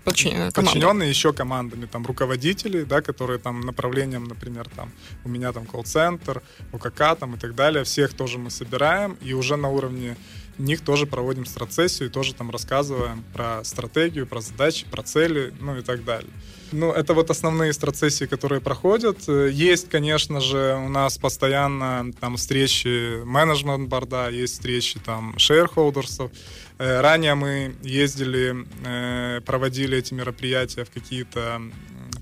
Подчиненные, 0.07 0.53
подчиненные 0.53 1.11
еще 1.11 1.33
командами, 1.33 1.87
там, 1.87 2.07
руководители, 2.07 2.85
да, 2.85 3.03
которые 3.03 3.41
там 3.41 3.61
направлением, 3.61 4.23
например, 4.23 4.69
там, 4.77 4.93
у 5.25 5.29
меня 5.29 5.53
там 5.53 5.67
колл-центр, 5.67 6.43
ОКК 6.73 7.19
там 7.19 7.35
и 7.35 7.39
так 7.39 7.57
далее, 7.57 7.83
всех 7.83 8.15
тоже 8.15 8.39
мы 8.39 8.51
собираем, 8.51 9.17
и 9.21 9.33
уже 9.33 9.57
на 9.57 9.69
уровне 9.69 10.17
них 10.59 10.81
тоже 10.81 11.07
проводим 11.07 11.47
страцессию 11.47 12.11
тоже 12.11 12.35
там 12.35 12.51
рассказываем 12.51 13.25
про 13.33 13.63
стратегию, 13.65 14.27
про 14.27 14.41
задачи, 14.41 14.87
про 14.91 15.03
цели, 15.03 15.53
ну 15.61 15.77
и 15.77 15.83
так 15.83 16.05
далее. 16.05 16.31
Ну, 16.73 16.91
это 16.91 17.15
вот 17.15 17.31
основные 17.31 17.73
страцессии, 17.73 18.25
которые 18.25 18.61
проходят. 18.61 19.29
Есть, 19.29 19.89
конечно 19.89 20.41
же, 20.41 20.77
у 20.85 20.89
нас 20.89 21.17
постоянно 21.17 22.13
там 22.21 22.37
встречи 22.37 23.23
менеджмент-борда, 23.25 24.31
есть 24.31 24.55
встречи 24.55 24.99
там 24.99 25.39
шейрхолдерсов. 25.39 26.33
Э, 26.79 27.01
ранее 27.01 27.35
мы 27.35 27.77
ездили, 27.83 28.67
э, 28.85 29.41
проводили 29.43 29.99
эти 29.99 30.13
мероприятия 30.13 30.85
в 30.85 30.91
какие-то 30.91 31.63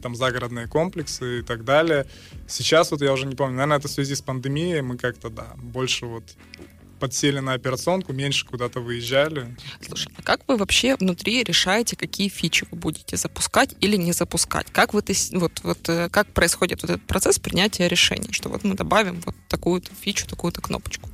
там 0.03 0.15
загородные 0.15 0.67
комплексы 0.67 1.39
и 1.39 1.43
так 1.43 1.65
далее. 1.65 2.07
Сейчас 2.47 2.91
вот 2.91 3.01
я 3.01 3.13
уже 3.15 3.27
не 3.27 3.35
помню, 3.35 3.57
наверное, 3.57 3.79
это 3.79 3.89
в 3.89 3.91
связи 3.91 4.15
с 4.15 4.21
пандемией, 4.21 4.83
мы 4.83 4.99
как-то, 4.99 5.31
да, 5.31 5.55
больше 5.57 6.05
вот 6.05 6.25
подсели 6.99 7.41
на 7.41 7.53
операционку, 7.53 8.13
меньше 8.13 8.47
куда-то 8.47 8.81
выезжали. 8.81 9.57
Слушай, 9.81 10.13
а 10.17 10.23
как 10.23 10.41
вы 10.47 10.57
вообще 10.57 10.97
внутри 10.97 11.43
решаете, 11.43 11.97
какие 11.97 12.29
фичи 12.29 12.67
вы 12.71 12.79
будете 12.79 13.17
запускать 13.17 13.75
или 13.81 13.97
не 13.97 14.13
запускать? 14.13 14.67
Как, 14.73 14.95
вы, 14.95 15.03
вот, 15.33 15.61
вот, 15.63 15.89
э, 15.89 16.09
как 16.11 16.29
происходит 16.29 16.83
вот 16.83 16.91
этот 16.91 17.07
процесс 17.07 17.39
принятия 17.39 17.89
решений, 17.89 18.29
что 18.33 18.49
вот 18.49 18.65
мы 18.65 18.75
добавим 18.75 19.21
вот 19.25 19.35
такую-то 19.49 19.91
фичу, 19.95 20.27
такую-то 20.27 20.61
кнопочку? 20.61 21.09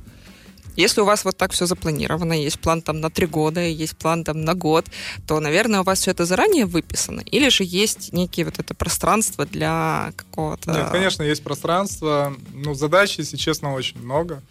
Если 0.75 1.01
у 1.01 1.05
вас 1.05 1.25
вот 1.25 1.37
так 1.37 1.51
все 1.51 1.65
запланировано, 1.65 2.33
есть 2.33 2.59
план 2.59 2.81
там 2.81 3.01
на 3.01 3.09
три 3.09 3.27
года, 3.27 3.61
есть 3.61 3.97
план 3.97 4.23
там 4.23 4.41
на 4.45 4.53
год, 4.53 4.85
то, 5.27 5.39
наверное, 5.39 5.81
у 5.81 5.83
вас 5.83 5.99
все 5.99 6.11
это 6.11 6.25
заранее 6.25 6.65
выписано? 6.65 7.21
Или 7.21 7.49
же 7.49 7.63
есть 7.65 8.13
некие 8.13 8.45
вот 8.45 8.59
это 8.59 8.73
пространство 8.73 9.45
для 9.45 10.13
какого-то... 10.15 10.71
Нет, 10.71 10.89
конечно, 10.91 11.23
есть 11.23 11.43
пространство. 11.43 12.33
Ну, 12.53 12.73
задач, 12.73 13.17
если 13.17 13.35
честно, 13.35 13.73
очень 13.73 13.99
много. 13.99 14.41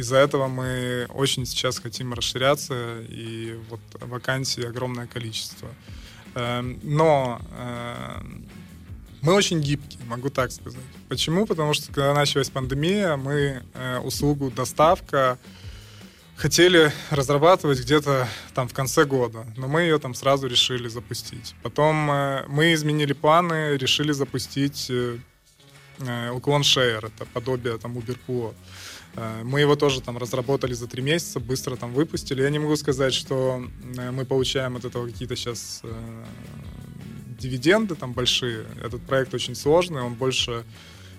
Из-за 0.00 0.16
этого 0.16 0.48
мы 0.48 1.06
очень 1.10 1.44
сейчас 1.44 1.78
хотим 1.78 2.14
расширяться, 2.14 3.02
и 3.02 3.58
вот 3.68 3.80
вакансий 4.00 4.62
огромное 4.62 5.06
количество. 5.06 5.68
Эм, 6.34 6.80
но 6.82 7.38
эм, 7.58 8.48
мы 9.20 9.34
очень 9.34 9.60
гибкие, 9.60 10.02
могу 10.06 10.30
так 10.30 10.52
сказать. 10.52 10.80
Почему? 11.10 11.44
Потому 11.44 11.74
что 11.74 11.88
когда 11.88 12.14
началась 12.14 12.48
пандемия, 12.48 13.16
мы 13.16 13.62
э, 13.74 13.98
услугу 13.98 14.50
доставка 14.50 15.38
хотели 16.34 16.90
разрабатывать 17.10 17.80
где-то 17.80 18.26
там 18.54 18.68
в 18.68 18.72
конце 18.72 19.04
года, 19.04 19.44
но 19.58 19.68
мы 19.68 19.82
ее 19.82 19.98
там 19.98 20.14
сразу 20.14 20.46
решили 20.46 20.88
запустить. 20.88 21.54
Потом 21.62 22.10
э, 22.10 22.44
мы 22.48 22.72
изменили 22.72 23.12
планы, 23.12 23.76
решили 23.76 24.12
запустить 24.12 24.90
э, 24.90 25.18
уклон 26.32 26.62
Share, 26.62 27.06
это 27.06 27.26
подобие 27.34 27.76
там 27.76 27.98
Uberpool. 27.98 28.54
Э, 28.54 28.54
мы 29.44 29.60
его 29.60 29.76
тоже 29.76 30.00
там 30.00 30.18
разработали 30.18 30.72
за 30.72 30.86
три 30.86 31.02
месяца, 31.02 31.40
быстро 31.40 31.76
там 31.76 31.92
выпустили. 31.92 32.42
Я 32.42 32.50
не 32.50 32.58
могу 32.58 32.76
сказать, 32.76 33.12
что 33.12 33.64
э, 33.96 34.10
мы 34.10 34.24
получаем 34.24 34.76
от 34.76 34.84
этого 34.84 35.06
какие-то 35.06 35.36
сейчас 35.36 35.80
э, 35.82 36.24
дивиденды 37.38 37.94
там 37.94 38.12
большие. 38.12 38.66
Этот 38.82 39.02
проект 39.02 39.34
очень 39.34 39.54
сложный, 39.54 40.02
он 40.02 40.14
больше 40.14 40.64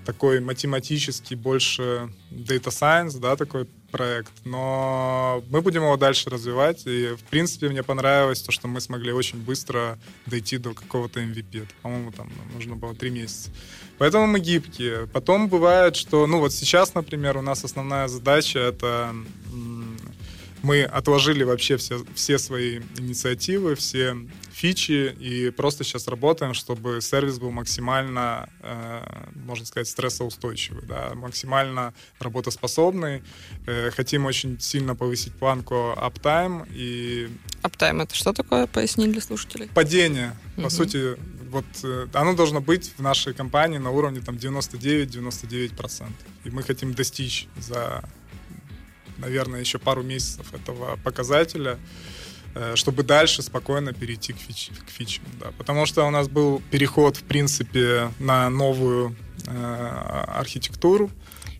такой 0.05 0.39
математический, 0.39 1.35
больше 1.35 2.09
data 2.31 2.69
science, 2.69 3.19
да, 3.19 3.35
такой 3.35 3.67
проект, 3.91 4.31
но 4.45 5.43
мы 5.49 5.61
будем 5.61 5.83
его 5.83 5.97
дальше 5.97 6.29
развивать, 6.29 6.87
и, 6.87 7.15
в 7.15 7.23
принципе, 7.29 7.69
мне 7.69 7.83
понравилось 7.83 8.41
то, 8.41 8.51
что 8.51 8.67
мы 8.67 8.79
смогли 8.79 9.11
очень 9.11 9.39
быстро 9.39 9.99
дойти 10.25 10.57
до 10.57 10.73
какого-то 10.73 11.19
MVP. 11.19 11.63
Это, 11.63 11.73
по-моему, 11.81 12.11
там 12.11 12.31
нужно 12.53 12.75
было 12.75 12.95
три 12.95 13.09
месяца. 13.09 13.49
Поэтому 13.97 14.27
мы 14.27 14.39
гибкие. 14.39 15.07
Потом 15.07 15.47
бывает, 15.47 15.95
что, 15.95 16.25
ну 16.25 16.39
вот 16.39 16.53
сейчас, 16.53 16.95
например, 16.95 17.37
у 17.37 17.41
нас 17.41 17.63
основная 17.63 18.07
задача— 18.07 18.59
это 18.59 19.13
мы 20.63 20.83
отложили 20.83 21.43
вообще 21.43 21.77
все, 21.77 22.03
все 22.15 22.37
свои 22.37 22.79
инициативы, 22.97 23.75
все 23.75 24.15
фичи 24.51 25.15
и 25.19 25.49
просто 25.49 25.83
сейчас 25.83 26.07
работаем, 26.07 26.53
чтобы 26.53 27.01
сервис 27.01 27.39
был 27.39 27.51
максимально, 27.51 28.47
э, 28.61 29.01
можно 29.45 29.65
сказать, 29.65 29.87
стрессоустойчивый, 29.87 30.83
да, 30.85 31.13
максимально 31.15 31.93
работоспособный. 32.19 33.23
Э, 33.65 33.89
хотим 33.91 34.25
очень 34.25 34.59
сильно 34.59 34.95
повысить 34.95 35.33
планку 35.33 35.95
uptime 35.97 36.67
и... 36.71 37.29
Uptime— 37.63 38.03
это 38.03 38.15
что 38.15 38.33
такое? 38.33 38.67
Поясни 38.67 39.07
для 39.07 39.21
слушателей. 39.21 39.67
Падение. 39.73 40.35
Угу. 40.57 40.63
По 40.63 40.69
сути, 40.69 41.17
вот 41.49 41.65
э, 41.83 42.07
оно 42.13 42.35
должно 42.35 42.61
быть 42.61 42.93
в 42.97 43.01
нашей 43.01 43.33
компании 43.33 43.77
на 43.77 43.89
уровне 43.89 44.21
там 44.21 44.35
99-99%. 44.35 46.07
И 46.45 46.49
мы 46.49 46.63
хотим 46.63 46.93
достичь 46.93 47.47
за 47.57 48.03
наверное, 49.21 49.59
еще 49.59 49.77
пару 49.79 50.03
месяцев 50.03 50.53
этого 50.53 50.97
показателя, 51.03 51.79
э, 52.55 52.75
чтобы 52.75 53.03
дальше 53.03 53.41
спокойно 53.41 53.93
перейти 53.93 54.33
к, 54.33 54.37
фич, 54.37 54.69
к 54.85 54.89
фичам. 54.89 55.23
Да. 55.39 55.51
Потому 55.57 55.85
что 55.85 56.05
у 56.05 56.09
нас 56.09 56.27
был 56.27 56.61
переход, 56.71 57.17
в 57.17 57.23
принципе, 57.23 58.11
на 58.19 58.49
новую 58.49 59.15
э, 59.47 60.25
архитектуру, 60.27 61.09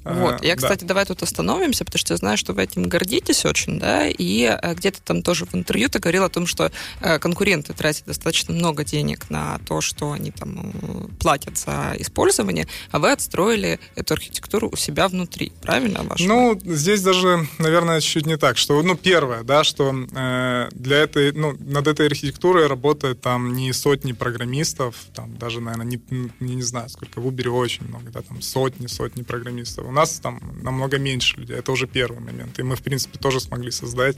вот, 0.04 0.44
я, 0.44 0.56
кстати, 0.56 0.82
да. 0.82 0.88
давай 0.88 1.06
тут 1.06 1.22
остановимся, 1.22 1.86
потому 1.86 2.00
что 2.00 2.14
я 2.14 2.18
знаю, 2.18 2.38
что 2.38 2.54
вы 2.54 2.64
этим 2.64 2.84
гордитесь 2.84 3.46
очень, 3.46 3.80
да, 3.80 4.08
и 4.08 4.44
э, 4.44 4.74
где-то 4.74 5.02
там 5.02 5.22
тоже 5.22 5.46
в 5.46 5.54
интервью 5.54 5.90
ты 5.90 6.00
говорил 6.00 6.24
о 6.24 6.30
том, 6.30 6.48
что 6.48 6.72
э, 7.02 7.20
конкуренты 7.20 7.74
тратят 7.74 8.06
достаточно 8.06 8.54
много 8.54 8.84
денег 8.84 9.30
на 9.30 9.60
то, 9.60 9.82
что 9.82 10.14
они 10.14 10.32
там 10.32 10.72
э, 10.82 11.08
платят 11.20 11.58
за 11.58 11.94
использование, 12.00 12.68
а 12.90 13.00
вы 13.00 13.12
отстроили 13.12 13.80
эту 13.96 14.16
архитектуру 14.16 14.70
у 14.72 14.76
себя 14.76 15.08
внутри, 15.08 15.52
правильно? 15.62 16.02
Вашего? 16.04 16.28
Ну, 16.28 16.60
здесь 16.66 17.02
даже, 17.02 17.48
наверное, 17.60 18.02
чуть 18.02 18.26
не 18.26 18.38
так, 18.38 18.58
что, 18.58 18.82
ну, 18.82 18.96
первое, 18.96 19.44
да, 19.44 19.64
что 19.64 19.94
э, 19.94 20.70
для 20.72 20.98
этой, 20.98 21.32
ну, 21.32 21.56
над 21.60 21.88
этой 21.88 22.08
архитектурой 22.08 22.66
работает 22.68 23.22
там 23.22 23.54
не 23.54 23.72
сотни 23.72 24.14
программистов, 24.14 24.96
там 25.14 25.38
даже, 25.38 25.62
наверное, 25.62 25.86
не, 25.86 26.02
не, 26.40 26.56
не 26.56 26.64
знаю, 26.64 26.90
сколько 26.90 27.20
в 27.20 27.28
Uber 27.28 27.50
очень 27.50 27.88
много, 27.88 28.10
да, 28.10 28.22
там 28.22 28.42
сотни, 28.42 28.88
сотни 28.88 29.22
программистов 29.22 29.91
у 29.92 29.94
нас 29.94 30.20
там 30.20 30.40
намного 30.64 30.98
меньше 30.98 31.38
людей. 31.38 31.58
Это 31.58 31.72
уже 31.72 31.86
первый 31.86 32.20
момент. 32.20 32.60
И 32.60 32.64
мы, 32.64 32.76
в 32.76 32.82
принципе, 32.82 33.20
тоже 33.20 33.40
смогли 33.40 33.72
создать 33.72 34.18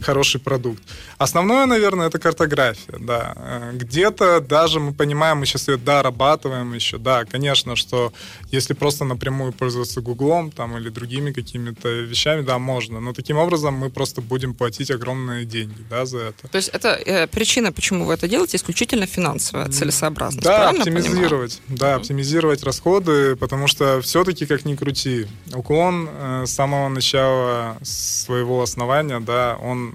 хороший 0.00 0.40
продукт. 0.40 0.82
Основное, 1.18 1.66
наверное, 1.66 2.08
это 2.08 2.18
картография, 2.18 2.98
да. 2.98 3.32
Э, 3.36 3.70
где-то 3.74 4.40
даже 4.40 4.80
мы 4.80 4.92
понимаем, 4.92 5.38
мы 5.38 5.46
сейчас 5.46 5.68
ее 5.68 5.76
дорабатываем 5.76 6.74
еще, 6.74 6.98
да, 6.98 7.24
конечно, 7.24 7.76
что 7.76 8.12
если 8.52 8.74
просто 8.74 9.04
напрямую 9.04 9.52
пользоваться 9.52 10.00
Гуглом 10.00 10.50
там 10.50 10.76
или 10.76 10.88
другими 10.88 11.32
какими-то 11.32 11.88
вещами, 11.88 12.42
да, 12.42 12.58
можно, 12.58 13.00
но 13.00 13.12
таким 13.12 13.36
образом 13.38 13.74
мы 13.74 13.90
просто 13.90 14.20
будем 14.20 14.54
платить 14.54 14.90
огромные 14.90 15.44
деньги, 15.44 15.82
да, 15.90 16.06
за 16.06 16.18
это. 16.18 16.48
То 16.48 16.56
есть 16.56 16.70
это 16.70 16.88
э, 16.88 17.26
причина, 17.26 17.72
почему 17.72 18.04
вы 18.04 18.14
это 18.14 18.28
делаете, 18.28 18.56
исключительно 18.56 19.06
финансовая 19.06 19.68
целесообразность, 19.68 20.44
Да, 20.44 20.70
оптимизировать, 20.70 21.60
понимаю? 21.66 21.78
да, 21.78 21.94
оптимизировать 21.94 22.62
расходы, 22.64 23.36
потому 23.36 23.68
что 23.68 24.00
все-таки, 24.00 24.46
как 24.46 24.64
ни 24.64 24.74
крути, 24.74 25.03
уклон 25.52 26.08
э, 26.10 26.44
с 26.46 26.50
самого 26.50 26.88
начала 26.88 27.76
своего 27.82 28.62
основания, 28.62 29.20
да, 29.20 29.56
он 29.60 29.94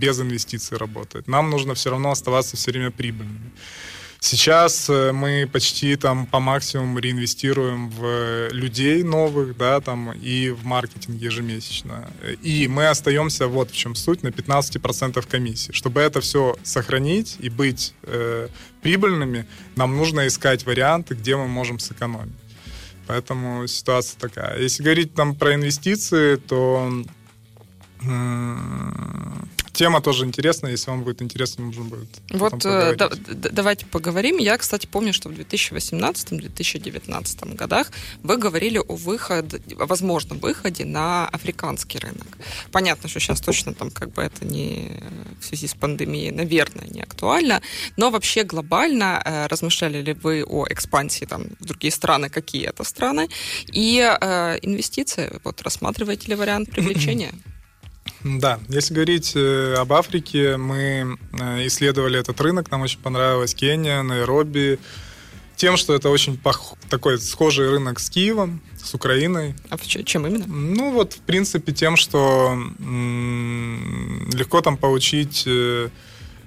без 0.00 0.20
инвестиций 0.20 0.78
работает. 0.78 1.28
Нам 1.28 1.50
нужно 1.50 1.74
все 1.74 1.90
равно 1.90 2.10
оставаться 2.10 2.56
все 2.56 2.70
время 2.70 2.90
прибыльными. 2.90 3.52
Сейчас 4.22 4.90
э, 4.90 5.12
мы 5.12 5.48
почти 5.50 5.96
там 5.96 6.26
по 6.26 6.40
максимуму 6.40 6.98
реинвестируем 6.98 7.88
в 7.88 8.48
людей 8.50 9.02
новых, 9.02 9.56
да, 9.56 9.80
там 9.80 10.12
и 10.12 10.50
в 10.50 10.64
маркетинг 10.66 11.18
ежемесячно. 11.18 12.10
И 12.42 12.68
мы 12.68 12.88
остаемся, 12.88 13.46
вот 13.46 13.70
в 13.70 13.76
чем 13.76 13.94
суть, 13.94 14.22
на 14.22 14.28
15% 14.28 15.26
комиссии. 15.26 15.72
Чтобы 15.72 16.02
это 16.02 16.20
все 16.20 16.54
сохранить 16.62 17.38
и 17.40 17.48
быть 17.48 17.94
э, 18.02 18.48
прибыльными, 18.82 19.46
нам 19.74 19.96
нужно 19.96 20.26
искать 20.26 20.66
варианты, 20.66 21.14
где 21.14 21.34
мы 21.36 21.48
можем 21.48 21.78
сэкономить. 21.78 22.36
Поэтому 23.10 23.66
ситуация 23.66 24.20
такая. 24.20 24.60
Если 24.60 24.84
говорить 24.84 25.14
там 25.14 25.34
про 25.34 25.56
инвестиции, 25.56 26.36
то 26.36 26.88
Тема 29.80 30.02
тоже 30.02 30.26
интересная, 30.26 30.72
если 30.72 30.90
вам 30.90 31.04
будет 31.04 31.22
интересно, 31.22 31.64
можно 31.64 31.84
будет. 31.84 32.08
Вот 32.28 32.66
э, 32.66 32.96
да, 32.96 33.08
давайте 33.50 33.86
поговорим. 33.86 34.36
Я, 34.36 34.58
кстати, 34.58 34.86
помню, 34.86 35.14
что 35.14 35.30
в 35.30 35.32
2018-2019 35.32 37.54
годах 37.54 37.90
вы 38.22 38.36
говорили 38.36 38.76
о 38.76 38.94
выходе, 38.94 39.58
о 39.78 39.86
возможном 39.86 40.38
выходе 40.38 40.84
на 40.84 41.26
африканский 41.28 41.98
рынок. 41.98 42.26
Понятно, 42.72 43.08
что 43.08 43.20
сейчас 43.20 43.40
точно 43.40 43.72
там 43.72 43.90
как 43.90 44.12
бы 44.12 44.20
это 44.20 44.44
не 44.44 44.90
в 45.40 45.46
связи 45.46 45.66
с 45.66 45.72
пандемией, 45.72 46.30
наверное, 46.30 46.86
не 46.86 47.00
актуально, 47.00 47.62
но 47.96 48.10
вообще 48.10 48.44
глобально 48.44 49.22
э, 49.24 49.46
размышляли 49.46 50.02
ли 50.02 50.12
вы 50.12 50.44
о 50.44 50.66
экспансии 50.68 51.24
там 51.24 51.44
в 51.58 51.64
другие 51.64 51.90
страны, 51.90 52.28
какие 52.28 52.66
это 52.66 52.84
страны, 52.84 53.30
и 53.72 54.06
э, 54.20 54.58
инвестиции, 54.60 55.40
вот 55.42 55.62
рассматриваете 55.62 56.28
ли 56.28 56.34
вариант 56.34 56.70
привлечения? 56.74 57.32
Да, 58.24 58.60
если 58.68 58.94
говорить 58.94 59.32
э, 59.34 59.74
об 59.78 59.92
Африке, 59.92 60.56
мы 60.56 61.18
э, 61.32 61.66
исследовали 61.66 62.18
этот 62.18 62.40
рынок, 62.40 62.70
нам 62.70 62.82
очень 62.82 62.98
понравилась 62.98 63.54
Кения, 63.54 64.02
Найроби, 64.02 64.78
тем, 65.56 65.76
что 65.76 65.94
это 65.94 66.10
очень 66.10 66.36
пох... 66.36 66.74
такой 66.88 67.18
схожий 67.18 67.68
рынок 67.68 67.98
с 67.98 68.10
Киевом, 68.10 68.60
с 68.82 68.94
Украиной. 68.94 69.54
А 69.68 69.78
чем 69.78 70.26
именно? 70.26 70.46
Ну 70.46 70.92
вот, 70.92 71.14
в 71.14 71.20
принципе, 71.20 71.72
тем, 71.72 71.96
что 71.96 72.52
м, 72.78 74.28
легко 74.32 74.60
там 74.60 74.76
получить, 74.76 75.44
э, 75.46 75.88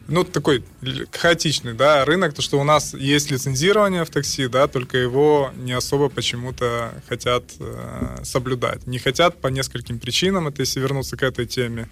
ну 0.07 0.23
такой 0.23 0.63
хаотичный, 1.11 1.73
да, 1.73 2.03
рынок, 2.05 2.33
то 2.33 2.41
что 2.41 2.59
у 2.59 2.63
нас 2.63 2.93
есть 2.93 3.31
лицензирование 3.31 4.03
в 4.03 4.09
такси, 4.09 4.47
да, 4.47 4.67
только 4.67 4.97
его 4.97 5.51
не 5.55 5.73
особо 5.73 6.09
почему-то 6.09 6.91
хотят 7.07 7.43
э, 7.59 8.17
соблюдать. 8.23 8.85
Не 8.85 8.99
хотят 8.99 9.39
по 9.39 9.47
нескольким 9.47 9.99
причинам, 9.99 10.47
это 10.47 10.61
если 10.61 10.79
вернуться 10.79 11.15
к 11.15 11.23
этой 11.23 11.45
теме. 11.45 11.89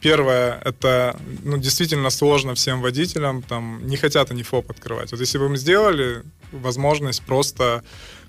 Первое, 0.00 0.58
это 0.64 1.20
ну, 1.44 1.58
действительно 1.58 2.08
сложно 2.08 2.54
всем 2.54 2.80
водителям, 2.80 3.42
там, 3.42 3.86
не 3.86 3.98
хотят 3.98 4.30
они 4.30 4.42
ФОП 4.42 4.70
открывать. 4.70 5.10
Вот 5.12 5.20
если 5.20 5.36
бы 5.36 5.44
им 5.44 5.56
сделали 5.56 6.22
возможность 6.52 7.22
просто 7.22 7.82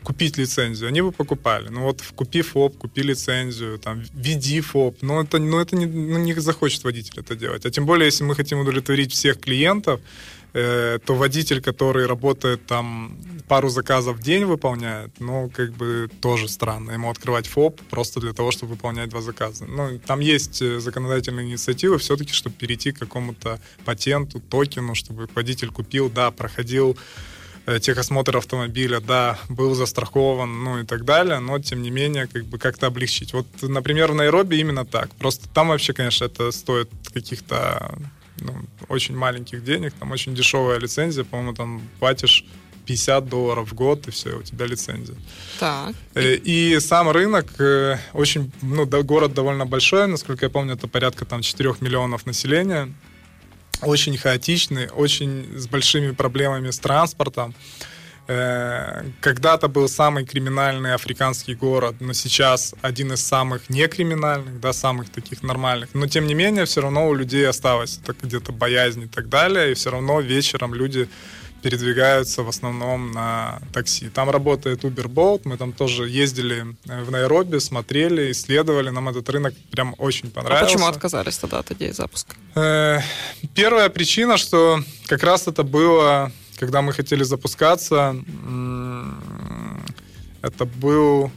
купить 0.04 0.38
лицензию, 0.38 0.90
они 0.90 1.02
бы 1.02 1.12
покупали. 1.12 1.70
Ну 1.70 1.82
вот 1.82 2.02
купи 2.16 2.42
ФОП, 2.42 2.78
купи 2.78 3.04
лицензию, 3.04 3.78
там, 3.78 4.04
веди 4.14 4.62
ФОП, 4.62 5.02
но 5.02 5.22
это, 5.22 5.40
ну, 5.40 5.60
это 5.60 5.76
не, 5.76 5.86
ну, 5.86 6.18
не 6.18 6.34
захочет 6.34 6.84
водитель 6.84 7.20
это 7.20 7.36
делать. 7.36 7.66
А 7.66 7.70
тем 7.70 7.86
более, 7.86 8.06
если 8.06 8.24
мы 8.24 8.36
хотим 8.36 8.60
удовлетворить 8.60 9.12
всех 9.12 9.40
клиентов, 9.40 10.02
э, 10.54 11.00
то 11.06 11.16
водитель, 11.16 11.62
который 11.62 12.08
работает 12.08 12.66
там 12.66 13.18
пару 13.48 13.70
заказов 13.70 14.18
в 14.18 14.24
день 14.24 14.46
выполняет, 14.46 15.12
ну, 15.20 15.50
как 15.50 15.74
бы 15.74 16.10
тоже 16.22 16.48
странно 16.48 16.92
ему 16.92 17.10
открывать 17.10 17.48
ФОП 17.48 17.80
просто 17.90 18.20
для 18.20 18.34
того, 18.34 18.52
чтобы 18.52 18.74
выполнять 18.74 19.10
два 19.10 19.22
заказа. 19.22 19.66
Ну, 19.66 20.00
там 20.00 20.20
есть 20.20 20.62
э, 20.62 20.80
законодательные 20.80 21.48
инициативы 21.48 21.98
все-таки, 21.98 22.34
чтобы 22.34 22.56
перейти 22.56 22.92
к 22.92 23.00
какому-то 23.00 23.60
патенту, 23.86 24.40
токену, 24.40 24.96
чтобы 24.96 25.28
водитель 25.36 25.70
купил, 25.70 26.10
да, 26.10 26.32
проходил 26.32 26.98
техосмотр 27.82 28.38
автомобиля, 28.38 29.00
да, 29.00 29.38
был 29.50 29.76
застрахован, 29.76 30.64
ну 30.64 30.80
и 30.80 30.86
так 30.86 31.06
далее, 31.06 31.40
но 31.40 31.60
тем 31.60 31.82
не 31.82 31.92
менее, 31.92 32.28
как 32.28 32.46
бы 32.46 32.58
как-то 32.58 32.88
облегчить. 32.88 33.34
Вот, 33.34 33.48
например, 33.62 34.12
в 34.12 34.16
Найроби 34.16 34.56
именно 34.56 34.86
так. 34.86 35.14
Просто 35.16 35.48
там 35.50 35.70
вообще, 35.70 35.94
конечно, 35.94 36.26
это 36.26 36.52
стоит 36.52 36.90
каких-то 37.14 37.98
ну, 38.40 38.54
очень 38.90 39.16
маленьких 39.16 39.64
денег, 39.64 39.94
там 40.00 40.12
очень 40.12 40.34
дешевая 40.36 40.80
лицензия, 40.80 41.24
по-моему, 41.24 41.54
там 41.54 41.82
платишь 42.00 42.46
50 42.86 43.30
долларов 43.30 43.72
в 43.72 43.74
год, 43.76 44.08
и 44.08 44.12
все, 44.12 44.38
у 44.38 44.44
тебя 44.44 44.66
лицензия. 44.66 45.16
Так. 45.60 45.96
Э, 46.16 46.36
И 46.36 46.80
сам 46.80 47.10
рынок 47.10 47.48
э, 47.60 47.98
очень, 48.14 48.52
ну, 48.62 48.86
город 48.86 49.34
довольно 49.34 49.66
большой, 49.66 50.08
насколько 50.08 50.46
я 50.46 50.50
помню, 50.50 50.74
это 50.74 50.88
порядка 50.88 51.26
там 51.26 51.42
4 51.42 51.76
миллионов 51.82 52.26
населения. 52.26 52.92
Очень 53.82 54.18
хаотичный, 54.18 54.88
очень 54.90 55.58
с 55.58 55.68
большими 55.68 56.12
проблемами 56.12 56.70
с 56.70 56.80
транспортом. 56.80 57.56
Э, 58.28 59.04
Когда-то 59.20 59.68
был 59.68 59.90
самый 59.90 60.26
криминальный 60.26 60.94
африканский 60.94 61.56
город, 61.56 61.96
но 62.00 62.14
сейчас 62.14 62.76
один 62.82 63.12
из 63.14 63.22
самых 63.26 63.70
некриминальных, 63.70 64.60
да, 64.60 64.74
самых 64.74 65.10
таких 65.10 65.44
нормальных. 65.44 65.90
Но 65.94 66.08
тем 66.08 66.28
не 66.28 66.36
менее, 66.36 66.66
все 66.66 66.82
равно 66.82 67.10
у 67.10 67.14
людей 67.14 67.48
осталось 67.48 68.00
так 68.06 68.18
где-то 68.22 68.52
боязнь 68.52 69.04
и 69.04 69.08
так 69.08 69.28
далее, 69.30 69.72
и 69.72 69.74
все 69.74 69.90
равно 69.90 70.22
вечером 70.22 70.74
люди 70.74 71.10
передвигаются 71.62 72.44
в 72.44 72.50
основном 72.50 73.12
на 73.12 73.60
такси. 73.74 74.10
Там 74.10 74.30
работает 74.30 74.84
Uber 74.84 75.08
Bolt, 75.08 75.42
мы 75.46 75.58
там 75.58 75.72
тоже 75.74 76.10
ездили 76.10 76.66
э, 76.88 77.04
в 77.04 77.12
Найроби, 77.12 77.60
смотрели, 77.60 78.32
исследовали, 78.32 78.90
нам 78.90 79.10
этот 79.10 79.30
рынок 79.30 79.54
прям 79.72 79.94
очень 79.98 80.30
А 80.30 80.32
понравился. 80.32 80.66
почему 80.74 80.88
отказались 80.88 81.38
тогда 81.38 81.60
от 81.60 81.72
идеи 81.72 81.92
запуска? 81.92 82.36
Э, 82.56 83.00
Первая 83.56 83.90
причина, 83.90 84.38
что 84.38 84.80
как 85.08 85.24
раз 85.24 85.48
это 85.48 85.64
было, 85.64 86.32
когда 86.60 86.82
мы 86.82 86.94
хотели 86.94 87.24
запускаться, 87.24 88.16
это 90.42 90.66
был, 90.66 91.32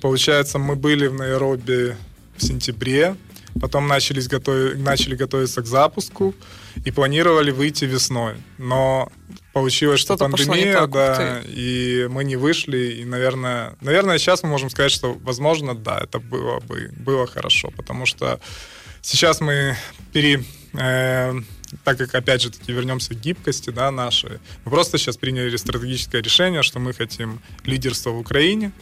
получается, 0.00 0.58
мы 0.58 0.76
были 0.76 1.06
в 1.08 1.14
Найроби 1.14 1.96
в 2.36 2.42
сентябре, 2.42 3.16
потом 3.60 3.86
начались 3.88 4.28
готови- 4.28 4.76
начали 4.76 5.16
готовиться 5.16 5.60
к 5.62 5.66
запуску 5.66 6.34
и 6.84 6.90
планировали 6.90 7.50
выйти 7.50 7.84
весной. 7.84 8.36
Но 8.58 9.10
получилось, 9.52 10.00
что, 10.00 10.14
не 10.14 10.18
пандемия, 10.18 10.74
так, 10.74 10.90
да, 10.90 11.42
и 11.44 12.06
мы 12.10 12.24
не 12.24 12.36
вышли, 12.36 13.00
и, 13.00 13.04
наверное, 13.04 13.76
наверное, 13.80 14.18
сейчас 14.18 14.42
мы 14.42 14.48
можем 14.48 14.70
сказать, 14.70 14.92
что, 14.92 15.14
возможно, 15.14 15.74
да, 15.74 16.00
это 16.00 16.18
было 16.20 16.60
бы, 16.60 16.90
было 16.96 17.26
хорошо, 17.26 17.70
потому 17.76 18.06
что 18.06 18.40
сейчас 19.02 19.40
мы 19.40 19.76
пере, 20.12 20.44
э, 20.74 21.34
так 21.84 21.98
как, 21.98 22.14
опять 22.14 22.42
же, 22.42 22.50
таки 22.50 22.72
вернемся 22.72 23.14
к 23.14 23.20
гибкости, 23.20 23.70
да, 23.70 23.90
нашей, 23.90 24.38
мы 24.64 24.70
просто 24.70 24.98
сейчас 24.98 25.16
приняли 25.16 25.56
стратегическое 25.56 26.22
решение, 26.22 26.62
что 26.62 26.78
мы 26.78 26.92
хотим 26.92 27.40
лидерство 27.64 28.10
в 28.10 28.18
Украине, 28.18 28.72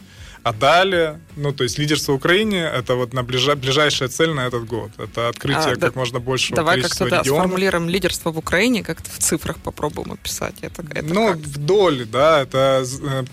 а 0.49 0.53
далее, 0.53 1.19
ну, 1.35 1.51
то 1.51 1.63
есть 1.63 1.77
лидерство 1.77 2.13
в 2.13 2.15
Украине, 2.15 2.61
это 2.61 2.95
вот 2.95 3.13
на 3.13 3.23
ближа- 3.23 3.55
ближайшая 3.55 4.09
цель 4.09 4.31
на 4.31 4.47
этот 4.47 4.65
год. 4.65 4.91
Это 4.97 5.29
открытие 5.29 5.73
А, 5.73 5.75
да- 5.75 5.87
как 5.87 5.95
можно 5.95 6.19
большего 6.19 6.55
Давай 6.55 6.75
количества 6.75 7.05
как-то 7.05 7.17
да, 7.17 7.35
сформулируем 7.35 7.89
лидерство 7.89 8.31
в 8.31 8.37
Украине, 8.37 8.83
как-то 8.83 9.09
в 9.09 9.17
цифрах 9.19 9.57
попробуем 9.57 10.13
описать. 10.13 10.55
Это, 10.61 10.83
это 10.89 11.13
ну, 11.13 11.27
как? 11.29 11.37
в 11.37 11.57
доли, 11.57 12.03
да, 12.03 12.41
это 12.41 12.83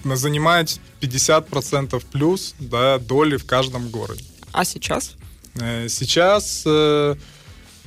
э, 0.04 0.16
занимать 0.16 0.80
50% 1.00 2.02
плюс, 2.12 2.54
да, 2.58 2.98
доли 2.98 3.36
в 3.36 3.44
каждом 3.46 3.88
городе. 3.90 4.24
А 4.52 4.64
сейчас? 4.64 5.14
Э, 5.60 5.88
Сейчас, 5.88 6.62
э, 6.66 7.14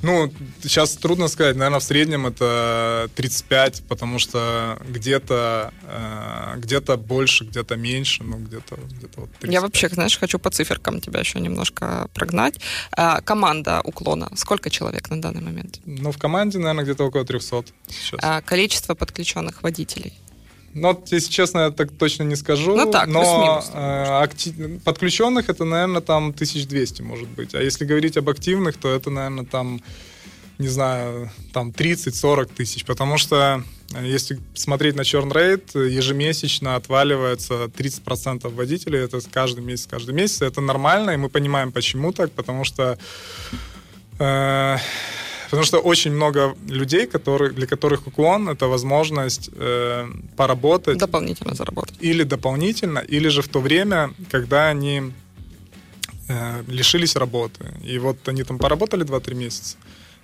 ну, 0.02 0.32
сейчас 0.62 0.95
трудно 0.95 1.28
сказать, 1.28 1.56
наверное, 1.56 1.80
в 1.80 1.84
среднем 1.84 2.28
это 2.28 3.10
35, 3.16 3.84
потому 3.88 4.20
что 4.20 4.80
где-то 4.88 5.74
э, 5.84 6.60
где-то 6.60 6.98
больше, 6.98 7.45
где-то 7.45 7.76
меньше, 7.76 8.24
ну, 8.24 8.38
где-то 8.38 8.76
где 8.76 9.08
вот 9.16 9.30
35. 9.39 9.52
Я 9.54 9.62
вообще, 9.62 9.89
знаешь, 9.89 10.18
хочу 10.18 10.39
по 10.39 10.50
циферкам 10.50 11.02
тебя 11.02 11.20
еще 11.20 11.39
немножко 11.39 12.10
прогнать. 12.14 12.56
А, 12.91 13.22
команда 13.22 13.82
уклона. 13.84 14.30
Сколько 14.36 14.70
человек 14.70 15.10
на 15.10 15.22
данный 15.22 15.41
момент? 15.41 15.80
Ну, 15.86 16.12
в 16.12 16.18
команде, 16.18 16.60
наверное, 16.60 16.84
где-то 16.84 17.04
около 17.06 17.26
300 17.26 17.66
сейчас. 17.89 18.20
А, 18.22 18.41
количество 18.41 18.93
подключенных 18.93 19.64
водителей. 19.64 20.14
Ну, 20.82 20.88
вот, 20.89 21.11
если 21.11 21.32
честно, 21.32 21.59
я 21.59 21.71
так 21.71 21.91
точно 21.91 22.23
не 22.23 22.36
скажу. 22.36 22.75
Ну 22.75 22.91
так, 22.91 23.07
но 23.07 23.63
э, 23.73 24.23
акти- 24.23 24.80
подключенных 24.86 25.49
это, 25.49 25.65
наверное, 25.65 26.01
там 26.01 26.30
1200, 26.30 27.01
может 27.01 27.28
быть. 27.30 27.55
А 27.55 27.61
если 27.61 27.86
говорить 27.86 28.17
об 28.17 28.30
активных, 28.30 28.78
то 28.78 28.93
это, 28.93 29.09
наверное, 29.09 29.45
там, 29.45 29.82
не 30.59 30.67
знаю, 30.67 31.32
там 31.53 31.69
30-40 31.71 32.45
тысяч. 32.55 32.86
Потому 32.86 33.17
что 33.17 33.63
э, 33.93 34.05
если 34.05 34.39
смотреть 34.53 34.95
на 34.95 35.03
черн 35.03 35.32
рейд, 35.32 35.75
ежемесячно 35.75 36.75
отваливается 36.75 37.65
30% 37.65 38.53
водителей. 38.53 38.99
Это 38.99 39.19
каждый 39.32 39.63
месяц, 39.63 39.88
каждый 39.89 40.13
месяц. 40.13 40.41
Это 40.41 40.61
нормально, 40.61 41.11
и 41.11 41.17
мы 41.17 41.30
понимаем, 41.30 41.71
почему 41.71 42.11
так. 42.13 42.32
Потому 42.32 42.63
что 42.65 42.97
э, 44.19 44.78
Потому 45.50 45.64
что 45.64 45.80
очень 45.80 46.12
много 46.12 46.56
людей, 46.68 47.08
которые, 47.08 47.52
для 47.52 47.68
которых 47.68 48.08
уклон 48.08 48.50
это 48.50 48.68
возможность 48.68 49.50
э, 49.54 50.08
поработать 50.36 50.98
Дополнительно 50.98 51.56
заработать. 51.56 51.95
или 52.02 52.24
дополнительно, 52.24 53.00
или 53.00 53.30
же 53.30 53.41
в 53.41 53.48
то 53.48 53.60
время, 53.60 54.10
когда 54.32 54.68
они 54.68 55.14
э, 56.28 56.64
лишились 56.68 57.16
работы. 57.16 57.74
И 57.84 57.98
вот 58.00 58.28
они 58.28 58.43
там 58.43 58.58
поработали 58.58 59.06
2-3 59.06 59.36
месяца, 59.36 59.78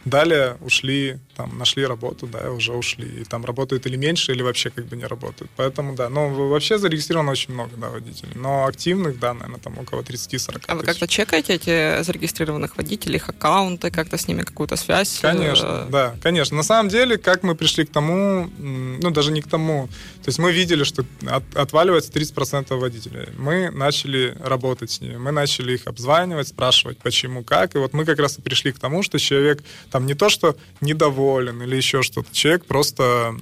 далее 0.06 0.58
ушли, 0.62 1.20
там, 1.36 1.58
нашли 1.58 1.86
работу, 1.86 2.28
да, 2.28 2.40
и 2.46 2.50
уже 2.50 2.74
ушли. 2.74 3.22
И 3.22 3.24
там 3.24 3.46
работают 3.46 3.86
или 3.86 3.96
меньше, 3.96 4.32
или 4.32 4.42
вообще 4.42 4.70
как 4.70 4.86
бы 4.86 4.96
не 4.96 5.06
работают. 5.06 5.52
Поэтому, 5.56 5.96
да, 5.96 6.10
ну, 6.10 6.50
вообще 6.50 6.78
зарегистрировано 6.78 7.32
очень 7.32 7.54
много, 7.54 7.76
да, 7.78 7.90
водителей. 7.90 8.34
Но 8.36 8.66
активных, 8.66 9.20
да, 9.20 9.34
наверное, 9.34 9.60
там 9.60 9.78
около 9.78 10.02
30-40 10.02 10.64
А 10.68 10.76
вы 10.76 10.84
как-то 10.84 11.08
чекаете 11.08 11.54
эти 11.54 12.04
зарегистрированных 12.04 12.78
водителей, 12.78 13.16
их 13.16 13.30
аккаунты, 13.30 13.90
как-то 13.92 14.18
с 14.18 14.28
ними 14.28 14.42
какую-то 14.44 14.76
связь? 14.76 15.20
Конечно, 15.22 15.86
э, 15.88 15.92
да, 15.92 16.16
конечно. 16.22 16.58
На 16.58 16.64
самом 16.64 16.90
деле, 16.90 17.18
как 17.18 17.44
мы 17.44 17.56
пришли 17.56 17.86
к 17.86 17.92
тому, 17.92 18.50
ну, 18.58 19.10
даже 19.12 19.32
не 19.32 19.42
к 19.42 19.48
тому, 19.48 19.88
то 20.24 20.30
есть 20.30 20.40
мы 20.40 20.52
видели, 20.52 20.84
что 20.84 21.04
от- 21.26 21.56
отваливается 21.56 22.12
30% 22.12 22.80
водителей. 22.80 23.30
Мы 23.38 23.72
начали 23.72 24.38
работать 24.40 24.92
с 24.92 25.02
ними, 25.02 25.18
мы 25.18 25.32
начали 25.32 25.74
их 25.74 25.88
обзванивать, 25.88 26.48
спрашивать, 26.48 27.00
почему, 27.00 27.44
как. 27.44 27.76
И 27.76 27.78
вот 27.78 27.94
мы 27.94 28.06
как 28.06 28.20
раз 28.20 28.38
и 28.38 28.42
пришли 28.42 28.72
к 28.72 28.80
тому, 28.80 29.04
что 29.04 29.18
человек 29.20 29.64
там 29.92 30.06
не 30.06 30.14
то, 30.14 30.30
что 30.30 30.56
недоволен 30.82 31.23
или 31.32 31.76
еще 31.76 32.02
что-то, 32.04 32.34
человек 32.34 32.66
просто 32.66 33.36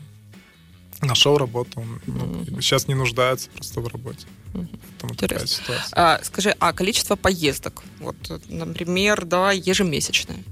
нашел 1.01 1.37
работу, 1.37 1.81
он 1.81 2.01
ну, 2.05 2.61
сейчас 2.61 2.87
не 2.87 2.93
нуждается 2.93 3.49
просто 3.49 3.81
в 3.81 3.87
работе. 3.87 4.25
Поэтому 4.53 5.15
такая 5.15 5.45
ситуация. 5.47 5.89
А, 5.93 6.19
скажи, 6.23 6.55
а 6.59 6.73
количество 6.73 7.15
поездок? 7.15 7.83
Вот, 7.99 8.15
например, 8.49 9.25
да, 9.25 9.51
ежемесячное. 9.51 10.43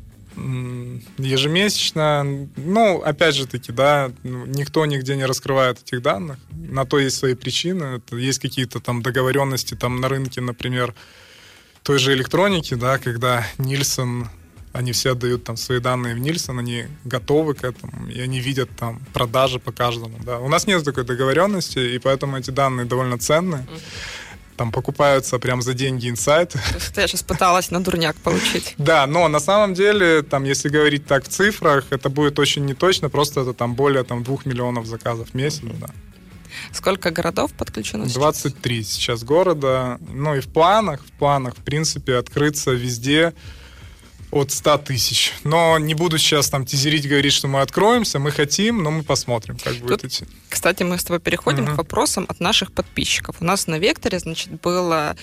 Ежемесячно, 1.18 2.48
ну, 2.56 3.02
опять 3.02 3.36
же 3.36 3.46
таки, 3.46 3.72
да, 3.72 4.12
ну, 4.24 4.46
никто 4.46 4.86
нигде 4.86 5.18
не 5.18 5.26
раскрывает 5.26 5.82
этих 5.82 6.02
данных. 6.02 6.38
На 6.52 6.86
то 6.86 6.98
есть 6.98 7.18
свои 7.18 7.36
причины. 7.36 7.98
Это 7.98 8.16
есть 8.16 8.40
какие-то 8.40 8.80
там 8.80 9.02
договоренности 9.02 9.76
там 9.76 10.00
на 10.00 10.08
рынке, 10.08 10.40
например, 10.40 10.96
той 11.84 12.00
же 12.00 12.14
электроники, 12.14 12.74
да, 12.74 13.00
когда 13.00 13.46
Нильсон 13.58 14.30
они 14.74 14.92
все 14.92 15.12
отдают 15.12 15.44
там 15.44 15.58
свои 15.58 15.80
данные 15.80 16.16
в 16.16 16.20
Нильсон, 16.20 16.60
они 16.60 16.86
готовы 17.04 17.56
к 17.56 17.64
этому, 17.64 18.08
и 18.08 18.20
они 18.20 18.40
видят 18.40 18.70
там 18.78 19.00
продажи 19.14 19.60
по 19.60 19.72
каждому. 19.72 20.18
Да. 20.24 20.40
У 20.40 20.48
нас 20.48 20.68
нет 20.68 20.84
такой 20.84 21.04
договоренности, 21.04 21.80
и 21.80 21.98
поэтому 22.00 22.38
эти 22.38 22.52
данные 22.52 22.86
довольно 22.86 23.18
ценные. 23.18 23.66
Там 24.58 24.74
покупаются 24.74 25.40
прям 25.40 25.62
за 25.62 25.74
деньги 25.74 26.10
инсайты. 26.10 26.60
Я 26.98 27.08
сейчас 27.08 27.24
пыталась 27.24 27.72
на 27.72 27.82
дурняк 27.82 28.18
получить. 28.18 28.76
Да, 28.78 29.08
но 29.08 29.28
на 29.30 29.40
самом 29.40 29.74
деле, 29.74 30.22
там, 30.22 30.44
если 30.44 30.68
говорить 30.68 31.06
так 31.06 31.24
в 31.24 31.30
цифрах, 31.30 31.86
это 31.92 32.10
будет 32.10 32.40
очень 32.40 32.66
неточно, 32.66 33.10
просто 33.10 33.42
это 33.42 33.54
там 33.54 33.74
более 33.74 34.04
там, 34.04 34.24
2 34.24 34.38
миллионов 34.46 34.86
заказов 34.86 35.30
в 35.30 35.34
месяц. 35.34 35.62
Да. 35.80 35.88
Сколько 36.74 37.12
городов 37.12 37.54
подключено 37.54 38.06
23 38.06 38.84
сейчас? 38.84 38.94
сейчас 38.94 39.24
города. 39.24 39.98
Ну 40.10 40.36
и 40.36 40.42
в 40.42 40.48
планах, 40.48 41.06
в 41.06 41.12
планах, 41.14 41.56
в 41.56 41.64
принципе, 41.64 42.16
открыться 42.16 42.72
везде 42.72 43.34
от 44.32 44.52
100 44.52 44.78
тысяч. 44.80 45.34
Но 45.44 45.80
не 45.80 45.96
буду 45.96 46.18
сейчас 46.18 46.50
там 46.50 46.66
тизерить, 46.66 47.08
говорить, 47.08 47.34
что 47.34 47.48
мы 47.48 47.62
откроемся, 47.62 48.20
мы 48.20 48.32
хотим, 48.32 48.84
но 48.84 48.92
мы 48.92 49.04
посмотрим, 49.04 49.58
как 49.58 49.74
Тут, 49.74 49.82
будет 49.82 50.06
идти. 50.06 50.26
Кстати, 50.50 50.84
мы 50.84 50.98
с 50.98 51.04
тобой 51.04 51.20
переходим 51.20 51.64
угу. 51.64 51.74
к 51.74 51.78
вопросам 51.78 52.26
от 52.28 52.40
наших 52.40 52.72
подписчиков. 52.72 53.38
У 53.40 53.46
нас 53.46 53.68
на 53.68 53.80
Векторе, 53.80 54.20
значит, 54.20 54.62
был 54.62 54.92
э, 54.94 55.16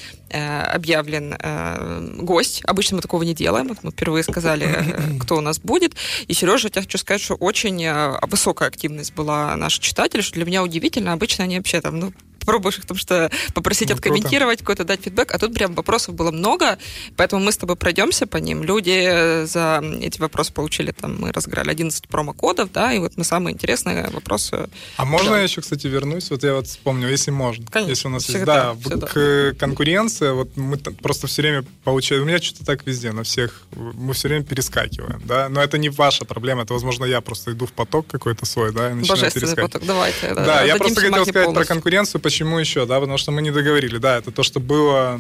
объявлен 0.63 1.37
э, 1.39 2.17
гость. 2.19 2.63
Обычно 2.65 2.97
мы 2.97 3.03
такого 3.03 3.23
не 3.23 3.35
делаем. 3.35 3.77
Мы 3.83 3.91
впервые 3.91 4.25
сказали, 4.25 4.67
э, 4.67 5.19
кто 5.21 5.37
у 5.37 5.41
нас 5.41 5.59
будет. 5.59 5.95
И, 6.27 6.35
Сережа, 6.35 6.69
я 6.75 6.83
хочу 6.83 6.99
сказать, 6.99 7.23
что 7.23 7.35
очень 7.35 7.83
э, 7.85 8.19
высокая 8.23 8.69
активность 8.69 9.15
была 9.15 9.55
наших 9.57 9.85
читателей, 9.85 10.23
что 10.23 10.35
для 10.35 10.45
меня 10.45 10.63
удивительно. 10.63 11.13
Обычно 11.13 11.45
они 11.45 11.59
вообще 11.59 11.81
там, 11.81 11.99
ну, 11.99 12.13
пробуешь 12.47 12.79
их, 12.79 12.83
потому 12.83 12.99
что 12.99 13.31
попросить 13.53 13.91
ну, 13.91 13.97
откомментировать, 13.97 14.61
какой-то 14.61 14.85
дать 14.85 15.03
фидбэк, 15.03 15.33
а 15.33 15.39
тут 15.39 15.53
прям 15.53 15.75
вопросов 15.75 16.15
было 16.15 16.31
много, 16.31 16.79
поэтому 17.17 17.45
мы 17.45 17.53
с 17.53 17.59
тобой 17.59 17.77
пройдемся 17.77 18.27
по 18.27 18.39
ним. 18.39 18.63
Люди 18.63 19.45
за 19.45 19.83
эти 20.01 20.21
вопросы 20.21 20.53
получили, 20.53 20.93
там, 20.93 21.21
мы 21.21 21.33
разыграли 21.33 21.71
11 21.71 22.09
промокодов, 22.09 22.73
да, 22.73 22.93
и 22.93 22.99
вот 22.99 23.17
мы 23.17 23.25
самые 23.25 23.55
интересные 23.55 24.09
вопросы. 24.11 24.69
А 24.97 25.05
можно 25.05 25.31
да. 25.31 25.39
я 25.39 25.43
еще, 25.43 25.61
кстати, 25.61 25.87
вернусь? 25.87 26.31
Вот 26.31 26.43
я 26.45 26.55
вот 26.55 26.67
вспомню, 26.67 27.09
если 27.09 27.31
можно. 27.31 27.67
Конечно. 27.67 27.91
Если 27.91 28.09
у 28.09 28.11
нас 28.11 28.25
всегда, 28.25 28.71
есть. 28.71 28.89
Да, 28.89 28.91
всегда. 28.91 29.07
к 29.07 29.55
конкуренции, 29.59 30.31
вот 30.31 30.57
мы 30.57 30.77
просто 30.79 31.27
все 31.27 31.43
время 31.43 31.65
получаем, 31.85 32.23
у 32.23 32.27
меня 32.27 32.41
что-то 32.41 32.65
так 32.65 32.87
везде, 32.87 33.13
на 33.13 33.25
всех, 33.25 33.63
мы 33.75 34.15
все 34.15 34.29
время 34.29 34.45
перескакиваем, 34.45 35.21
да, 35.25 35.49
но 35.49 35.63
это 35.63 35.79
не 35.79 35.89
ваша 35.89 36.25
проблема, 36.25 36.63
это, 36.63 36.73
возможно, 36.73 37.05
я 37.05 37.21
просто 37.21 37.53
иду 37.53 37.67
в 37.67 37.73
поток 37.73 38.07
какой-то 38.07 38.47
свой, 38.47 38.73
да, 38.73 38.91
и 38.91 38.95
начинаю 38.95 39.21
Божественный 39.21 39.41
перескакивать. 39.41 39.73
поток, 39.73 39.89
давайте. 39.89 40.35
Да, 40.35 40.45
да 40.45 40.63
я 40.63 40.77
просто 40.77 41.01
хотел 41.01 41.25
сказать 41.25 41.45
полностью. 41.47 41.55
про 41.55 41.65
конкуренцию, 41.65 42.21
почему 42.21 42.36
почему 42.37 42.59
еще, 42.59 42.85
да, 42.85 43.01
потому 43.01 43.17
что 43.17 43.33
мы 43.33 43.41
не 43.41 43.51
договорили, 43.51 43.97
да, 43.97 44.19
это 44.19 44.31
то, 44.31 44.43
что 44.43 44.61
было 44.61 45.19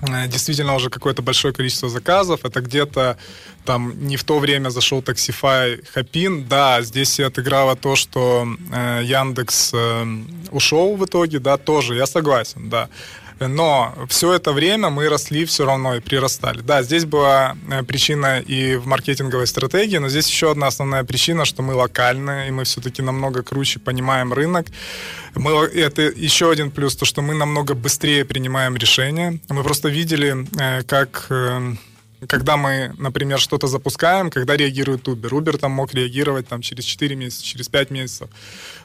э, 0.00 0.28
действительно 0.28 0.74
уже 0.74 0.88
какое-то 0.88 1.20
большое 1.20 1.52
количество 1.52 1.90
заказов. 1.90 2.40
Это 2.44 2.62
где-то 2.62 3.18
там 3.66 3.92
не 4.06 4.16
в 4.16 4.24
то 4.24 4.38
время 4.38 4.70
зашел 4.70 5.02
Taxify 5.02 5.84
Хапин. 5.92 6.46
Да, 6.48 6.80
здесь 6.80 7.20
и 7.20 7.22
отыграло 7.22 7.76
то, 7.76 7.96
что 7.96 8.46
э, 8.72 9.02
Яндекс 9.04 9.72
э, 9.74 10.06
ушел 10.52 10.96
в 10.96 11.04
итоге, 11.04 11.38
да, 11.38 11.58
тоже, 11.58 11.94
я 11.96 12.06
согласен, 12.06 12.70
да. 12.70 12.88
Но 13.38 13.94
все 14.08 14.32
это 14.32 14.52
время 14.52 14.88
мы 14.88 15.08
росли 15.08 15.44
все 15.44 15.66
равно 15.66 15.96
и 15.96 16.00
прирастали. 16.00 16.60
Да, 16.60 16.82
здесь 16.82 17.04
была 17.04 17.56
э, 17.70 17.82
причина 17.82 18.40
и 18.40 18.76
в 18.76 18.86
маркетинговой 18.86 19.46
стратегии, 19.46 19.98
но 19.98 20.08
здесь 20.08 20.28
еще 20.28 20.50
одна 20.50 20.68
основная 20.68 21.04
причина, 21.04 21.44
что 21.44 21.62
мы 21.62 21.74
локальные, 21.74 22.48
и 22.48 22.50
мы 22.50 22.64
все-таки 22.64 23.02
намного 23.02 23.42
круче 23.42 23.78
понимаем 23.78 24.32
рынок. 24.32 24.66
Мы, 25.34 25.52
это 25.52 26.02
еще 26.02 26.50
один 26.50 26.70
плюс, 26.70 26.96
то, 26.96 27.04
что 27.04 27.20
мы 27.20 27.34
намного 27.34 27.74
быстрее 27.74 28.24
принимаем 28.24 28.76
решения. 28.76 29.38
Мы 29.48 29.62
просто 29.62 29.88
видели, 29.88 30.46
э, 30.58 30.82
как 30.84 31.26
э, 31.28 31.74
когда 32.28 32.56
мы, 32.56 32.94
например, 32.98 33.38
что-то 33.38 33.66
запускаем, 33.66 34.30
когда 34.30 34.56
реагирует 34.56 35.08
Uber. 35.08 35.30
Uber 35.30 35.58
там 35.58 35.72
мог 35.72 35.94
реагировать 35.94 36.48
там, 36.48 36.62
через 36.62 36.84
4 36.84 37.16
месяца, 37.16 37.44
через 37.44 37.68
5 37.68 37.90
месяцев. 37.90 38.28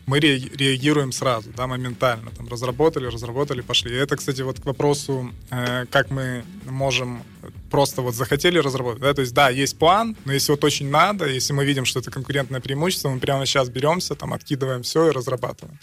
Мы 0.06 0.20
реагируем 0.20 1.12
сразу, 1.12 1.50
да, 1.56 1.68
моментально. 1.68 2.32
Там, 2.32 2.48
разработали, 2.48 3.08
разработали, 3.08 3.62
пошли. 3.62 3.92
И 3.92 3.96
это, 3.96 4.18
кстати, 4.18 4.42
вот 4.42 4.60
к 4.60 4.66
вопросу, 4.66 5.32
э, 5.52 5.86
как 5.90 6.12
мы 6.12 6.44
можем 6.66 7.24
просто 7.70 8.02
вот 8.02 8.16
захотели 8.16 8.60
разработать. 8.60 9.02
Да? 9.02 9.14
То 9.14 9.22
есть, 9.22 9.34
да, 9.34 9.50
есть 9.50 9.78
план, 9.78 10.16
но 10.26 10.34
если 10.34 10.52
вот 10.52 10.64
очень 10.64 10.90
надо, 10.90 11.28
если 11.28 11.54
мы 11.54 11.66
видим, 11.66 11.86
что 11.86 12.00
это 12.00 12.12
конкурентное 12.12 12.60
преимущество, 12.60 13.10
мы 13.10 13.20
прямо 13.20 13.46
сейчас 13.46 13.70
беремся, 13.70 14.16
там, 14.16 14.34
откидываем 14.34 14.82
все 14.84 15.08
и 15.08 15.12
разрабатываем. 15.12 15.80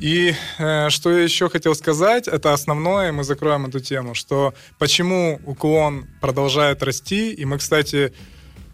И 0.00 0.34
э, 0.58 0.88
что 0.88 1.12
я 1.12 1.22
еще 1.22 1.50
хотел 1.50 1.74
сказать, 1.74 2.26
это 2.26 2.54
основное, 2.54 3.12
мы 3.12 3.22
закроем 3.22 3.66
эту 3.66 3.80
тему, 3.80 4.14
что 4.14 4.54
почему 4.78 5.38
уклон 5.44 6.06
продолжает 6.22 6.82
расти, 6.82 7.32
и 7.32 7.44
мы, 7.44 7.58
кстати, 7.58 8.14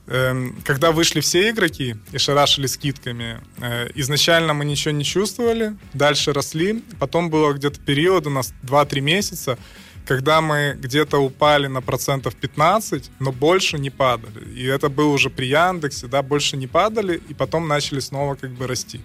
э, 0.06 0.50
когда 0.64 0.92
вышли 0.92 1.18
все 1.18 1.50
игроки 1.50 1.96
и 2.12 2.18
шарашили 2.18 2.68
скидками, 2.68 3.40
э, 3.58 3.88
изначально 3.96 4.54
мы 4.54 4.64
ничего 4.64 4.92
не 4.94 5.02
чувствовали, 5.02 5.76
дальше 5.94 6.32
росли, 6.32 6.84
потом 7.00 7.28
было 7.28 7.52
где-то 7.52 7.80
период 7.80 8.28
у 8.28 8.30
нас 8.30 8.54
2-3 8.62 9.00
месяца, 9.00 9.58
когда 10.06 10.40
мы 10.40 10.76
где-то 10.78 11.18
упали 11.18 11.66
на 11.66 11.82
процентов 11.82 12.34
15, 12.36 13.10
но 13.18 13.32
больше 13.32 13.78
не 13.78 13.90
падали. 13.90 14.44
И 14.54 14.64
это 14.64 14.88
было 14.88 15.12
уже 15.12 15.30
при 15.30 15.46
Яндексе, 15.46 16.06
да, 16.06 16.22
больше 16.22 16.56
не 16.56 16.66
падали, 16.66 17.20
и 17.28 17.34
потом 17.34 17.66
начали 17.68 18.00
снова 18.00 18.36
как 18.36 18.50
бы 18.50 18.66
расти. 18.66 19.00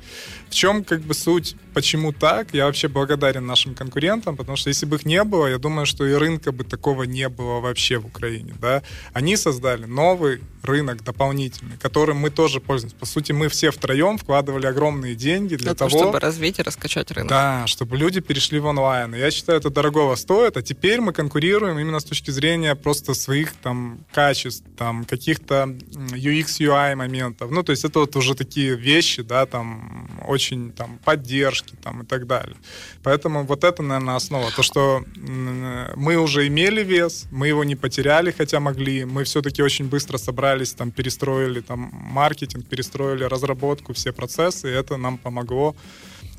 В 0.49 0.54
чем 0.54 0.84
как 0.84 1.02
бы 1.02 1.14
суть, 1.14 1.56
почему 1.74 2.14
так? 2.14 2.54
Я 2.54 2.66
вообще 2.66 2.88
благодарен 2.88 3.45
нашим 3.45 3.74
конкурентам, 3.74 4.38
потому 4.38 4.58
что 4.58 4.70
если 4.70 4.86
бы 4.86 4.97
их 4.97 5.06
не 5.06 5.24
было, 5.24 5.47
я 5.47 5.58
думаю, 5.58 5.86
что 5.86 6.06
и 6.06 6.14
рынка 6.14 6.52
бы 6.52 6.64
такого 6.64 7.04
не 7.04 7.30
было 7.30 7.60
вообще 7.60 7.97
в 7.97 8.06
Украине, 8.06 8.54
да. 8.62 8.84
Они 9.14 9.38
создали 9.38 9.86
новый 9.86 10.41
рынок 10.64 11.04
дополнительный, 11.04 11.78
которым 11.78 12.18
мы 12.18 12.30
тоже 12.30 12.60
пользуемся. 12.60 12.95
По 12.97 13.06
сути, 13.06 13.32
мы 13.32 13.47
все 13.47 13.72
втроем 13.72 14.18
вкладывали 14.18 14.68
огромные 14.68 15.16
деньги 15.16 15.56
для, 15.56 15.72
для 15.72 15.74
того, 15.74 15.89
чтобы 15.89 16.20
развить 16.20 16.60
и 16.60 16.62
раскачать 16.62 17.12
рынок. 17.12 17.30
Да, 17.30 17.66
чтобы 17.66 17.97
люди 17.97 18.20
перешли 18.20 18.60
в 18.60 18.66
онлайн. 18.66 19.16
И 19.16 19.20
я 19.20 19.32
считаю, 19.32 19.60
это 19.60 19.70
дорогого 19.72 20.16
стоит, 20.16 20.58
а 20.58 20.62
теперь 20.62 20.90
мы 20.99 21.13
конкурируем 21.13 21.79
именно 21.79 21.99
с 21.99 22.03
точки 22.03 22.31
зрения 22.31 22.75
просто 22.75 23.13
своих 23.13 23.53
там 23.53 23.99
качеств, 24.11 24.65
там 24.75 25.05
каких-то 25.05 25.77
UX, 25.93 26.59
UI 26.59 26.95
моментов. 26.95 27.51
Ну, 27.51 27.63
то 27.63 27.71
есть 27.71 27.85
это 27.85 27.99
вот 27.99 28.15
уже 28.17 28.35
такие 28.35 28.75
вещи, 28.75 29.21
да, 29.21 29.45
там 29.45 30.09
очень 30.27 30.73
там 30.73 30.99
поддержки 31.05 31.75
там 31.81 32.01
и 32.01 32.05
так 32.05 32.27
далее. 32.27 32.57
Поэтому 33.03 33.45
вот 33.45 33.63
это, 33.63 33.83
наверное, 33.83 34.15
основа. 34.15 34.51
То, 34.51 34.63
что 34.63 35.05
мы 35.15 36.17
уже 36.17 36.47
имели 36.47 36.83
вес, 36.83 37.27
мы 37.31 37.47
его 37.47 37.63
не 37.63 37.75
потеряли, 37.77 38.31
хотя 38.37 38.59
могли. 38.59 39.05
Мы 39.05 39.23
все-таки 39.23 39.63
очень 39.63 39.87
быстро 39.87 40.17
собрали 40.17 40.41
собрались, 40.41 40.73
там, 40.73 40.91
перестроили 40.91 41.61
там 41.61 41.89
маркетинг, 41.93 42.65
перестроили 42.65 43.25
разработку, 43.25 43.93
все 43.93 44.11
процессы, 44.11 44.69
и 44.69 44.71
это 44.71 44.97
нам 44.97 45.17
помогло. 45.17 45.75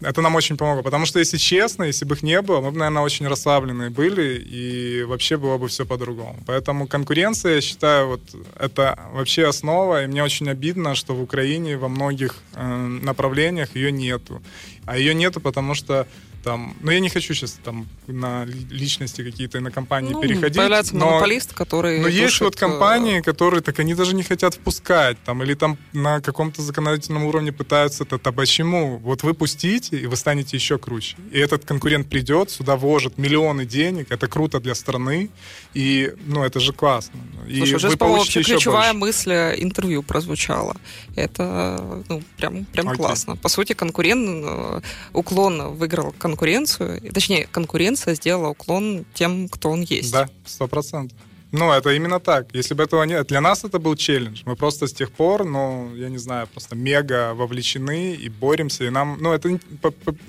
Это 0.00 0.20
нам 0.20 0.34
очень 0.34 0.56
помогло, 0.56 0.82
потому 0.82 1.06
что, 1.06 1.20
если 1.20 1.36
честно, 1.36 1.84
если 1.84 2.04
бы 2.04 2.14
их 2.16 2.22
не 2.22 2.40
было, 2.42 2.60
мы 2.60 2.72
бы, 2.72 2.78
наверное, 2.78 3.02
очень 3.02 3.28
расслабленные 3.28 3.90
были, 3.90 4.38
и 4.38 5.04
вообще 5.04 5.36
было 5.36 5.58
бы 5.58 5.68
все 5.68 5.86
по-другому. 5.86 6.38
Поэтому 6.46 6.86
конкуренция, 6.86 7.56
я 7.56 7.60
считаю, 7.60 8.08
вот 8.08 8.20
это 8.58 8.98
вообще 9.12 9.46
основа, 9.46 10.04
и 10.04 10.06
мне 10.06 10.24
очень 10.24 10.48
обидно, 10.48 10.94
что 10.94 11.14
в 11.14 11.22
Украине 11.22 11.76
во 11.76 11.88
многих 11.88 12.36
э, 12.54 12.76
направлениях 13.02 13.76
ее 13.76 13.92
нету. 13.92 14.42
А 14.86 14.98
ее 14.98 15.14
нету, 15.14 15.40
потому 15.40 15.74
что 15.74 16.06
там, 16.42 16.76
ну 16.80 16.90
я 16.90 17.00
не 17.00 17.08
хочу 17.08 17.34
сейчас 17.34 17.58
там 17.64 17.86
на 18.06 18.44
личности 18.44 19.22
какие-то 19.22 19.60
на 19.60 19.70
компании 19.70 20.12
ну, 20.12 20.20
переходить. 20.20 20.56
Появляется 20.56 20.96
но, 20.96 21.06
монополист, 21.06 21.54
который. 21.54 22.00
Но 22.00 22.08
есть 22.08 22.40
вот 22.40 22.56
компании, 22.56 23.20
э, 23.20 23.22
которые 23.22 23.62
так 23.62 23.78
они 23.78 23.94
даже 23.94 24.14
не 24.14 24.22
хотят 24.22 24.54
впускать, 24.54 25.16
там, 25.24 25.42
или 25.42 25.54
там 25.54 25.78
на 25.92 26.20
каком-то 26.20 26.62
законодательном 26.62 27.24
уровне 27.24 27.52
пытаются 27.52 28.04
это, 28.04 28.32
почему? 28.32 28.98
Вот 28.98 29.22
вы 29.22 29.34
пустите, 29.34 29.96
и 29.96 30.06
вы 30.06 30.16
станете 30.16 30.56
еще 30.56 30.78
круче. 30.78 31.16
И 31.30 31.38
этот 31.38 31.64
конкурент 31.64 32.08
придет, 32.08 32.50
сюда 32.50 32.76
вложит 32.76 33.18
миллионы 33.18 33.64
денег, 33.64 34.10
это 34.10 34.26
круто 34.26 34.60
для 34.60 34.74
страны, 34.74 35.30
и, 35.74 36.12
ну, 36.26 36.42
это 36.42 36.60
же 36.60 36.72
классно. 36.72 37.20
И 37.48 37.58
Слушай, 37.58 37.74
уже, 37.74 37.96
по-моему, 37.96 38.24
ключевая 38.24 38.92
больше. 38.92 38.98
мысль 38.98 39.32
интервью 39.58 40.02
прозвучала. 40.02 40.76
Это, 41.16 42.02
ну, 42.08 42.22
прям, 42.36 42.64
прям 42.64 42.88
Окей. 42.88 42.98
классно. 42.98 43.36
По 43.36 43.48
сути, 43.48 43.74
конкурент, 43.74 44.44
э, 44.44 44.80
уклон 45.12 45.74
выиграл 45.74 46.12
конкурент 46.18 46.31
конкуренцию, 46.32 47.12
точнее, 47.12 47.46
конкуренция 47.50 48.14
сделала 48.14 48.48
уклон 48.48 49.04
тем, 49.14 49.48
кто 49.48 49.70
он 49.70 49.82
есть. 49.82 50.10
Да, 50.12 50.28
сто 50.46 50.66
процентов. 50.66 51.16
Ну, 51.52 51.70
это 51.70 51.90
именно 51.90 52.18
так. 52.18 52.46
Если 52.54 52.72
бы 52.72 52.82
этого 52.82 53.02
нет, 53.02 53.26
для 53.26 53.42
нас 53.42 53.62
это 53.62 53.78
был 53.78 53.94
челлендж. 53.94 54.40
Мы 54.46 54.56
просто 54.56 54.86
с 54.86 54.92
тех 54.94 55.12
пор, 55.12 55.44
ну, 55.44 55.94
я 55.94 56.08
не 56.08 56.16
знаю, 56.16 56.46
просто 56.46 56.74
мега 56.74 57.34
вовлечены 57.34 58.14
и 58.14 58.30
боремся, 58.30 58.84
и 58.84 58.90
нам, 58.90 59.18
ну, 59.20 59.32
это 59.34 59.58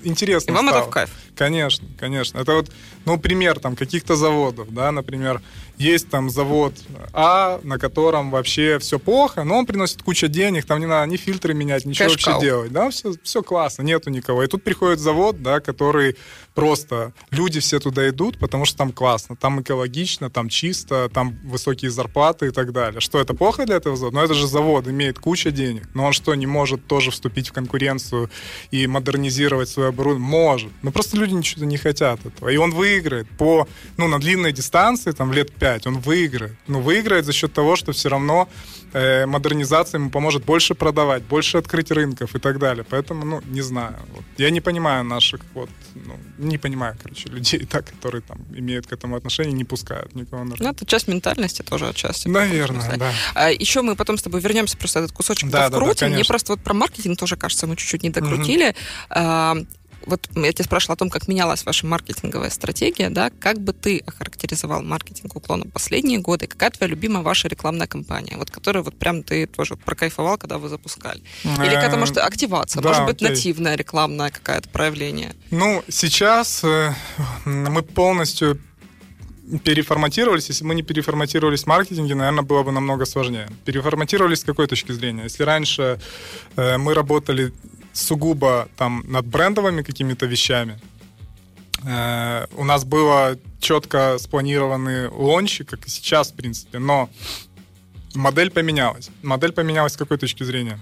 интересно 0.02 0.50
И 0.50 0.54
вам 0.54 0.66
стало. 0.66 0.80
это 0.80 0.90
в 0.90 0.92
кайф? 0.92 1.10
Конечно, 1.34 1.88
конечно. 1.98 2.38
Это 2.38 2.52
вот, 2.52 2.70
ну, 3.06 3.18
пример 3.18 3.58
там 3.58 3.74
каких-то 3.74 4.16
заводов, 4.16 4.74
да, 4.74 4.92
например, 4.92 5.40
есть 5.76 6.08
там 6.08 6.30
завод 6.30 6.74
А, 7.12 7.60
на 7.62 7.78
котором 7.78 8.30
вообще 8.30 8.78
все 8.78 8.98
плохо, 8.98 9.44
но 9.44 9.58
он 9.58 9.66
приносит 9.66 10.02
кучу 10.02 10.28
денег, 10.28 10.64
там 10.64 10.80
не 10.80 10.86
надо 10.86 11.10
ни 11.10 11.16
фильтры 11.16 11.54
менять, 11.54 11.84
ничего 11.84 12.08
Кэш 12.08 12.26
вообще 12.26 12.40
делать, 12.40 12.72
да, 12.72 12.90
все, 12.90 13.14
все 13.22 13.42
классно, 13.42 13.82
нету 13.82 14.10
никого. 14.10 14.42
И 14.42 14.46
тут 14.46 14.62
приходит 14.62 15.00
завод, 15.00 15.42
да, 15.42 15.60
который 15.60 16.16
просто, 16.54 17.12
люди 17.30 17.60
все 17.60 17.80
туда 17.80 18.08
идут, 18.08 18.38
потому 18.38 18.64
что 18.64 18.78
там 18.78 18.92
классно, 18.92 19.36
там 19.36 19.60
экологично, 19.60 20.30
там 20.30 20.48
чисто, 20.48 21.10
там 21.12 21.38
высокие 21.44 21.90
зарплаты 21.90 22.48
и 22.48 22.50
так 22.50 22.72
далее. 22.72 23.00
Что 23.00 23.20
это 23.20 23.34
плохо 23.34 23.66
для 23.66 23.76
этого 23.76 23.96
завода? 23.96 24.16
Но 24.16 24.24
это 24.24 24.34
же 24.34 24.46
завод 24.46 24.86
имеет 24.88 25.18
кучу 25.18 25.50
денег, 25.50 25.88
но 25.94 26.06
он 26.06 26.12
что, 26.12 26.34
не 26.34 26.46
может 26.46 26.86
тоже 26.86 27.10
вступить 27.10 27.48
в 27.48 27.52
конкуренцию 27.52 28.30
и 28.70 28.86
модернизировать 28.86 29.68
свое 29.68 29.88
оборудование? 29.88 30.28
Может. 30.28 30.72
Но 30.82 30.92
просто 30.92 31.16
люди 31.16 31.34
ничего 31.34 31.64
не 31.64 31.76
хотят 31.76 32.24
этого. 32.24 32.48
И 32.48 32.56
он 32.56 32.72
выиграет 32.72 33.28
по, 33.36 33.66
ну, 33.96 34.08
на 34.08 34.18
длинной 34.18 34.52
дистанции, 34.52 35.10
там, 35.12 35.32
лет 35.32 35.52
пять, 35.64 35.86
он 35.86 35.98
выиграет. 35.98 36.56
Ну, 36.66 36.80
выиграет 36.80 37.24
за 37.24 37.32
счет 37.32 37.54
того, 37.54 37.76
что 37.76 37.92
все 37.92 38.08
равно 38.08 38.48
э, 38.92 39.24
модернизация 39.24 39.98
ему 39.98 40.10
поможет 40.10 40.44
больше 40.44 40.74
продавать, 40.74 41.22
больше 41.22 41.56
открыть 41.56 41.90
рынков 41.90 42.34
и 42.34 42.38
так 42.38 42.58
далее. 42.58 42.84
Поэтому, 42.90 43.24
ну, 43.24 43.42
не 43.46 43.62
знаю. 43.62 43.96
Вот. 44.14 44.24
Я 44.36 44.50
не 44.50 44.60
понимаю 44.60 45.04
наших, 45.04 45.40
вот, 45.54 45.70
ну, 45.94 46.18
не 46.36 46.58
понимаю, 46.58 46.96
короче, 47.02 47.30
людей, 47.30 47.64
так, 47.70 47.86
которые 47.86 48.20
там 48.20 48.38
имеют 48.54 48.86
к 48.86 48.92
этому 48.92 49.16
отношение, 49.16 49.54
не 49.54 49.64
пускают 49.64 50.14
никого 50.14 50.44
на 50.44 50.56
рынок. 50.56 50.60
Ну, 50.60 50.68
это 50.68 50.84
часть 50.84 51.08
ментальности 51.08 51.62
тоже 51.62 51.88
отчасти. 51.88 52.28
Наверное, 52.28 52.96
да. 52.98 53.12
А, 53.34 53.50
еще 53.50 53.80
мы 53.80 53.96
потом 53.96 54.18
с 54.18 54.22
тобой 54.22 54.40
вернемся, 54.40 54.76
просто 54.76 54.98
этот 54.98 55.12
кусочек 55.12 55.48
Да, 55.48 55.70
да, 55.70 55.70
да, 55.70 55.80
вкрутим. 55.80 56.10
Мне 56.10 56.24
просто 56.24 56.52
вот 56.52 56.62
про 56.62 56.74
маркетинг 56.74 57.18
тоже, 57.18 57.36
кажется, 57.36 57.66
мы 57.66 57.76
чуть-чуть 57.76 58.02
не 58.02 58.10
докрутили. 58.10 58.74
А, 59.08 59.56
вот 60.06 60.28
я 60.34 60.52
тебя 60.52 60.64
спрашивала 60.64 60.94
о 60.94 60.96
том, 60.96 61.10
как 61.10 61.28
менялась 61.28 61.64
ваша 61.64 61.86
маркетинговая 61.86 62.50
стратегия, 62.50 63.10
да, 63.10 63.30
как 63.30 63.60
бы 63.60 63.72
ты 63.72 64.02
охарактеризовал 64.06 64.82
маркетинг 64.82 65.36
уклона 65.36 65.64
последние 65.66 66.18
годы, 66.18 66.46
какая 66.46 66.70
твоя 66.70 66.90
любимая 66.90 67.22
ваша 67.22 67.48
рекламная 67.48 67.86
кампания, 67.86 68.36
вот 68.36 68.50
которую 68.50 68.84
вот 68.84 68.98
прям 68.98 69.22
ты 69.22 69.46
тоже 69.46 69.76
прокайфовал, 69.76 70.38
когда 70.38 70.58
вы 70.58 70.68
запускали? 70.68 71.22
Или 71.44 71.74
какая-то, 71.74 71.96
может, 71.96 72.18
активация, 72.18 72.80
Э, 72.80 72.82
да, 72.82 72.88
может 72.88 73.04
быть, 73.06 73.22
окей. 73.22 73.28
нативное 73.28 73.76
рекламное 73.76 74.30
какое-то 74.30 74.68
проявление? 74.68 75.34
Ну, 75.50 75.82
сейчас 75.88 76.62
э, 76.64 76.92
мы 77.44 77.82
полностью 77.82 78.58
переформатировались. 79.62 80.48
Если 80.48 80.64
мы 80.64 80.74
не 80.74 80.82
переформатировались 80.82 81.64
в 81.64 81.66
маркетинге, 81.66 82.14
наверное, 82.14 82.42
было 82.42 82.62
бы 82.62 82.72
намного 82.72 83.04
сложнее. 83.04 83.48
Переформатировались 83.64 84.40
с 84.40 84.44
какой 84.44 84.66
точки 84.66 84.92
зрения? 84.92 85.24
Если 85.24 85.42
раньше 85.42 86.00
э, 86.56 86.78
мы 86.78 86.94
работали 86.94 87.52
сугубо 87.94 88.68
там 88.76 89.02
над 89.06 89.26
брендовыми 89.26 89.82
какими-то 89.82 90.26
вещами, 90.26 90.78
э, 91.84 92.46
у 92.56 92.64
нас 92.64 92.84
было 92.84 93.38
четко 93.60 94.18
спланированный 94.18 95.08
лончи, 95.08 95.64
как 95.64 95.86
и 95.86 95.90
сейчас, 95.90 96.32
в 96.32 96.34
принципе, 96.34 96.78
но 96.78 97.08
модель 98.14 98.50
поменялась. 98.50 99.10
Модель 99.22 99.52
поменялась 99.52 99.94
с 99.94 99.96
какой 99.96 100.18
точки 100.18 100.42
зрения? 100.42 100.78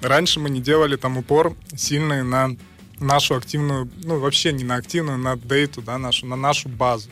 Раньше 0.00 0.40
мы 0.40 0.48
не 0.50 0.60
делали 0.60 0.96
там 0.96 1.18
упор 1.18 1.54
сильный 1.76 2.22
на 2.22 2.56
нашу 2.98 3.34
активную, 3.34 3.90
ну 4.04 4.18
вообще 4.18 4.52
не 4.52 4.64
на 4.64 4.76
активную, 4.76 5.18
на 5.18 5.36
дейту, 5.36 5.82
да, 5.82 5.98
нашу, 5.98 6.26
на 6.26 6.36
нашу 6.36 6.68
базу. 6.68 7.10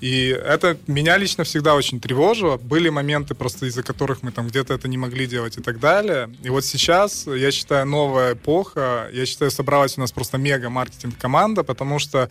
И 0.00 0.28
это 0.28 0.76
меня 0.86 1.16
лично 1.16 1.44
всегда 1.44 1.74
очень 1.74 2.00
тревожило. 2.00 2.58
Были 2.58 2.90
моменты 2.90 3.34
просто 3.34 3.66
из-за 3.66 3.82
которых 3.82 4.22
мы 4.22 4.30
там 4.30 4.48
где-то 4.48 4.74
это 4.74 4.88
не 4.88 4.98
могли 4.98 5.26
делать 5.26 5.56
и 5.56 5.62
так 5.62 5.80
далее. 5.80 6.28
И 6.42 6.50
вот 6.50 6.64
сейчас, 6.64 7.26
я 7.26 7.50
считаю, 7.50 7.86
новая 7.86 8.34
эпоха. 8.34 9.08
Я 9.12 9.24
считаю, 9.24 9.50
собралась 9.50 9.96
у 9.96 10.00
нас 10.00 10.12
просто 10.12 10.36
мега-маркетинг-команда, 10.36 11.62
потому 11.64 11.98
что 11.98 12.30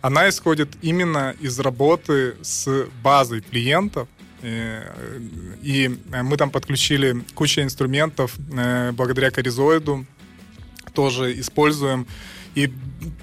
она 0.00 0.28
исходит 0.28 0.70
именно 0.80 1.34
из 1.38 1.60
работы 1.60 2.36
с 2.42 2.86
базой 3.02 3.42
клиентов. 3.42 4.08
Э, 4.40 4.90
И 5.62 5.90
мы 6.10 6.36
там 6.36 6.50
подключили 6.50 7.22
кучу 7.34 7.60
инструментов 7.60 8.34
э, 8.52 8.92
благодаря 8.92 9.30
Коризоиду, 9.30 10.06
тоже 10.94 11.38
используем. 11.38 12.06
И, 12.54 12.70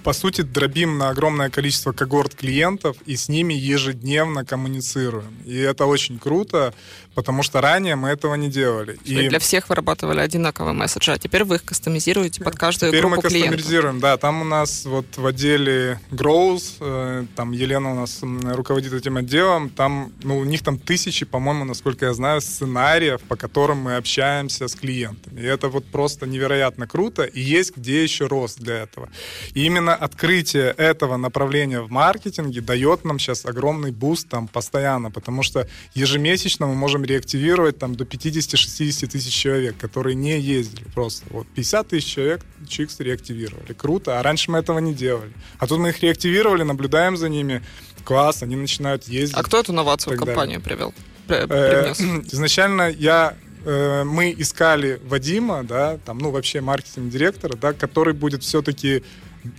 по 0.04 0.14
сути, 0.14 0.42
дробим 0.42 0.98
на 0.98 1.10
огромное 1.10 1.50
количество 1.50 1.92
когорт 1.92 2.36
клиентов 2.36 2.98
и 3.06 3.16
с 3.16 3.30
ними 3.30 3.54
ежедневно 3.54 4.46
коммуницируем. 4.46 5.34
И 5.46 5.56
это 5.56 5.86
очень 5.86 6.20
круто, 6.20 6.74
потому 7.20 7.44
что 7.44 7.60
ранее 7.60 7.98
мы 7.98 8.08
этого 8.08 8.36
не 8.36 8.48
делали. 8.48 8.98
И... 9.04 9.28
Для 9.28 9.40
всех 9.40 9.68
вырабатывали 9.68 10.22
одинаковые 10.22 10.74
месседжи, 10.74 11.12
а 11.12 11.18
теперь 11.18 11.44
вы 11.44 11.56
их 11.56 11.66
кастомизируете 11.66 12.42
под 12.42 12.56
каждую 12.56 12.92
Теперь 12.92 13.02
группу 13.02 13.18
мы 13.18 13.30
клиентов. 13.30 13.58
кастомизируем, 13.58 14.00
да. 14.00 14.16
Там 14.16 14.42
у 14.42 14.46
нас 14.46 14.86
вот 14.86 15.06
в 15.18 15.26
отделе 15.26 16.00
Growth, 16.12 16.78
э, 16.80 17.26
там 17.36 17.52
Елена 17.52 17.92
у 17.92 17.96
нас 17.96 18.22
руководит 18.22 18.94
этим 18.94 19.18
отделом, 19.18 19.70
там, 19.70 20.14
ну, 20.24 20.38
у 20.38 20.46
них 20.46 20.64
там 20.64 20.80
тысячи, 20.80 21.26
по-моему, 21.26 21.66
насколько 21.66 22.06
я 22.06 22.14
знаю, 22.14 22.40
сценариев, 22.40 23.20
по 23.24 23.36
которым 23.36 23.80
мы 23.80 23.98
общаемся 23.98 24.70
с 24.70 24.76
клиентами. 24.76 25.42
И 25.42 25.44
это 25.44 25.68
вот 25.68 25.86
просто 25.92 26.26
невероятно 26.26 26.88
круто, 26.88 27.24
и 27.24 27.42
есть 27.42 27.76
где 27.76 28.02
еще 28.02 28.28
рост 28.28 28.60
для 28.60 28.76
этого. 28.76 29.10
И 29.54 29.66
именно 29.66 29.94
открытие 29.94 30.74
этого 30.78 31.18
направления 31.18 31.82
в 31.82 31.92
маркетинге 31.92 32.62
дает 32.62 33.04
нам 33.04 33.20
сейчас 33.20 33.46
огромный 33.46 33.92
boost 33.92 34.30
там 34.30 34.48
постоянно, 34.48 35.12
потому 35.12 35.44
что 35.44 35.68
ежемесячно 35.96 36.68
мы 36.68 36.76
можем 36.76 37.04
реактивировать 37.10 37.78
там 37.78 37.96
до 37.96 38.04
50-60 38.06 39.08
тысяч 39.08 39.34
человек, 39.34 39.78
которые 39.78 40.16
не 40.16 40.40
ездили 40.40 40.86
просто. 40.96 41.26
Вот 41.30 41.48
50 41.48 41.88
тысяч 41.90 42.14
человек 42.14 42.42
Чикс 42.68 43.00
реактивировали. 43.00 43.74
Круто. 43.74 44.20
А 44.20 44.24
раньше 44.24 44.52
мы 44.52 44.60
этого 44.60 44.80
не 44.80 44.94
делали. 44.94 45.32
А 45.58 45.68
тут 45.68 45.80
мы 45.80 45.90
их 45.90 46.02
реактивировали, 46.02 46.64
наблюдаем 46.64 47.18
за 47.18 47.28
ними. 47.30 47.62
Класс, 48.06 48.44
они 48.44 48.56
начинают 48.56 49.04
ездить. 49.10 49.38
А 49.38 49.44
кто 49.44 49.60
эту 49.60 49.74
новацию 49.74 50.16
в 50.16 50.20
компанию 50.26 50.62
привел? 50.62 50.94
При- 51.28 51.46
Э? 51.50 51.94
Изначально 52.32 52.90
я 52.90 53.36
э, 53.66 54.04
мы 54.04 54.34
искали 54.38 55.00
Вадима, 55.06 55.64
да, 55.64 55.98
там, 56.06 56.18
ну, 56.18 56.32
вообще 56.32 56.62
маркетинг-директора, 56.62 57.56
да, 57.56 57.74
который 57.74 58.14
будет 58.14 58.42
все-таки 58.44 59.04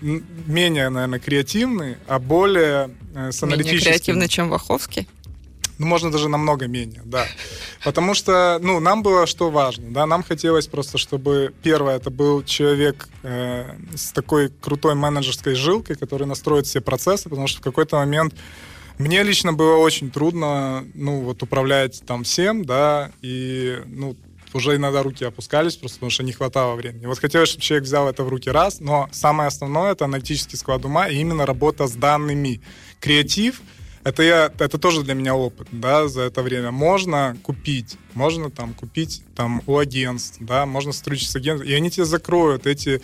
менее, 0.03 0.89
наверное, 0.89 1.19
креативный, 1.21 1.97
а 2.07 2.19
более 2.19 2.91
э, 3.15 3.31
с 3.33 3.43
Менее 3.43 3.55
аналитическим. 3.55 3.91
креативный, 3.93 4.29
чем 4.29 4.49
Ваховский? 4.51 5.09
Ну, 5.81 5.87
можно 5.87 6.11
даже 6.11 6.29
намного 6.29 6.67
менее, 6.67 7.01
да. 7.07 7.27
Потому 7.83 8.13
что, 8.13 8.59
ну, 8.61 8.81
нам 8.81 9.03
было 9.03 9.27
что 9.27 9.51
важно, 9.51 9.91
да, 9.91 10.05
нам 10.05 10.23
хотелось 10.23 10.67
просто, 10.67 10.99
чтобы, 10.99 11.55
первое, 11.63 11.97
это 11.97 12.11
был 12.11 12.43
человек 12.45 13.09
э, 13.23 13.65
с 13.97 14.13
такой 14.13 14.51
крутой 14.51 14.95
менеджерской 14.95 15.55
жилкой, 15.55 15.97
который 15.97 16.27
настроит 16.27 16.67
все 16.67 16.83
процессы, 16.83 17.31
потому 17.31 17.47
что 17.47 17.61
в 17.61 17.65
какой-то 17.65 17.97
момент 17.97 18.35
мне 18.99 19.23
лично 19.23 19.55
было 19.55 19.77
очень 19.77 20.11
трудно, 20.11 20.85
ну, 20.93 21.23
вот 21.23 21.43
управлять 21.43 22.03
там 22.07 22.25
всем, 22.25 22.67
да, 22.67 23.11
и, 23.23 23.79
ну, 23.87 24.17
уже 24.53 24.77
иногда 24.77 25.03
руки 25.03 25.25
опускались, 25.25 25.77
просто 25.77 25.97
потому 25.97 26.11
что 26.11 26.25
не 26.25 26.33
хватало 26.33 26.75
времени. 26.75 27.07
Вот 27.07 27.19
хотелось, 27.19 27.49
чтобы 27.49 27.63
человек 27.63 27.87
взял 27.87 28.07
это 28.07 28.23
в 28.23 28.29
руки 28.29 28.51
раз, 28.51 28.81
но 28.81 29.09
самое 29.13 29.47
основное— 29.47 29.93
это 29.93 30.05
аналитический 30.05 30.59
склад 30.59 30.85
ума 30.85 31.09
и 31.09 31.17
именно 31.17 31.47
работа 31.47 31.87
с 31.87 31.93
данными. 31.93 32.61
Креатив— 33.01 33.63
это, 34.05 34.23
я, 34.23 34.53
это 34.59 34.79
тоже 34.79 35.03
для 35.03 35.15
меня 35.15 35.35
опыт, 35.35 35.69
да, 35.73 36.09
за 36.09 36.23
это 36.23 36.43
время. 36.43 36.71
Можно 36.71 37.37
купить, 37.43 37.97
можно 38.15 38.51
там 38.51 38.75
купить 38.75 39.23
там 39.35 39.63
у 39.67 39.79
агентств, 39.79 40.39
да, 40.41 40.67
можно 40.67 40.93
сотрудничать 40.93 41.31
с 41.31 41.37
агентством, 41.37 41.69
и 41.69 41.75
они 41.75 41.91
тебе 41.91 42.05
закроют 42.05 42.67
эти 42.67 43.03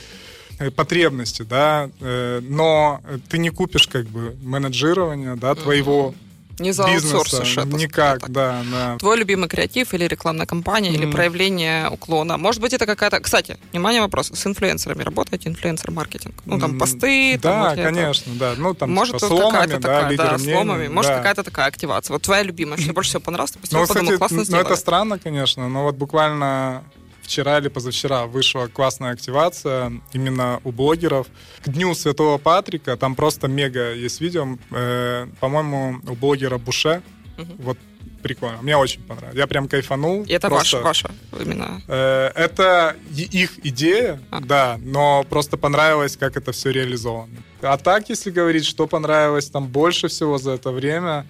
э, 0.59 0.71
потребности, 0.71 1.43
да, 1.43 1.91
э, 2.01 2.41
но 2.43 3.01
ты 3.29 3.39
не 3.39 3.51
купишь 3.51 3.89
как 3.89 4.07
бы 4.07 4.37
менеджирование, 4.43 5.37
да, 5.37 5.55
твоего 5.55 6.15
Не 6.59 6.73
за 6.73 6.85
бизнеса 6.87 7.17
аутсорсишь 7.19 7.59
это. 7.59 7.69
никак, 7.77 8.21
так. 8.21 8.31
да, 8.31 8.63
да. 8.71 8.97
Твой 8.99 9.17
любимый 9.19 9.49
креатив 9.49 9.93
или 9.95 10.05
рекламная 10.05 10.47
кампания, 10.47 10.91
или 10.91 11.05
Мгм. 11.05 11.13
проявление 11.13 11.89
уклона. 11.91 12.37
Может 12.39 12.61
быть, 12.63 12.73
это 12.73 12.87
какая-то... 12.87 13.21
Кстати, 13.21 13.59
внимание, 13.73 14.01
вопрос. 14.01 14.31
С 14.33 14.47
инфлюенсерами 14.47 15.03
работаете? 15.03 15.49
Инфлюенсер-маркетинг? 15.51 16.35
Ну, 16.47 16.59
там, 16.59 16.79
посты, 16.79 17.39
там, 17.43 17.53
Да, 17.63 17.71
вот 17.71 17.79
это. 17.79 17.83
конечно, 17.83 18.33
да. 18.37 18.55
Ну, 18.57 18.75
там, 18.75 18.91
Может, 18.93 19.17
типа, 19.17 19.27
сломами, 19.29 19.51
какая-то 19.53 19.79
да, 19.81 20.01
такая, 20.01 20.17
да, 20.17 20.33
мнений, 20.39 20.53
сломами. 20.55 20.89
Может, 20.89 21.11
да. 21.13 21.17
какая-то 21.19 21.43
такая 21.43 21.67
активация. 21.67 22.15
Вот 22.15 22.23
твоя 22.23 22.43
любимая, 22.43 22.77
что 22.77 22.85
тебе 22.85 22.95
больше 22.95 23.11
всего 23.11 23.21
понравилось? 23.21 23.53
Ты 23.53 23.59
Ну, 23.63 23.87
подумал, 23.87 23.87
кстати, 24.05 24.19
классно 24.19 24.37
ну, 24.39 24.45
сделали. 24.45 24.67
это 24.67 24.77
странно, 24.77 25.19
конечно, 25.19 25.69
но 25.69 25.83
вот 25.85 25.97
буквально 25.97 26.85
вчера 27.27 27.59
или 27.59 27.69
позавчера 27.69 28.27
вышла 28.27 28.69
классная 28.69 29.13
активация 29.13 29.93
именно 30.13 30.61
у 30.65 30.73
блогеров. 30.73 31.27
К 31.65 31.69
Дню 31.69 31.95
Святого 31.95 32.39
Патрика, 32.39 32.97
там 32.97 33.15
просто 33.15 33.49
мега 33.49 33.93
есть 33.93 34.21
видео, 34.21 34.47
э, 34.71 35.27
по-моему, 35.41 35.97
у 36.09 36.15
блогера 36.15 36.59
Буше. 36.59 37.03
Мгм. 37.37 37.57
Вот 37.59 37.79
прикольно. 38.23 38.59
Мне 38.63 38.77
очень 38.77 39.03
понравилось. 39.03 39.37
Я 39.39 39.47
прям 39.47 39.69
кайфанул. 39.69 40.25
И 40.25 40.33
это 40.33 40.49
Просто, 40.49 40.79
ваша, 40.81 41.07
ваша 41.07 41.11
именно. 41.45 41.81
э, 41.87 42.31
это 42.35 42.97
их 43.15 43.59
идея, 43.65 44.21
А. 44.31 44.41
да, 44.41 44.79
но 44.83 45.25
просто 45.29 45.57
понравилось, 45.57 46.17
как 46.17 46.37
это 46.37 46.51
все 46.53 46.71
реализовано. 46.73 47.37
А 47.63 47.77
так, 47.77 48.09
если 48.09 48.31
говорить, 48.31 48.65
что 48.65 48.87
понравилось 48.87 49.51
там 49.51 49.67
больше 49.67 50.09
всего 50.09 50.39
за 50.39 50.53
это 50.53 50.71
время, 50.73 51.25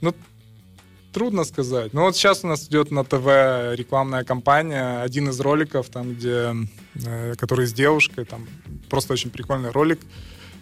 ну, 0.00 0.14
трудно 1.12 1.44
сказать. 1.44 1.92
Ну, 1.92 2.02
вот 2.02 2.16
сейчас 2.16 2.44
у 2.44 2.46
нас 2.48 2.66
идет 2.68 2.90
на 2.90 3.04
ТВ 3.04 3.76
рекламная 3.78 4.24
кампания, 4.24 5.02
один 5.02 5.28
из 5.28 5.38
роликов, 5.40 5.88
там, 5.88 6.14
где, 6.14 6.54
э, 6.94 7.34
который 7.36 7.66
с 7.66 7.72
девушкой, 7.72 8.24
там, 8.24 8.46
просто 8.90 9.12
очень 9.12 9.30
прикольный 9.30 9.70
ролик, 9.70 10.00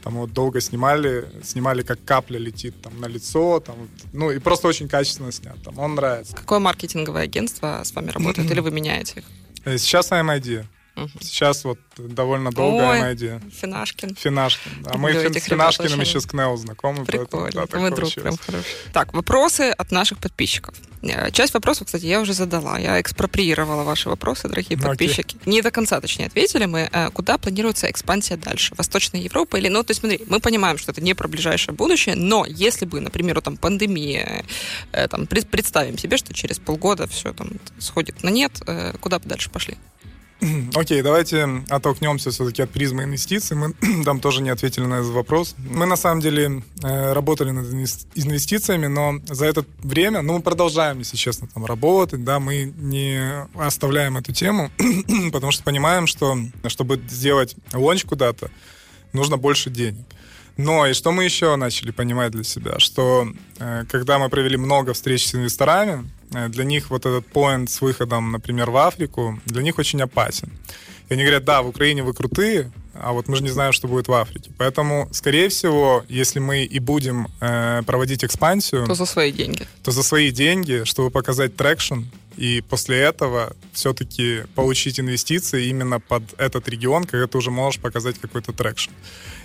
там 0.02 0.14
вот 0.14 0.32
долго 0.32 0.60
снимали, 0.60 1.26
снимали, 1.42 1.82
как 1.82 2.02
капля 2.04 2.38
летит 2.38 2.80
там 2.82 3.00
на 3.00 3.06
лицо, 3.06 3.60
там, 3.60 3.76
ну, 4.12 4.30
и 4.30 4.38
просто 4.38 4.68
очень 4.68 4.88
качественно 4.88 5.32
снят, 5.32 5.56
там, 5.62 5.78
он 5.78 5.94
нравится. 5.94 6.34
Какое 6.36 6.58
маркетинговое 6.58 7.22
агентство 7.22 7.80
с 7.84 7.94
вами 7.94 8.10
работает, 8.10 8.50
или 8.50 8.60
вы 8.60 8.70
меняете 8.70 9.20
их? 9.20 9.24
Э, 9.64 9.78
Сейчас 9.78 10.10
AMID. 10.12 10.64
Мгм. 11.00 11.10
Сейчас 11.22 11.64
вот 11.64 11.78
довольно 11.96 12.50
долгая 12.52 13.08
Ой, 13.08 13.14
идея. 13.14 13.40
Финашкин. 13.60 14.14
Финашкин. 14.14 14.70
А 14.86 14.98
мы 14.98 15.12
фин- 15.12 15.38
с 15.40 15.44
Финашкиным 15.44 16.00
еще 16.00 16.20
с 16.20 16.26
КНЕО 16.26 16.56
знакомы. 16.56 17.04
поэтому, 17.06 17.26
Прикольно. 17.46 17.50
да, 17.52 17.66
так 17.66 17.80
Мы 17.80 17.90
друг 17.90 18.12
прям 18.14 18.36
хороший. 18.36 18.64
Так, 18.92 19.14
вопросы 19.14 19.70
от 19.70 19.90
наших 19.90 20.18
подписчиков. 20.18 20.74
Э, 21.02 21.30
Часть 21.30 21.54
вопросов, 21.54 21.86
кстати, 21.86 22.04
я 22.04 22.20
уже 22.20 22.34
задала. 22.34 22.78
Я 22.78 23.00
экспроприировала 23.00 23.82
ваши 23.84 24.08
вопросы, 24.10 24.48
дорогие 24.48 24.76
Ну, 24.76 24.90
окей. 24.90 25.08
подписчики. 25.08 25.38
Не 25.46 25.62
до 25.62 25.70
конца, 25.70 26.00
точнее, 26.00 26.26
ответили 26.26 26.66
мы. 26.66 26.88
Э, 26.92 27.08
Куда 27.10 27.38
планируется 27.38 27.90
экспансия 27.90 28.36
дальше? 28.36 28.74
Восточная 28.76 29.20
Европа 29.22 29.56
или... 29.56 29.68
Ну, 29.68 29.82
то 29.82 29.92
есть, 29.92 30.00
смотри, 30.00 30.20
мы 30.28 30.40
понимаем, 30.40 30.76
что 30.76 30.92
это 30.92 31.00
не 31.00 31.14
про 31.14 31.28
ближайшее 31.28 31.74
будущее, 31.74 32.14
но 32.14 32.44
если 32.46 32.84
бы, 32.84 33.00
например, 33.00 33.40
там 33.40 33.56
пандемия, 33.56 34.44
э, 34.92 35.08
там, 35.08 35.26
пред- 35.26 35.50
представим 35.50 35.96
себе, 35.96 36.18
что 36.18 36.34
через 36.34 36.58
полгода 36.58 37.06
все 37.06 37.32
там 37.32 37.52
сходит 37.78 38.22
на 38.22 38.28
нет, 38.28 38.60
куда 39.00 39.18
бы 39.18 39.26
дальше 39.28 39.48
пошли? 39.50 39.78
Окей, 40.74 41.02
давайте 41.02 41.46
оттолкнемся 41.68 42.30
все-таки 42.30 42.62
от 42.62 42.70
призмы 42.70 43.04
инвестиций. 43.04 43.56
Мы 43.56 43.74
там 44.04 44.20
тоже 44.20 44.42
не 44.42 44.50
ответили 44.50 44.84
на 44.84 45.00
этот 45.00 45.10
вопрос. 45.10 45.54
Мы 45.58 45.86
на 45.86 45.96
самом 45.96 46.20
деле 46.20 46.62
э, 46.82 47.12
работали 47.12 47.50
над 47.50 47.66
инвес- 47.66 48.06
инвестициями, 48.14 48.86
но 48.86 49.20
за 49.28 49.46
это 49.46 49.64
время, 49.82 50.22
ну, 50.22 50.34
мы 50.34 50.40
продолжаем, 50.40 50.98
если 50.98 51.16
честно, 51.16 51.46
там 51.52 51.66
работать, 51.66 52.24
да, 52.24 52.40
мы 52.40 52.72
не 52.76 53.46
оставляем 53.54 54.16
эту 54.16 54.32
тему, 54.32 54.70
потому 55.32 55.52
что 55.52 55.62
понимаем, 55.62 56.06
что 56.06 56.38
чтобы 56.68 57.00
сделать 57.08 57.54
launch 57.74 58.04
куда-то, 58.04 58.50
нужно 59.12 59.36
больше 59.36 59.70
денег. 59.70 60.06
Но 60.56 60.86
и 60.86 60.92
что 60.92 61.12
мы 61.12 61.24
еще 61.24 61.56
начали 61.56 61.90
понимать 61.90 62.32
для 62.32 62.44
себя, 62.44 62.78
что 62.78 63.28
э, 63.58 63.84
когда 63.90 64.18
мы 64.18 64.28
провели 64.30 64.56
много 64.56 64.94
встреч 64.94 65.26
с 65.26 65.34
инвесторами, 65.34 66.10
для 66.30 66.64
них 66.64 66.90
вот 66.90 67.06
этот 67.06 67.26
point 67.26 67.70
с 67.70 67.80
выходом, 67.80 68.32
например, 68.32 68.70
в 68.70 68.76
Африку, 68.76 69.40
для 69.46 69.62
них 69.62 69.78
очень 69.78 70.00
опасен. 70.02 70.50
И 71.08 71.14
они 71.14 71.22
говорят, 71.22 71.44
да, 71.44 71.62
в 71.62 71.68
Украине 71.68 72.02
вы 72.04 72.14
крутые, 72.14 72.70
а 72.94 73.12
вот 73.12 73.28
мы 73.28 73.36
же 73.36 73.42
не 73.42 73.48
знаем, 73.48 73.72
что 73.72 73.88
будет 73.88 74.08
в 74.08 74.12
Африке. 74.12 74.50
Поэтому, 74.58 75.08
скорее 75.12 75.48
всего, 75.48 76.04
если 76.08 76.38
мы 76.38 76.64
и 76.64 76.78
будем 76.78 77.28
э, 77.40 77.82
проводить 77.84 78.22
экспансию, 78.24 78.86
То 78.86 78.94
за 78.94 79.06
свои 79.06 79.32
деньги. 79.32 79.66
то 79.82 79.90
за 79.90 80.02
свои 80.02 80.30
деньги, 80.30 80.82
чтобы 80.84 81.10
показать 81.10 81.56
traction, 81.56 82.02
и 82.36 82.60
после 82.60 82.98
этого 82.98 83.54
все-таки 83.72 84.42
получить 84.54 85.00
инвестиции 85.00 85.66
именно 85.66 85.98
под 86.00 86.22
этот 86.38 86.68
регион, 86.68 87.04
когда 87.04 87.26
ты 87.26 87.38
уже 87.38 87.50
можешь 87.50 87.80
показать 87.80 88.18
какой-то 88.18 88.52
traction. 88.52 88.90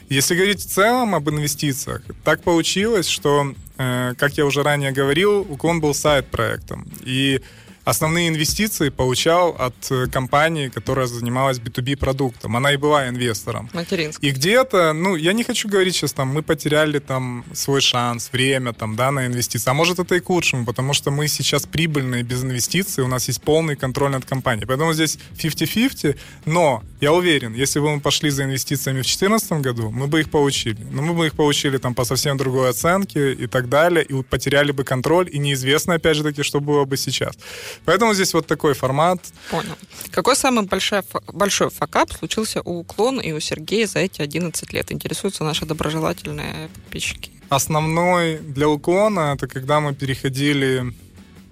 Если 0.07 0.36
говорить 0.36 0.61
в 0.61 0.69
целом 0.69 1.15
об 1.15 1.27
инвестициях, 1.29 2.03
так 2.23 2.43
получилось, 2.43 3.07
что, 3.07 3.43
э, 3.51 3.55
как 3.78 4.34
я 4.38 4.45
уже 4.45 4.63
ранее 4.63 4.91
говорил, 4.91 5.41
Уклон 5.41 5.82
был 5.82 5.93
side-проектом. 5.93 6.88
И 7.03 7.41
основные 7.86 8.27
инвестиции 8.29 8.89
получал 8.89 9.55
от 9.57 9.75
э, 9.91 10.07
компании, 10.07 10.69
которая 10.69 11.05
занималась 11.05 11.59
B2B 11.59 11.97
продуктом. 11.97 12.57
Она 12.57 12.73
и 12.73 12.77
была 12.77 13.07
инвестором. 13.07 13.69
Материнский. 13.73 14.27
И 14.27 14.31
где-то, 14.31 14.93
ну, 14.93 15.15
я 15.15 15.33
не 15.33 15.43
хочу 15.43 15.69
говорить 15.69 15.95
сейчас, 15.95 16.13
там, 16.13 16.29
мы 16.29 16.41
потеряли 16.41 16.99
там 16.99 17.45
свой 17.53 17.81
шанс, 17.81 18.29
время, 18.33 18.73
там, 18.73 18.95
да, 18.95 19.11
на 19.11 19.27
инвестиции. 19.27 19.69
А 19.69 19.73
может, 19.73 19.99
это 19.99 20.15
и 20.15 20.19
к 20.19 20.29
лучшему, 20.29 20.65
потому 20.65 20.93
что 20.93 21.11
мы 21.11 21.27
сейчас 21.27 21.65
прибыльные 21.67 22.23
без 22.23 22.43
инвестиций, 22.43 23.03
у 23.03 23.07
нас 23.07 23.27
есть 23.27 23.41
полный 23.41 23.75
контроль 23.75 24.11
над 24.11 24.25
компанией. 24.25 24.65
Поэтому 24.65 24.93
здесь 24.93 25.19
50-50, 25.38 26.17
но 26.45 26.83
я 27.01 27.13
уверен, 27.13 27.53
если 27.53 27.79
бы 27.79 27.93
мы 27.93 28.01
пошли 28.01 28.31
за 28.31 28.45
инвестициями 28.45 29.01
в 29.01 29.05
2014 29.05 29.51
году, 29.61 29.91
мы 29.91 30.07
бы 30.07 30.21
их 30.21 30.31
получили. 30.31 30.77
Но 30.91 31.03
мы 31.03 31.13
бы 31.13 31.27
их 31.27 31.36
получили 31.36 31.77
там 31.77 31.93
по 31.93 32.03
совсем 32.03 32.38
другой 32.38 32.69
оценке 32.71 33.33
и 33.33 33.45
так 33.45 33.69
далее, 33.69 34.03
и 34.03 34.23
потеряли 34.23 34.71
бы 34.71 34.83
контроль, 34.83 35.29
и 35.31 35.38
неизвестно, 35.38 35.93
опять 35.93 36.17
же 36.17 36.23
таки, 36.23 36.41
что 36.41 36.59
было 36.59 36.86
бы 36.86 36.97
сейчас. 36.97 37.36
Поэтому 37.84 38.13
здесь 38.13 38.34
вот 38.34 38.47
такой 38.47 38.73
формат. 38.73 39.19
Понял. 39.49 39.76
Какой 40.11 40.36
самый 40.36 40.65
большой, 40.65 41.01
большой 41.34 41.69
факап 41.69 42.11
случился 42.11 42.61
у 42.61 42.80
Уклона 42.80 43.21
и 43.21 43.32
у 43.32 43.39
Сергея 43.39 43.88
за 43.88 43.99
эти 43.99 44.21
11 44.21 44.73
лет? 44.73 44.91
Интересуются 44.91 45.43
наши 45.43 45.65
доброжелательные 45.65 46.69
подписчики. 46.73 47.32
Основной 47.49 48.38
для 48.38 48.67
уклона 48.67 49.34
это 49.36 49.47
когда 49.47 49.80
мы 49.80 49.93
переходили, 49.93 50.93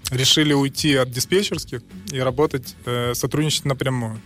решили 0.09 0.53
уйти 0.53 0.95
от 0.95 1.11
диспетчерских 1.11 1.81
и 2.11 2.19
работать, 2.19 2.75
э, 2.85 3.13
сотрудничать 3.13 3.65
напрямую. 3.65 4.19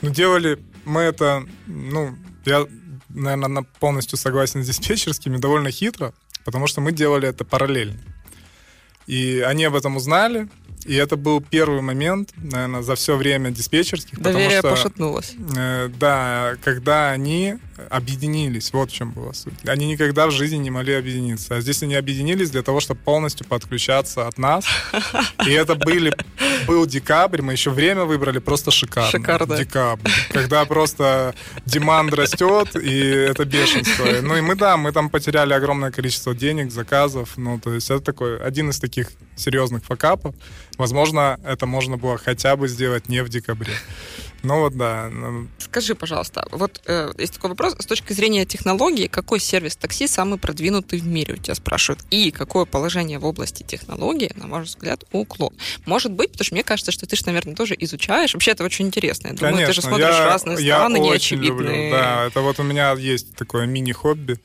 Но 0.00 0.10
делали 0.10 0.58
мы 0.84 1.02
это, 1.02 1.44
ну, 1.66 2.16
я, 2.44 2.66
наверное, 3.08 3.64
полностью 3.80 4.18
согласен 4.18 4.62
с 4.62 4.66
диспетчерскими, 4.66 5.38
довольно 5.38 5.70
хитро, 5.70 6.12
потому 6.44 6.66
что 6.66 6.80
мы 6.80 6.92
делали 6.92 7.28
это 7.28 7.44
параллельно. 7.44 8.00
И 9.06 9.40
они 9.40 9.64
об 9.64 9.74
этом 9.74 9.96
узнали, 9.96 10.48
и 10.86 10.94
это 10.94 11.16
был 11.16 11.40
первый 11.40 11.80
момент, 11.82 12.30
наверное, 12.36 12.82
за 12.82 12.94
все 12.94 13.16
время 13.16 13.50
диспетчерских. 13.50 14.18
потому 14.18 14.34
Доверие 14.34 14.58
что- 14.58 14.70
пошатнулось. 14.70 15.34
Э, 15.56 15.88
Да, 15.98 16.54
когда 16.62 17.10
они 17.10 17.54
объединились, 17.90 18.72
вот 18.72 18.90
в 18.90 18.94
чем 18.94 19.10
была 19.12 19.32
суть. 19.32 19.54
Они 19.66 19.86
никогда 19.86 20.26
в 20.26 20.30
жизни 20.30 20.56
не 20.56 20.70
могли 20.70 20.94
объединиться. 20.94 21.56
А 21.56 21.60
здесь 21.60 21.82
они 21.82 21.94
объединились 21.94 22.50
для 22.50 22.62
того, 22.62 22.80
чтобы 22.80 23.00
полностью 23.00 23.46
подключаться 23.46 24.26
от 24.28 24.38
нас. 24.38 24.64
И 25.46 25.50
это 25.50 25.74
были, 25.74 26.12
был 26.66 26.86
декабрь, 26.86 27.42
мы 27.42 27.52
еще 27.52 27.70
время 27.70 28.04
выбрали 28.04 28.38
просто 28.38 28.70
шикарно. 28.70 29.10
Шикарно. 29.10 29.56
Декабрь. 29.56 30.10
Когда 30.30 30.64
просто 30.64 31.34
деманд 31.66 32.12
растет, 32.14 32.76
и 32.76 33.00
это 33.00 33.44
бешенство. 33.44 34.06
Ну 34.22 34.36
и 34.36 34.40
мы, 34.40 34.54
да, 34.54 34.76
мы 34.76 34.92
там 34.92 35.10
потеряли 35.10 35.52
огромное 35.52 35.90
количество 35.90 36.34
денег, 36.34 36.72
заказов. 36.72 37.30
Ну, 37.36 37.58
то 37.58 37.74
есть 37.74 37.90
это 37.90 38.00
такой, 38.00 38.38
один 38.38 38.70
из 38.70 38.78
таких 38.78 39.08
серьезных 39.36 39.84
факапов. 39.84 40.34
Возможно, 40.78 41.38
это 41.44 41.66
можно 41.66 41.96
было 41.96 42.18
хотя 42.18 42.56
бы 42.56 42.68
сделать 42.68 43.08
не 43.08 43.22
в 43.22 43.28
декабре. 43.28 43.72
Ну 44.42 44.60
вот 44.60 44.76
да, 44.76 45.08
ну, 45.08 45.46
Скажи, 45.58 45.94
пожалуйста, 45.94 46.46
вот 46.50 46.80
э, 46.86 47.12
есть 47.18 47.34
такой 47.34 47.50
вопрос. 47.50 47.76
С 47.78 47.86
точки 47.86 48.12
зрения 48.12 48.44
технологии, 48.44 49.06
какой 49.06 49.38
сервис 49.38 49.76
такси 49.76 50.08
самый 50.08 50.38
продвинутый 50.38 50.98
в 50.98 51.06
мире, 51.06 51.34
у 51.34 51.36
тебя 51.36 51.54
спрашивают? 51.54 52.04
И 52.10 52.30
какое 52.32 52.64
положение 52.64 53.18
в 53.18 53.24
области 53.24 53.62
технологии, 53.62 54.32
на 54.34 54.48
ваш 54.48 54.68
взгляд, 54.68 55.04
у 55.12 55.20
уклон? 55.20 55.52
Может 55.86 56.12
быть, 56.12 56.32
потому 56.32 56.44
что 56.44 56.54
мне 56.54 56.64
кажется, 56.64 56.90
что 56.90 57.06
ты 57.06 57.14
же, 57.14 57.22
наверное, 57.26 57.54
тоже 57.54 57.76
изучаешь. 57.78 58.34
Вообще, 58.34 58.50
это 58.50 58.64
очень 58.64 58.86
интересно. 58.86 59.28
Я 59.28 59.34
думаю, 59.34 59.66
ты 59.66 59.72
же 59.72 59.82
смотришь 59.82 60.06
я, 60.08 60.26
разные 60.26 60.64
я 60.64 60.76
страны, 60.76 60.98
очень 60.98 61.10
неочевидные. 61.12 61.48
люблю, 61.48 61.90
да, 61.92 62.26
это 62.26 62.40
вот 62.40 62.58
у 62.58 62.64
меня 62.64 62.92
есть 62.92 63.34
такое 63.36 63.66
мини-хобби. 63.66 64.38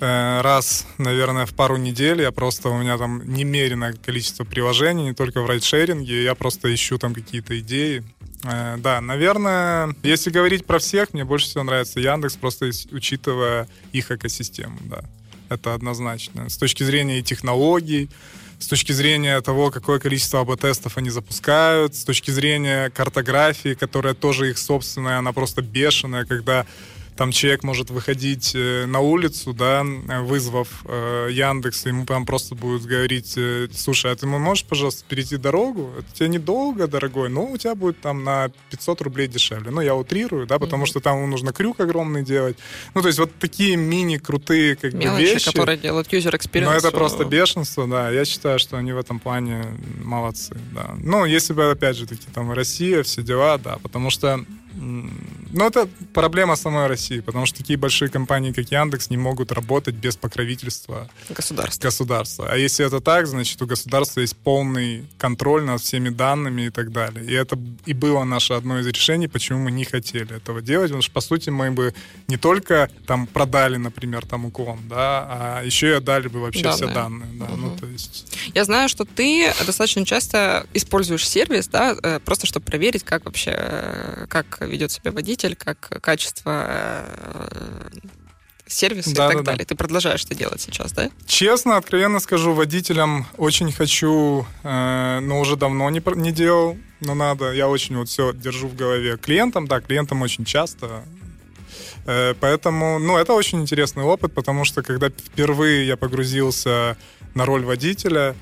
Э, 0.00 0.40
Раз, 0.42 0.86
наверное, 0.98 1.46
в 1.46 1.54
пару 1.54 1.76
недель 1.76 2.20
я 2.20 2.32
просто, 2.32 2.68
у 2.68 2.78
меня 2.78 2.98
там 2.98 3.22
немереное 3.24 3.92
количество 3.92 4.44
приложений, 4.44 5.04
не 5.04 5.14
только 5.14 5.40
в 5.40 5.46
райдшеринге, 5.46 6.24
я 6.24 6.34
просто 6.34 6.74
ищу 6.74 6.98
там 6.98 7.14
какие-то 7.14 7.58
идеи. 7.60 8.02
Э, 8.44 8.76
Да, 8.78 9.00
наверное, 9.00 9.94
если 10.02 10.30
говорить 10.30 10.66
про 10.66 10.78
всех, 10.78 11.12
мне 11.12 11.24
больше 11.24 11.46
всего 11.46 11.64
нравится 11.64 12.00
Яндекс, 12.00 12.36
просто 12.36 12.70
учитывая 12.92 13.68
их 13.92 14.10
экосистему, 14.10 14.78
да. 14.82 15.00
Это 15.48 15.74
однозначно. 15.74 16.48
С 16.48 16.56
точки 16.56 16.82
зрения 16.82 17.18
и 17.18 17.22
технологий, 17.22 18.08
с 18.58 18.66
точки 18.66 18.92
зрения 18.92 19.40
того, 19.40 19.70
какое 19.70 19.98
количество 19.98 20.40
АБ-тестов 20.40 20.96
они 20.96 21.10
запускают, 21.10 21.94
с 21.94 22.04
точки 22.04 22.30
зрения 22.30 22.90
картографии, 22.90 23.74
которая 23.74 24.14
тоже 24.14 24.50
их 24.50 24.58
собственная, 24.58 25.18
она 25.18 25.32
просто 25.32 25.60
бешеная, 25.60 26.24
когда 26.24 26.66
там 27.16 27.30
человек 27.30 27.62
может 27.62 27.90
выходить 27.90 28.52
э, 28.54 28.86
на 28.86 29.00
улицу, 29.00 29.52
да, 29.52 29.84
вызвав 30.22 30.84
э, 30.86 31.28
Яндекс, 31.30 31.86
и 31.86 31.90
ему 31.90 32.06
там 32.06 32.26
просто 32.26 32.54
будут 32.54 32.84
говорить, 32.84 33.34
э, 33.36 33.68
слушай, 33.72 34.10
а 34.10 34.16
ты 34.16 34.26
можешь, 34.26 34.64
пожалуйста, 34.64 35.04
перейти 35.08 35.36
дорогу? 35.36 35.92
Это 35.98 36.06
тебе 36.12 36.28
недолго, 36.28 36.88
дорогой, 36.88 37.28
но 37.28 37.46
у 37.50 37.56
тебя 37.56 37.74
будет 37.74 38.00
там 38.00 38.24
на 38.24 38.50
500 38.70 39.00
рублей 39.02 39.28
дешевле. 39.28 39.70
Ну, 39.70 39.80
я 39.80 39.94
утрирую, 39.94 40.46
да, 40.46 40.58
потому 40.58 40.82
Мгм. 40.82 40.86
что 40.86 41.00
там 41.00 41.30
нужно 41.30 41.52
крюк 41.52 41.80
огромный 41.80 42.24
делать. 42.24 42.58
Ну, 42.94 43.02
то 43.02 43.08
есть 43.08 43.18
вот 43.20 43.30
такие 43.38 43.76
мини-крутые 43.76 44.74
как 44.76 44.92
бы 44.92 44.98
Мелочи, 44.98 45.22
вещи. 45.22 45.46
которые 45.46 45.78
делают 45.78 46.12
юзер 46.12 46.34
experience. 46.34 46.64
Ну, 46.64 46.70
это 46.72 46.90
просто 46.90 47.24
бешенство, 47.24 47.86
да. 47.86 48.10
Я 48.10 48.24
считаю, 48.24 48.58
что 48.58 48.76
они 48.76 48.92
в 48.92 48.98
этом 48.98 49.20
плане 49.20 49.64
молодцы, 50.02 50.56
да. 50.72 50.94
Ну, 50.98 51.24
если 51.24 51.52
бы, 51.52 51.70
опять 51.70 51.96
же, 51.96 52.06
таки, 52.06 52.26
там, 52.34 52.50
Россия, 52.52 53.02
все 53.04 53.22
дела, 53.22 53.58
да, 53.58 53.78
потому 53.82 54.10
что 54.10 54.44
м, 55.54 55.58
ну, 55.58 55.66
это 55.66 55.88
проблема 56.12 56.56
самой 56.56 56.86
России, 56.86 57.20
потому 57.20 57.46
что 57.46 57.58
такие 57.58 57.78
большие 57.78 58.08
компании, 58.08 58.52
как 58.52 58.70
Яндекс, 58.70 59.10
не 59.10 59.16
могут 59.16 59.52
работать 59.52 59.94
без 59.94 60.16
покровительства 60.16 61.08
государство. 61.28 61.82
государства. 61.82 62.48
А 62.50 62.56
если 62.56 62.86
это 62.86 63.00
так, 63.00 63.26
значит, 63.26 63.60
у 63.62 63.66
государства 63.66 64.20
есть 64.20 64.36
полный 64.36 65.04
контроль 65.18 65.64
над 65.64 65.80
всеми 65.80 66.08
данными 66.10 66.62
и 66.62 66.70
так 66.70 66.92
далее. 66.92 67.24
И 67.24 67.32
это 67.32 67.58
и 67.86 67.92
было 67.94 68.24
наше 68.24 68.54
одно 68.54 68.78
из 68.80 68.86
решений, 68.86 69.28
почему 69.28 69.60
мы 69.60 69.70
не 69.70 69.84
хотели 69.84 70.36
этого 70.36 70.60
делать, 70.60 70.88
потому 70.88 71.02
что, 71.02 71.12
по 71.12 71.20
сути, 71.20 71.50
мы 71.50 71.70
бы 71.70 71.94
не 72.28 72.36
только 72.36 72.90
там 73.06 73.26
продали, 73.26 73.76
например, 73.76 74.26
там 74.26 74.44
уклон, 74.46 74.80
да, 74.88 75.26
а 75.30 75.62
еще 75.64 75.88
и 75.88 75.92
отдали 75.92 76.28
бы 76.28 76.40
вообще 76.40 76.70
все 76.70 76.86
Данные. 76.86 76.94
данные. 76.94 77.30
Да, 77.34 77.46
ну, 77.56 77.66
Мгм. 77.68 77.78
то 77.78 77.86
есть... 77.86 78.26
Я 78.54 78.64
знаю, 78.64 78.88
что 78.88 79.04
ты 79.04 79.52
достаточно 79.66 80.04
часто 80.04 80.66
используешь 80.74 81.28
сервис, 81.28 81.68
да, 81.68 81.96
э, 82.02 82.20
просто 82.20 82.46
чтобы 82.46 82.66
проверить, 82.66 83.04
как 83.04 83.24
вообще, 83.24 83.52
э, 83.54 84.26
как 84.28 84.60
ведет 84.60 84.92
себя 84.92 85.12
водитель, 85.12 85.43
как 85.52 86.00
качество 86.00 86.64
э, 86.66 87.90
сервисы 88.66 89.14
Да, 89.14 89.26
и 89.26 89.28
так 89.28 89.36
да, 89.36 89.42
да. 89.42 89.52
далее. 89.52 89.66
Ты 89.66 89.74
продолжаешь 89.74 90.24
это 90.24 90.34
делать 90.34 90.60
сейчас, 90.60 90.92
да? 90.92 91.10
Честно, 91.26 91.76
откровенно 91.76 92.20
скажу, 92.20 92.52
водителям 92.52 93.26
очень 93.36 93.72
хочу, 93.72 94.46
э, 94.62 95.18
но 95.20 95.40
уже 95.40 95.56
давно 95.56 95.90
не, 95.90 96.02
не 96.16 96.32
делал, 96.32 96.78
но 97.00 97.14
надо. 97.14 97.52
Я 97.52 97.68
очень 97.68 97.96
вот 97.96 98.08
все 98.08 98.32
держу 98.32 98.68
в 98.68 98.74
голове. 98.74 99.16
Клиентам, 99.18 99.66
да, 99.66 99.80
клиентам 99.80 100.22
очень 100.22 100.44
часто. 100.44 101.04
Э, 102.06 102.34
поэтому, 102.40 102.98
ну, 102.98 103.16
это 103.16 103.32
очень 103.32 103.60
интересный 103.60 104.04
опыт, 104.04 104.34
потому 104.34 104.64
что 104.64 104.82
когда 104.82 105.08
впервые 105.10 105.86
я 105.86 105.96
погрузился 105.96 106.96
на 107.34 107.44
роль 107.44 107.64
водителя, 107.64 108.34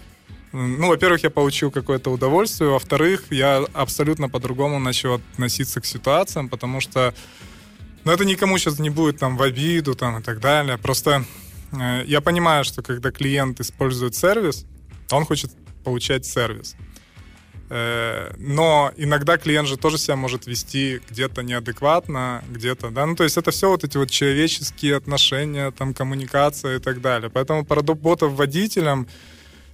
ну, 0.52 0.88
во-первых, 0.88 1.22
я 1.22 1.30
получил 1.30 1.70
какое-то 1.70 2.10
удовольствие, 2.10 2.70
во-вторых, 2.70 3.24
я 3.30 3.64
абсолютно 3.72 4.28
по-другому 4.28 4.78
начал 4.78 5.14
относиться 5.14 5.80
к 5.80 5.86
ситуациям, 5.86 6.48
потому 6.48 6.80
что, 6.80 7.14
ну, 8.04 8.12
это 8.12 8.24
никому 8.24 8.58
сейчас 8.58 8.78
не 8.78 8.90
будет 8.90 9.18
там 9.18 9.36
в 9.36 9.42
обиду 9.42 9.94
там 9.94 10.18
и 10.18 10.22
так 10.22 10.40
далее. 10.40 10.76
Просто 10.76 11.24
э, 11.72 12.04
я 12.06 12.20
понимаю, 12.20 12.64
что 12.64 12.82
когда 12.82 13.10
клиент 13.10 13.60
использует 13.60 14.14
сервис, 14.14 14.66
он 15.10 15.24
хочет 15.24 15.50
получать 15.84 16.26
сервис. 16.26 16.76
Э, 17.70 18.34
Но 18.36 18.92
иногда 18.98 19.38
клиент 19.38 19.66
же 19.66 19.78
тоже 19.78 19.96
себя 19.96 20.16
может 20.16 20.46
вести 20.46 21.00
где-то 21.08 21.42
неадекватно, 21.42 22.44
где-то, 22.50 22.90
да, 22.90 23.06
ну 23.06 23.16
то 23.16 23.24
есть 23.24 23.38
это 23.38 23.50
все 23.50 23.70
вот 23.70 23.84
эти 23.84 23.96
вот 23.96 24.10
человеческие 24.10 24.96
отношения, 24.96 25.70
там 25.70 25.94
коммуникация 25.94 26.76
и 26.76 26.78
так 26.78 27.00
далее. 27.00 27.30
Поэтому 27.30 27.64
поработав 27.64 28.32
водителем, 28.32 29.08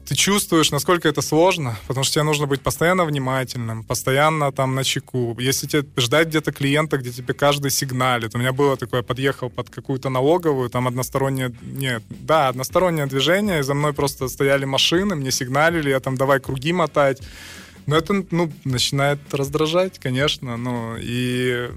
ты 0.08 0.14
чувствуешь, 0.14 0.70
насколько 0.70 1.06
это 1.06 1.20
сложно, 1.20 1.76
потому 1.86 2.02
что 2.02 2.14
тебе 2.14 2.22
нужно 2.24 2.46
быть 2.46 2.62
постоянно 2.62 3.04
внимательным, 3.04 3.84
постоянно 3.84 4.50
там 4.52 4.74
на 4.74 4.82
чеку. 4.82 5.36
Если 5.38 5.66
тебе 5.66 5.84
ждать 5.98 6.28
где-то 6.28 6.50
клиента, 6.50 6.96
где 6.96 7.10
тебе 7.10 7.34
каждый 7.34 7.70
сигналит. 7.70 8.34
У 8.34 8.38
меня 8.38 8.52
было 8.54 8.76
такое, 8.78 9.02
подъехал 9.02 9.50
под 9.50 9.68
какую-то 9.68 10.08
налоговую, 10.08 10.70
там 10.70 10.88
одностороннее, 10.88 11.52
нет, 11.60 12.02
да, 12.08 12.48
одностороннее 12.48 13.04
движение, 13.06 13.60
и 13.60 13.62
за 13.62 13.74
мной 13.74 13.92
просто 13.92 14.28
стояли 14.28 14.64
машины, 14.64 15.14
мне 15.14 15.30
сигналили, 15.30 15.90
я 15.90 16.00
там 16.00 16.16
давай 16.16 16.40
круги 16.40 16.72
мотать. 16.72 17.20
Но 17.84 17.96
это, 17.96 18.22
ну, 18.30 18.52
начинает 18.64 19.18
раздражать, 19.32 19.98
конечно. 19.98 20.56
Ну, 20.58 20.96
и 20.98 21.70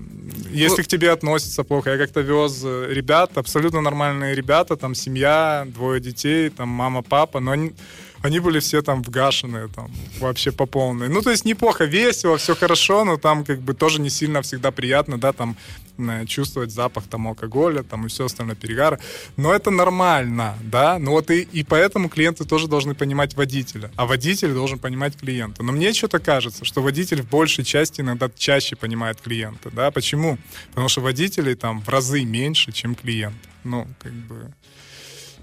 если 0.50 0.82
Ну- 0.82 0.84
к 0.84 0.88
тебе 0.88 1.12
относятся 1.12 1.64
плохо, 1.64 1.92
я 1.92 1.98
как-то 1.98 2.20
вез 2.22 2.62
э, 2.66 2.88
ребят, 2.90 3.38
абсолютно 3.38 3.82
нормальные 3.82 4.36
ребята, 4.36 4.76
там 4.76 4.96
семья, 4.96 5.66
двое 5.68 6.02
детей, 6.02 6.50
там 6.50 6.68
мама, 6.68 7.02
папа, 7.02 7.40
но 7.40 7.52
они, 7.52 7.74
они 8.22 8.40
были 8.40 8.60
все 8.60 8.82
там 8.82 9.02
вгашенные, 9.02 9.68
там, 9.68 9.92
вообще 10.20 10.52
по 10.52 10.66
полной. 10.66 11.10
Ну, 11.10 11.22
то 11.22 11.32
есть 11.32 11.46
неплохо, 11.46 11.86
весело, 11.86 12.38
все 12.38 12.56
хорошо, 12.56 13.04
но 13.04 13.18
там 13.18 13.44
как 13.44 13.62
бы 13.62 13.74
тоже 13.74 14.02
не 14.02 14.10
сильно 14.10 14.42
всегда 14.42 14.72
приятно, 14.72 15.18
да, 15.18 15.34
там 15.34 15.58
э, 15.98 16.26
чувствовать 16.26 16.72
запах 16.72 17.06
там 17.08 17.28
алкоголя, 17.28 17.84
там 17.84 18.06
и 18.06 18.10
все 18.10 18.26
остальное 18.26 18.56
перегара. 18.56 19.00
Но 19.38 19.54
это 19.54 19.72
нормально, 19.72 20.58
да, 20.62 21.00
ну 21.00 21.12
вот 21.12 21.32
и, 21.32 21.42
и 21.42 21.64
поэтому 21.64 22.10
клиенты 22.10 22.46
тоже 22.46 22.68
должны 22.68 22.94
понимать 22.94 23.36
водителя, 23.36 23.92
а 23.96 24.06
водитель 24.06 24.54
должен 24.54 24.78
понимать 24.78 25.18
клиента. 25.18 25.64
Но 25.64 25.72
мне 25.72 25.94
что-то 25.94 26.20
кажется, 26.20 26.64
что 26.64 26.82
водитель 26.82 27.24
в 27.24 27.30
большей 27.30 27.64
части 27.64 28.02
иногда 28.02 28.30
чаще 28.36 28.76
понимает 28.76 29.20
клиента, 29.20 29.72
да, 29.72 29.90
почему? 29.90 30.38
Потому 30.70 30.90
что 30.90 31.02
водителей 31.02 31.56
там 31.56 31.82
в 31.82 31.90
разы 31.90 32.24
меньше, 32.24 32.72
чем 32.72 32.96
клиент. 32.96 33.36
Ну, 33.64 33.88
как 34.00 34.14
бы... 34.14 34.54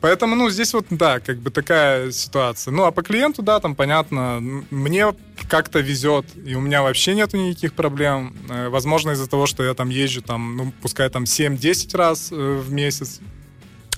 Поэтому, 0.00 0.36
ну, 0.36 0.48
здесь 0.50 0.74
вот, 0.74 0.86
да, 0.90 1.18
как 1.18 1.38
бы 1.38 1.50
такая 1.50 2.12
ситуация. 2.12 2.72
Ну, 2.72 2.84
а 2.84 2.92
по 2.92 3.02
клиенту, 3.02 3.42
да, 3.42 3.58
там, 3.58 3.74
понятно, 3.74 4.40
мне 4.70 5.14
как-то 5.48 5.80
везет, 5.80 6.26
и 6.46 6.54
у 6.54 6.60
меня 6.60 6.82
вообще 6.82 7.14
нету 7.14 7.36
никаких 7.36 7.72
проблем. 7.72 8.36
Э, 8.48 8.68
Возможно, 8.68 9.12
из-за 9.12 9.28
того, 9.28 9.46
что 9.46 9.64
я 9.64 9.74
там 9.74 9.88
езжу, 9.88 10.22
там, 10.22 10.56
ну, 10.56 10.72
пускай 10.82 11.08
там 11.10 11.24
7-10 11.24 11.96
раз 11.96 12.28
э, 12.30 12.34
в 12.34 12.72
месяц. 12.72 13.20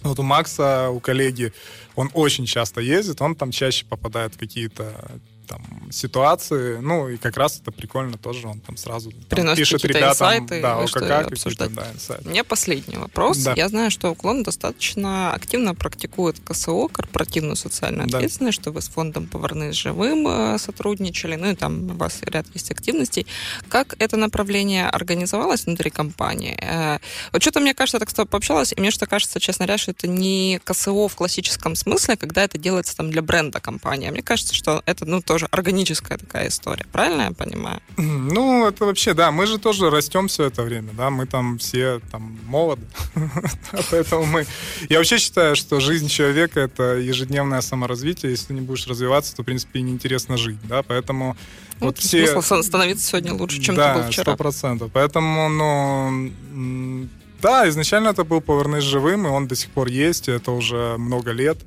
Вот 0.03 0.19
у 0.19 0.23
Макса, 0.23 0.89
у 0.89 1.01
коллеги, 1.01 1.53
он 1.95 2.11
очень 2.15 2.47
часто 2.47 2.81
ездит, 2.81 3.21
он 3.21 3.35
там 3.35 3.51
чаще 3.51 3.85
попадает 3.85 4.35
в 4.35 4.39
какие-то 4.39 5.21
там 5.51 5.91
ситуации, 5.91 6.79
ну 6.81 7.09
и 7.09 7.17
как 7.17 7.37
раз 7.37 7.59
это 7.61 7.73
прикольно 7.73 8.17
тоже, 8.17 8.47
он 8.47 8.61
там 8.61 8.77
сразу 8.77 9.11
там, 9.11 9.23
Приносит 9.29 9.59
пишет 9.59 9.85
ребятам, 9.85 10.11
инсайты, 10.11 10.61
да, 10.63 10.77
вы 10.77 10.85
о, 10.85 10.87
что, 10.87 11.01
как, 11.01 11.09
какие-то, 11.09 11.35
обсуждать? 11.35 11.75
да, 11.75 11.87
инсайты. 11.93 12.29
У 12.29 12.31
меня 12.31 12.45
последний 12.45 12.97
вопрос. 12.97 13.39
Да. 13.39 13.55
Я 13.57 13.69
знаю, 13.69 13.91
что 13.91 14.11
уклон 14.11 14.43
достаточно 14.45 15.33
активно 15.33 15.75
практикует 15.75 16.39
КСО, 16.41 16.87
корпоративную 16.89 17.57
социальную 17.57 18.09
Да. 18.09 18.19
ответственность, 18.19 18.61
что 18.61 18.71
вы 18.71 18.81
с 18.81 18.89
фондом 18.89 19.27
«Поварные 19.27 19.73
с 19.73 19.77
живым» 19.77 20.27
э, 20.29 20.59
сотрудничали, 20.59 21.35
ну 21.37 21.51
и 21.51 21.55
там 21.57 21.91
у 21.91 21.95
вас 21.95 22.21
ряд 22.23 22.47
есть 22.55 22.71
активностей. 22.71 23.27
Как 23.69 23.97
это 23.99 24.17
направление 24.17 24.89
организовалось 24.89 25.67
внутри 25.67 25.91
компании? 25.91 26.57
Э, 26.63 26.99
Вот 27.33 27.43
что-то, 27.43 27.59
мне 27.61 27.75
кажется, 27.75 27.97
я 27.97 28.01
так 28.01 28.11
с 28.11 28.15
тобой 28.15 28.29
пообщалась, 28.29 28.73
и 28.77 28.81
мне 28.81 28.91
что 28.93 29.07
кажется, 29.07 29.41
честно 29.41 29.67
говоря, 29.67 29.79
что 29.79 29.91
это 29.91 30.07
не 30.07 30.61
КСО 30.65 31.09
в 31.09 31.17
классическом 31.17 31.75
смысле, 31.75 32.17
когда 32.17 32.45
это 32.45 32.59
делается 32.59 32.97
там 32.97 33.11
для 33.11 33.23
бренда 33.23 33.61
компании. 33.61 34.09
А 34.09 34.13
Мне 34.13 34.23
кажется, 34.23 34.55
что 34.55 34.83
это, 34.87 35.05
ну, 35.07 35.21
тоже 35.23 35.40
органическая 35.51 36.19
такая 36.19 36.49
история. 36.49 36.85
Правильно 36.93 37.23
я 37.23 37.31
понимаю? 37.33 37.81
Ну, 37.97 38.67
это 38.67 38.85
вообще, 38.85 39.15
да, 39.15 39.31
мы 39.31 39.47
же 39.47 39.59
тоже 39.59 39.91
растем 39.91 40.29
все 40.29 40.45
это 40.45 40.63
время, 40.63 40.91
да, 40.93 41.11
мы 41.11 41.27
там 41.27 41.59
все 41.59 42.01
там 42.11 42.39
молоды, 42.47 42.83
поэтому 43.91 44.27
мы... 44.27 44.47
Я 44.89 44.99
вообще 44.99 45.19
считаю, 45.19 45.57
что 45.57 45.81
жизнь 45.81 46.09
человека— 46.09 46.61
это 46.61 46.97
ежедневное 46.97 47.61
саморазвитие, 47.61 48.33
если 48.33 48.47
ты 48.47 48.55
не 48.55 48.61
будешь 48.61 48.87
развиваться, 48.87 49.35
то, 49.37 49.43
в 49.43 49.45
принципе, 49.45 49.81
и 49.81 49.83
неинтересно 49.83 50.37
жить, 50.37 50.59
да, 50.69 50.83
поэтому 50.83 51.37
Ну, 51.81 51.87
вот 51.87 51.99
все... 51.99 52.27
Смысл 52.27 52.63
становиться 52.63 53.07
сегодня 53.07 53.35
лучше, 53.35 53.61
чем 53.61 53.75
да, 53.77 53.95
ты 53.95 54.01
был 54.01 54.09
вчера. 54.09 54.23
сто 54.23 54.37
процентов. 54.37 54.91
Поэтому, 54.93 55.49
ну, 55.49 57.09
да, 57.41 57.69
изначально 57.69 58.09
это 58.09 58.25
был 58.25 58.41
поварный 58.41 58.81
с 58.81 58.85
живым, 58.85 59.27
и 59.27 59.31
он 59.31 59.47
до 59.47 59.57
сих 59.57 59.71
пор 59.71 59.89
есть, 59.89 60.29
это 60.29 60.53
уже 60.53 60.97
много 60.99 61.33
лет. 61.33 61.59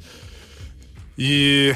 И 1.18 1.74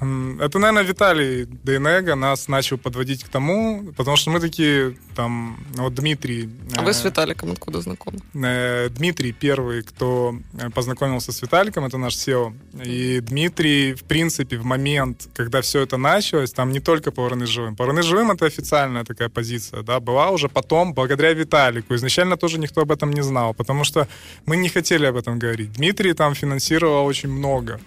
это, 0.00 0.58
наверное, 0.58 0.84
Виталий 0.84 1.46
Дейнега 1.64 2.14
нас 2.14 2.48
начал 2.48 2.78
подводить 2.78 3.24
к 3.24 3.28
тому, 3.28 3.92
потому 3.96 4.16
что 4.16 4.30
мы 4.30 4.40
такие, 4.40 4.96
там, 5.16 5.56
вот 5.74 5.94
Дмитрий... 5.94 6.48
А 6.76 6.82
вы 6.82 6.90
э, 6.90 6.94
с 6.94 7.04
Виталиком 7.04 7.50
откуда 7.52 7.80
знакомы? 7.80 8.18
Э, 8.34 8.88
Дмитрий 8.90 9.32
первый, 9.32 9.82
кто 9.82 10.36
э, 10.54 10.70
познакомился 10.70 11.32
с 11.32 11.42
Виталиком, 11.42 11.84
это 11.84 11.98
наш 11.98 12.14
SEO. 12.14 12.52
И 12.84 13.20
Дмитрий, 13.20 13.94
в 13.94 14.04
принципе, 14.04 14.56
в 14.56 14.64
момент, 14.64 15.28
когда 15.34 15.60
все 15.60 15.80
это 15.80 15.96
началось, 15.96 16.52
там 16.52 16.70
не 16.70 16.80
только 16.80 17.10
поварны 17.10 17.46
живым. 17.46 17.74
Поварны 17.74 18.02
живым— 18.02 18.30
это 18.32 18.46
официальная 18.46 19.04
такая 19.04 19.28
позиция, 19.28 19.82
да, 19.82 19.98
была 19.98 20.30
уже 20.30 20.48
потом, 20.48 20.94
благодаря 20.94 21.32
Виталику. 21.32 21.94
Изначально 21.94 22.36
тоже 22.36 22.58
никто 22.58 22.82
об 22.82 22.92
этом 22.92 23.12
не 23.12 23.22
знал, 23.22 23.52
потому 23.54 23.84
что 23.84 24.06
мы 24.46 24.56
не 24.56 24.68
хотели 24.68 25.06
об 25.06 25.16
этом 25.16 25.38
говорить. 25.38 25.72
Дмитрий 25.72 26.14
там 26.14 26.34
финансировал 26.34 27.06
очень 27.06 27.30
много 27.30 27.80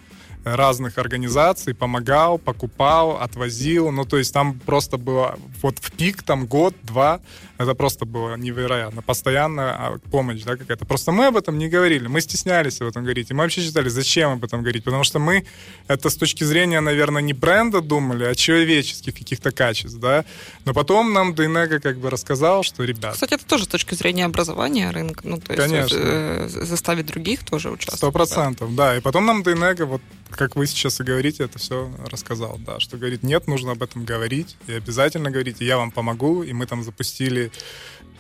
разных 0.43 0.97
организаций, 0.97 1.73
помогал, 1.73 2.37
покупал, 2.37 3.17
отвозил. 3.21 3.91
Ну, 3.91 4.05
то 4.05 4.17
есть 4.17 4.33
там 4.33 4.59
просто 4.59 4.97
было 4.97 5.37
вот 5.61 5.79
в 5.79 5.91
пик, 5.91 6.23
там 6.23 6.45
год-два, 6.45 7.19
это 7.62 7.74
просто 7.74 8.05
было 8.05 8.36
невероятно. 8.36 9.01
Постоянная 9.01 9.72
а, 9.72 9.97
помощь, 10.12 10.43
да, 10.43 10.57
какая-то. 10.57 10.86
Просто 10.86 11.12
мы 11.12 11.28
об 11.28 11.38
этом 11.38 11.57
не 11.57 11.70
говорили, 11.70 12.07
мы 12.07 12.22
стеснялись 12.22 12.82
об 12.82 12.88
этом 12.88 13.03
говорить. 13.03 13.32
И 13.32 13.34
мы 13.34 13.43
вообще 13.43 13.62
считали, 13.62 13.89
зачем 13.89 14.32
об 14.32 14.43
этом 14.43 14.62
говорить, 14.62 14.84
потому 14.84 15.03
что 15.03 15.20
мы 15.20 15.45
это 15.88 16.09
с 16.09 16.16
точки 16.16 16.43
зрения, 16.43 16.82
наверное, 16.82 17.22
не 17.22 17.34
бренда 17.34 17.82
думали, 17.82 18.26
а 18.26 18.36
человеческих 18.36 19.14
каких-то 19.14 19.51
качеств, 19.51 19.97
да. 19.99 20.26
Но 20.66 20.74
потом 20.74 21.14
нам 21.14 21.34
Дейнега 21.36 21.80
как 21.80 21.97
бы 21.97 22.09
рассказал, 22.09 22.64
что, 22.64 22.84
ребят, 22.84 23.14
Кстати, 23.14 23.34
это 23.34 23.45
тоже 23.45 23.66
с 23.66 23.68
точки 23.68 23.95
зрения 23.95 24.26
образования 24.26 24.91
рынка. 24.91 25.22
Ну, 25.24 25.39
то 25.39 25.53
есть 25.53 25.66
Конечно. 25.66 25.97
э, 25.99 26.47
заставить 26.47 27.05
других 27.05 27.43
тоже 27.43 27.70
участвовать. 27.70 27.97
Сто 27.97 28.12
процентов, 28.12 28.76
да. 28.76 28.97
И 28.97 29.01
потом 29.01 29.26
нам 29.26 29.43
Дейнега, 29.43 29.86
вот 29.86 30.01
как 30.32 30.55
вы 30.55 30.66
сейчас 30.66 30.99
и 30.99 31.03
говорите, 31.03 31.43
это 31.43 31.59
все 31.59 31.91
рассказал, 32.09 32.57
да, 32.66 32.80
что 32.80 32.97
говорит, 32.97 33.24
нет, 33.24 33.47
нужно 33.47 33.74
об 33.74 33.84
этом 33.84 34.05
говорить, 34.05 34.57
и 34.68 34.74
обязательно 34.74 35.30
говорить, 35.30 35.57
и 35.62 35.66
я 35.66 35.78
вам 35.78 35.91
помогу, 35.91 36.43
и 36.43 36.53
мы 36.53 36.66
там 36.66 36.84
запустили 36.84 37.50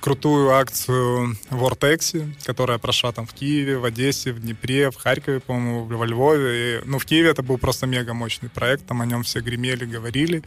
крутую 0.01 0.49
акцию 0.49 1.37
в 1.51 1.63
Ортексе, 1.63 2.35
которая 2.43 2.79
прошла 2.79 3.11
там 3.11 3.27
в 3.27 3.33
Киеве, 3.33 3.77
в 3.77 3.85
Одессе, 3.85 4.33
в 4.33 4.39
Днепре, 4.39 4.89
в 4.89 4.95
Харькове, 4.95 5.39
по-моему, 5.39 5.85
во 5.85 6.05
Львове. 6.05 6.49
И, 6.79 6.81
ну, 6.85 6.97
в 6.97 7.05
Киеве 7.05 7.29
это 7.29 7.43
был 7.43 7.59
просто 7.59 7.85
мега 7.85 8.13
мощный 8.13 8.49
проект, 8.49 8.85
там 8.87 9.01
о 9.01 9.05
нем 9.05 9.21
все 9.21 9.41
гремели, 9.41 9.85
говорили. 9.85 10.43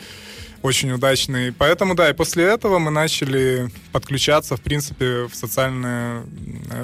Очень 0.63 0.91
удачный. 0.91 1.53
Поэтому, 1.53 1.95
да, 1.95 2.11
и 2.11 2.15
после 2.15 2.45
этого 2.45 2.79
мы 2.79 2.91
начали 2.91 3.71
подключаться, 3.93 4.57
в 4.57 4.61
принципе, 4.61 5.29
в 5.29 5.35
социальную, 5.35 6.27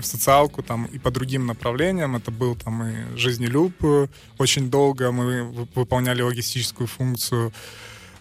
в 0.01 0.05
социалку 0.05 0.63
там 0.63 0.85
и 0.85 0.99
по 0.99 1.11
другим 1.11 1.47
направлениям. 1.47 2.15
Это 2.15 2.31
был 2.31 2.55
там 2.55 2.85
и 2.85 3.17
жизнелюб. 3.17 3.73
Очень 4.39 4.71
долго 4.71 5.11
мы 5.11 5.43
вы- 5.43 5.69
выполняли 5.75 6.23
логистическую 6.23 6.87
функцию. 6.87 7.53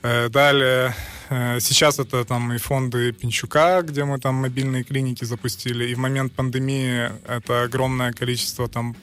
Э, 0.01 0.29
Далее, 0.29 0.95
э, 1.29 1.59
сейчас 1.59 1.99
это 1.99 2.23
там 2.23 2.53
и 2.53 2.57
фонды 2.57 3.11
Пинчука, 3.11 3.81
где 3.81 4.05
мы 4.05 4.17
там 4.17 4.35
мобильные 4.35 4.83
клиники 4.83 5.25
запустили, 5.25 5.89
и 5.89 5.95
в 5.95 5.97
момент 5.97 6.31
пандемии 6.33 7.11
это 7.27 7.63
огромное 7.63 8.13
количество 8.13 8.69
там 8.69 8.95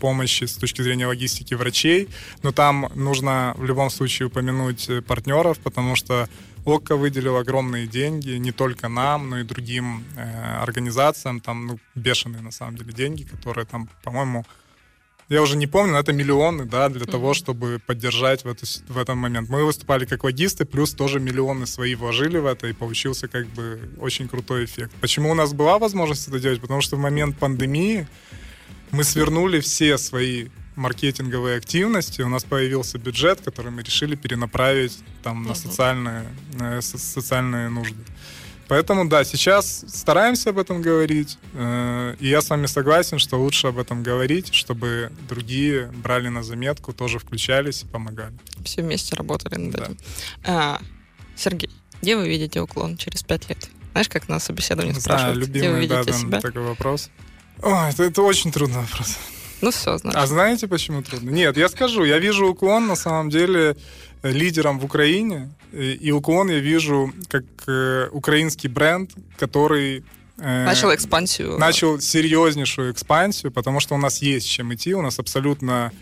помощи 0.00 0.44
с 0.44 0.54
точки 0.54 0.80
зрения 0.80 1.06
логистики 1.06 1.52
врачей, 1.52 2.08
но 2.42 2.52
там 2.52 2.90
нужно 2.94 3.54
в 3.58 3.64
любом 3.64 3.90
случае 3.90 4.28
упомянуть 4.28 4.88
э, 4.88 5.02
партнеров, 5.02 5.58
потому 5.58 5.96
что 5.96 6.28
ОККО 6.64 6.96
выделил 6.96 7.36
огромные 7.36 7.86
деньги 7.86 8.30
не 8.30 8.52
только 8.52 8.88
нам, 8.88 9.28
но 9.28 9.40
и 9.40 9.44
другим 9.44 10.04
э, 10.16 10.62
организациям. 10.62 11.40
Там 11.40 11.66
ну, 11.66 11.78
бешеные 11.94 12.40
на 12.40 12.52
самом 12.52 12.76
деле 12.76 12.92
деньги, 12.92 13.22
которые 13.22 13.66
там, 13.66 13.88
по-моему, 14.02 14.46
я 15.28 15.42
уже 15.42 15.56
не 15.56 15.66
помню, 15.66 15.92
но 15.92 15.98
это 15.98 16.12
миллионы, 16.12 16.64
да, 16.64 16.88
для 16.88 17.02
mm-hmm. 17.02 17.10
того, 17.10 17.34
чтобы 17.34 17.80
поддержать 17.84 18.44
в, 18.44 18.48
эту, 18.48 18.66
в 18.88 18.96
этот 18.96 19.14
момент. 19.16 19.48
Мы 19.48 19.64
выступали 19.64 20.06
как 20.06 20.24
логисты, 20.24 20.64
плюс 20.64 20.92
тоже 20.92 21.20
миллионы 21.20 21.66
свои 21.66 21.94
вложили 21.94 22.38
в 22.38 22.46
это, 22.46 22.66
и 22.66 22.72
получился 22.72 23.28
как 23.28 23.46
бы 23.48 23.78
очень 23.98 24.28
крутой 24.28 24.64
эффект. 24.64 24.92
Почему 25.00 25.30
у 25.30 25.34
нас 25.34 25.52
была 25.52 25.78
возможность 25.78 26.28
это 26.28 26.40
делать? 26.40 26.60
Потому 26.60 26.80
что 26.80 26.96
в 26.96 26.98
момент 26.98 27.36
пандемии 27.38 28.06
мы 28.90 29.04
свернули 29.04 29.60
все 29.60 29.98
свои 29.98 30.48
маркетинговые 30.76 31.58
активности, 31.58 32.22
у 32.22 32.28
нас 32.28 32.44
появился 32.44 32.98
бюджет, 32.98 33.40
который 33.40 33.72
мы 33.72 33.82
решили 33.82 34.14
перенаправить 34.14 34.98
там 35.22 35.42
на 35.42 35.54
социальные, 35.54 36.24
на 36.54 36.80
социальные 36.80 37.68
нужды. 37.68 37.98
Поэтому, 38.68 39.08
да, 39.08 39.24
сейчас 39.24 39.84
стараемся 39.88 40.50
об 40.50 40.58
этом 40.58 40.82
говорить. 40.82 41.38
Э, 41.54 42.14
и 42.20 42.28
я 42.28 42.42
с 42.42 42.50
вами 42.50 42.66
согласен, 42.66 43.18
что 43.18 43.38
лучше 43.38 43.68
об 43.68 43.78
этом 43.78 44.02
говорить, 44.02 44.52
чтобы 44.54 45.10
другие 45.26 45.86
брали 45.86 46.28
на 46.28 46.42
заметку, 46.42 46.92
тоже 46.92 47.18
включались 47.18 47.82
и 47.82 47.86
помогали. 47.86 48.34
Все 48.64 48.82
вместе 48.82 49.16
работали 49.16 49.56
над 49.56 49.72
да. 49.72 49.84
этим. 49.84 49.98
А, 50.44 50.80
Сергей, 51.34 51.70
где 52.02 52.16
вы 52.16 52.28
видите 52.28 52.60
уклон 52.60 52.98
через 52.98 53.22
пять 53.22 53.48
лет? 53.48 53.68
Знаешь, 53.92 54.08
как 54.10 54.28
на 54.28 54.38
собеседовании 54.38 54.92
спрашивают, 54.92 55.38
да, 55.38 55.46
любимый, 55.46 55.60
где 55.60 55.70
вы 55.70 55.80
видите 55.80 56.12
да, 56.12 56.18
себя? 56.18 56.40
такой 56.40 56.62
вопрос. 56.62 57.10
Ой, 57.62 57.90
это, 57.90 58.04
это 58.04 58.22
очень 58.22 58.52
трудный 58.52 58.80
вопрос. 58.80 59.16
Ну 59.60 59.70
все, 59.70 59.98
значит. 59.98 60.20
А 60.20 60.26
знаете, 60.26 60.68
почему 60.68 61.02
трудно? 61.02 61.30
Нет, 61.30 61.56
я 61.56 61.68
скажу, 61.68 62.04
я 62.04 62.18
вижу 62.18 62.46
уклон 62.46 62.86
на 62.86 62.94
самом 62.94 63.28
деле 63.28 63.76
лидером 64.22 64.78
в 64.78 64.84
Украине, 64.84 65.50
и 65.72 66.10
уклон 66.12 66.50
я 66.50 66.58
вижу 66.58 67.12
как 67.28 67.44
э, 67.66 68.08
украинский 68.10 68.68
бренд, 68.68 69.10
который 69.36 70.04
э, 70.38 70.64
Начал 70.64 70.94
экспансию. 70.94 71.58
Начал 71.58 72.00
серьезнейшую 72.00 72.92
экспансию, 72.92 73.52
потому 73.52 73.80
что 73.80 73.94
у 73.94 73.98
нас 73.98 74.22
есть 74.22 74.48
чем 74.48 74.72
идти, 74.74 74.94
у 74.94 75.02
нас 75.02 75.18
абсолютно 75.18 75.92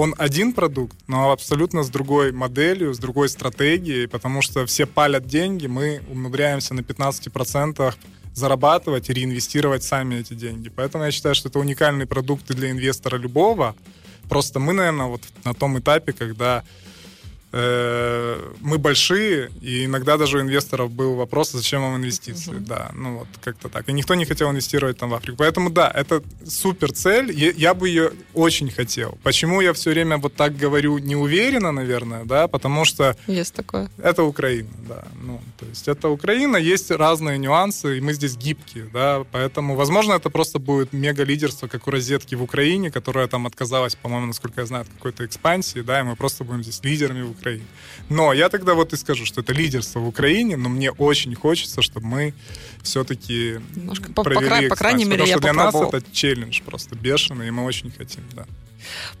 он 0.00 0.14
один 0.16 0.54
продукт, 0.54 0.96
но 1.08 1.30
абсолютно 1.30 1.82
с 1.82 1.90
другой 1.90 2.32
моделью, 2.32 2.94
с 2.94 2.98
другой 2.98 3.28
стратегией, 3.28 4.06
потому 4.06 4.40
что 4.40 4.64
все 4.64 4.86
палят 4.86 5.26
деньги, 5.26 5.66
мы 5.66 6.00
умудряемся 6.08 6.72
на 6.72 6.80
15% 6.80 7.94
зарабатывать 8.34 9.10
и 9.10 9.12
реинвестировать 9.12 9.82
сами 9.82 10.16
эти 10.16 10.32
деньги. 10.32 10.70
Поэтому 10.70 11.04
я 11.04 11.10
считаю, 11.10 11.34
что 11.34 11.50
это 11.50 11.58
уникальный 11.58 12.06
продукт 12.06 12.46
для 12.46 12.70
инвестора 12.70 13.16
любого. 13.16 13.76
Просто 14.28 14.58
мы, 14.58 14.72
наверное, 14.72 15.06
вот 15.06 15.22
на 15.44 15.52
том 15.52 15.78
этапе, 15.78 16.12
когда 16.12 16.64
мы 17.52 18.78
большие, 18.78 19.50
и 19.60 19.84
иногда 19.86 20.16
даже 20.16 20.38
у 20.38 20.40
инвесторов 20.40 20.90
был 20.92 21.14
вопрос, 21.14 21.50
зачем 21.50 21.82
вам 21.82 21.96
инвестиции. 21.96 22.52
Uh-huh. 22.52 22.60
Да, 22.60 22.90
ну 22.94 23.18
вот 23.18 23.28
как-то 23.42 23.68
так. 23.68 23.88
И 23.88 23.92
никто 23.92 24.14
не 24.14 24.24
хотел 24.24 24.50
инвестировать 24.50 24.98
там 24.98 25.10
в 25.10 25.14
Африку. 25.14 25.38
Поэтому 25.38 25.70
да, 25.70 25.90
это 25.90 26.22
супер 26.46 26.92
цель. 26.92 27.32
Я, 27.32 27.50
я 27.50 27.74
бы 27.74 27.88
ее 27.88 28.12
очень 28.34 28.70
хотел. 28.70 29.18
Почему 29.24 29.60
я 29.60 29.72
все 29.72 29.90
время 29.90 30.18
вот 30.18 30.34
так 30.34 30.56
говорю 30.56 30.98
неуверенно, 30.98 31.72
наверное, 31.72 32.24
да, 32.24 32.46
потому 32.46 32.84
что... 32.84 33.16
Есть 33.26 33.54
такое. 33.54 33.90
Это 33.98 34.22
Украина, 34.22 34.70
да. 34.88 35.04
Ну, 35.20 35.40
то 35.58 35.66
есть 35.66 35.88
это 35.88 36.08
Украина, 36.08 36.56
есть 36.56 36.90
разные 36.90 37.38
нюансы, 37.38 37.98
и 37.98 38.00
мы 38.00 38.12
здесь 38.12 38.36
гибкие, 38.36 38.88
да, 38.92 39.24
поэтому, 39.32 39.74
возможно, 39.74 40.12
это 40.12 40.30
просто 40.30 40.58
будет 40.60 40.92
мега-лидерство, 40.92 41.66
как 41.66 41.88
у 41.88 41.90
розетки 41.90 42.36
в 42.36 42.42
Украине, 42.42 42.90
которая 42.90 43.26
там 43.26 43.46
отказалась, 43.46 43.96
по-моему, 43.96 44.26
насколько 44.26 44.60
я 44.60 44.66
знаю, 44.66 44.82
от 44.82 44.88
какой-то 44.88 45.24
экспансии, 45.26 45.80
да, 45.80 46.00
и 46.00 46.02
мы 46.04 46.14
просто 46.14 46.44
будем 46.44 46.62
здесь 46.62 46.80
лидерами 46.84 47.22
в 47.22 47.30
Украине. 47.30 47.39
Но 48.08 48.32
я 48.32 48.48
тогда 48.48 48.74
вот 48.74 48.92
и 48.92 48.96
скажу, 48.96 49.24
что 49.24 49.40
это 49.40 49.52
лидерство 49.52 50.00
в 50.00 50.08
Украине, 50.08 50.56
но 50.56 50.68
мне 50.68 50.90
очень 50.90 51.34
хочется, 51.34 51.80
чтобы 51.80 52.06
мы 52.06 52.34
все-таки 52.82 53.60
Немножко 53.76 54.12
провели 54.12 54.68
по, 54.68 54.74
по 54.74 54.76
крайней 54.76 55.04
мере, 55.04 55.22
Потому 55.22 55.28
я 55.28 55.34
что 55.36 55.42
для 55.42 55.54
попробовал. 55.54 55.92
нас 55.92 56.02
это 56.02 56.12
челлендж 56.12 56.60
просто 56.62 56.96
бешеный, 56.96 57.48
и 57.48 57.50
мы 57.50 57.64
очень 57.64 57.90
хотим, 57.90 58.22
да. 58.32 58.46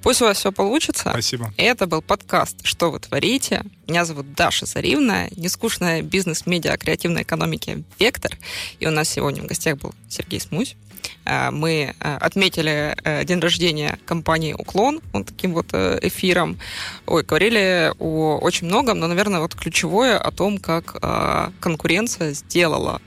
Пусть 0.02 0.22
у 0.22 0.24
вас 0.24 0.38
все 0.38 0.52
получится. 0.52 1.10
Спасибо. 1.10 1.52
Это 1.56 1.86
был 1.86 2.02
подкаст 2.02 2.56
«Что 2.64 2.90
вы 2.90 2.98
творите?». 2.98 3.62
Меня 3.86 4.04
зовут 4.04 4.32
Даша 4.34 4.66
Заривна, 4.66 5.28
нескучная 5.36 6.02
бизнес-медиа 6.02 6.76
креативной 6.78 7.22
экономики 7.22 7.84
«Вектор». 7.98 8.36
И 8.78 8.86
у 8.86 8.90
нас 8.90 9.08
сегодня 9.08 9.42
в 9.42 9.46
гостях 9.46 9.76
был 9.78 9.94
Сергей 10.08 10.40
Смусь. 10.40 10.76
А, 11.24 11.50
мы 11.50 11.94
а, 12.00 12.16
отметили 12.16 12.96
э, 13.04 13.24
день 13.24 13.40
рождения 13.40 13.98
компании 14.06 14.52
«Уклон» 14.52 15.00
вот 15.12 15.26
таким 15.26 15.54
вот 15.54 15.66
э, 15.72 15.98
эфиром. 16.02 16.58
Ой, 17.06 17.22
говорили 17.22 17.92
о 17.98 18.38
очень 18.38 18.66
многом, 18.66 18.98
но, 18.98 19.06
наверное, 19.06 19.40
вот 19.40 19.54
ключевое 19.54 20.18
о 20.18 20.30
том, 20.30 20.58
как 20.58 20.96
конкуренция 21.60 22.32
сделала 22.32 23.00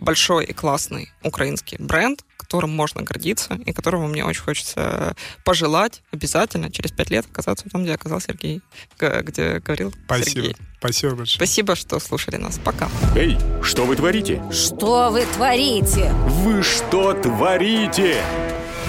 большой 0.00 0.44
и 0.44 0.52
классный 0.52 1.10
украинский 1.22 1.76
бренд 1.78 2.24
которым 2.46 2.70
можно 2.70 3.02
гордиться 3.02 3.54
и 3.66 3.72
которого 3.72 4.06
мне 4.06 4.24
очень 4.24 4.42
хочется 4.42 5.16
пожелать 5.44 6.02
обязательно 6.12 6.70
через 6.70 6.92
пять 6.92 7.10
лет 7.10 7.26
оказаться 7.30 7.68
там, 7.68 7.82
где 7.82 7.94
оказался 7.94 8.28
Сергей, 8.28 8.62
где 8.98 9.58
говорил 9.58 9.92
Спасибо. 10.06 10.30
Сергей. 10.30 10.56
Спасибо 10.78 11.14
большое. 11.16 11.36
Спасибо, 11.36 11.74
что 11.74 11.98
слушали 11.98 12.36
нас. 12.36 12.58
Пока. 12.62 12.88
Эй, 13.16 13.36
что 13.62 13.84
вы 13.84 13.96
творите? 13.96 14.42
Что 14.52 15.10
вы 15.10 15.26
творите? 15.26 16.12
Вы 16.12 16.62
что 16.62 17.12
творите? 17.14 18.22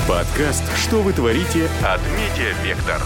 Подкаст 0.07 0.63
«Что 0.77 1.01
вы 1.01 1.11
творите» 1.11 1.67
от 1.83 1.99
Медиа 2.15 2.53
Вектор. 2.63 3.01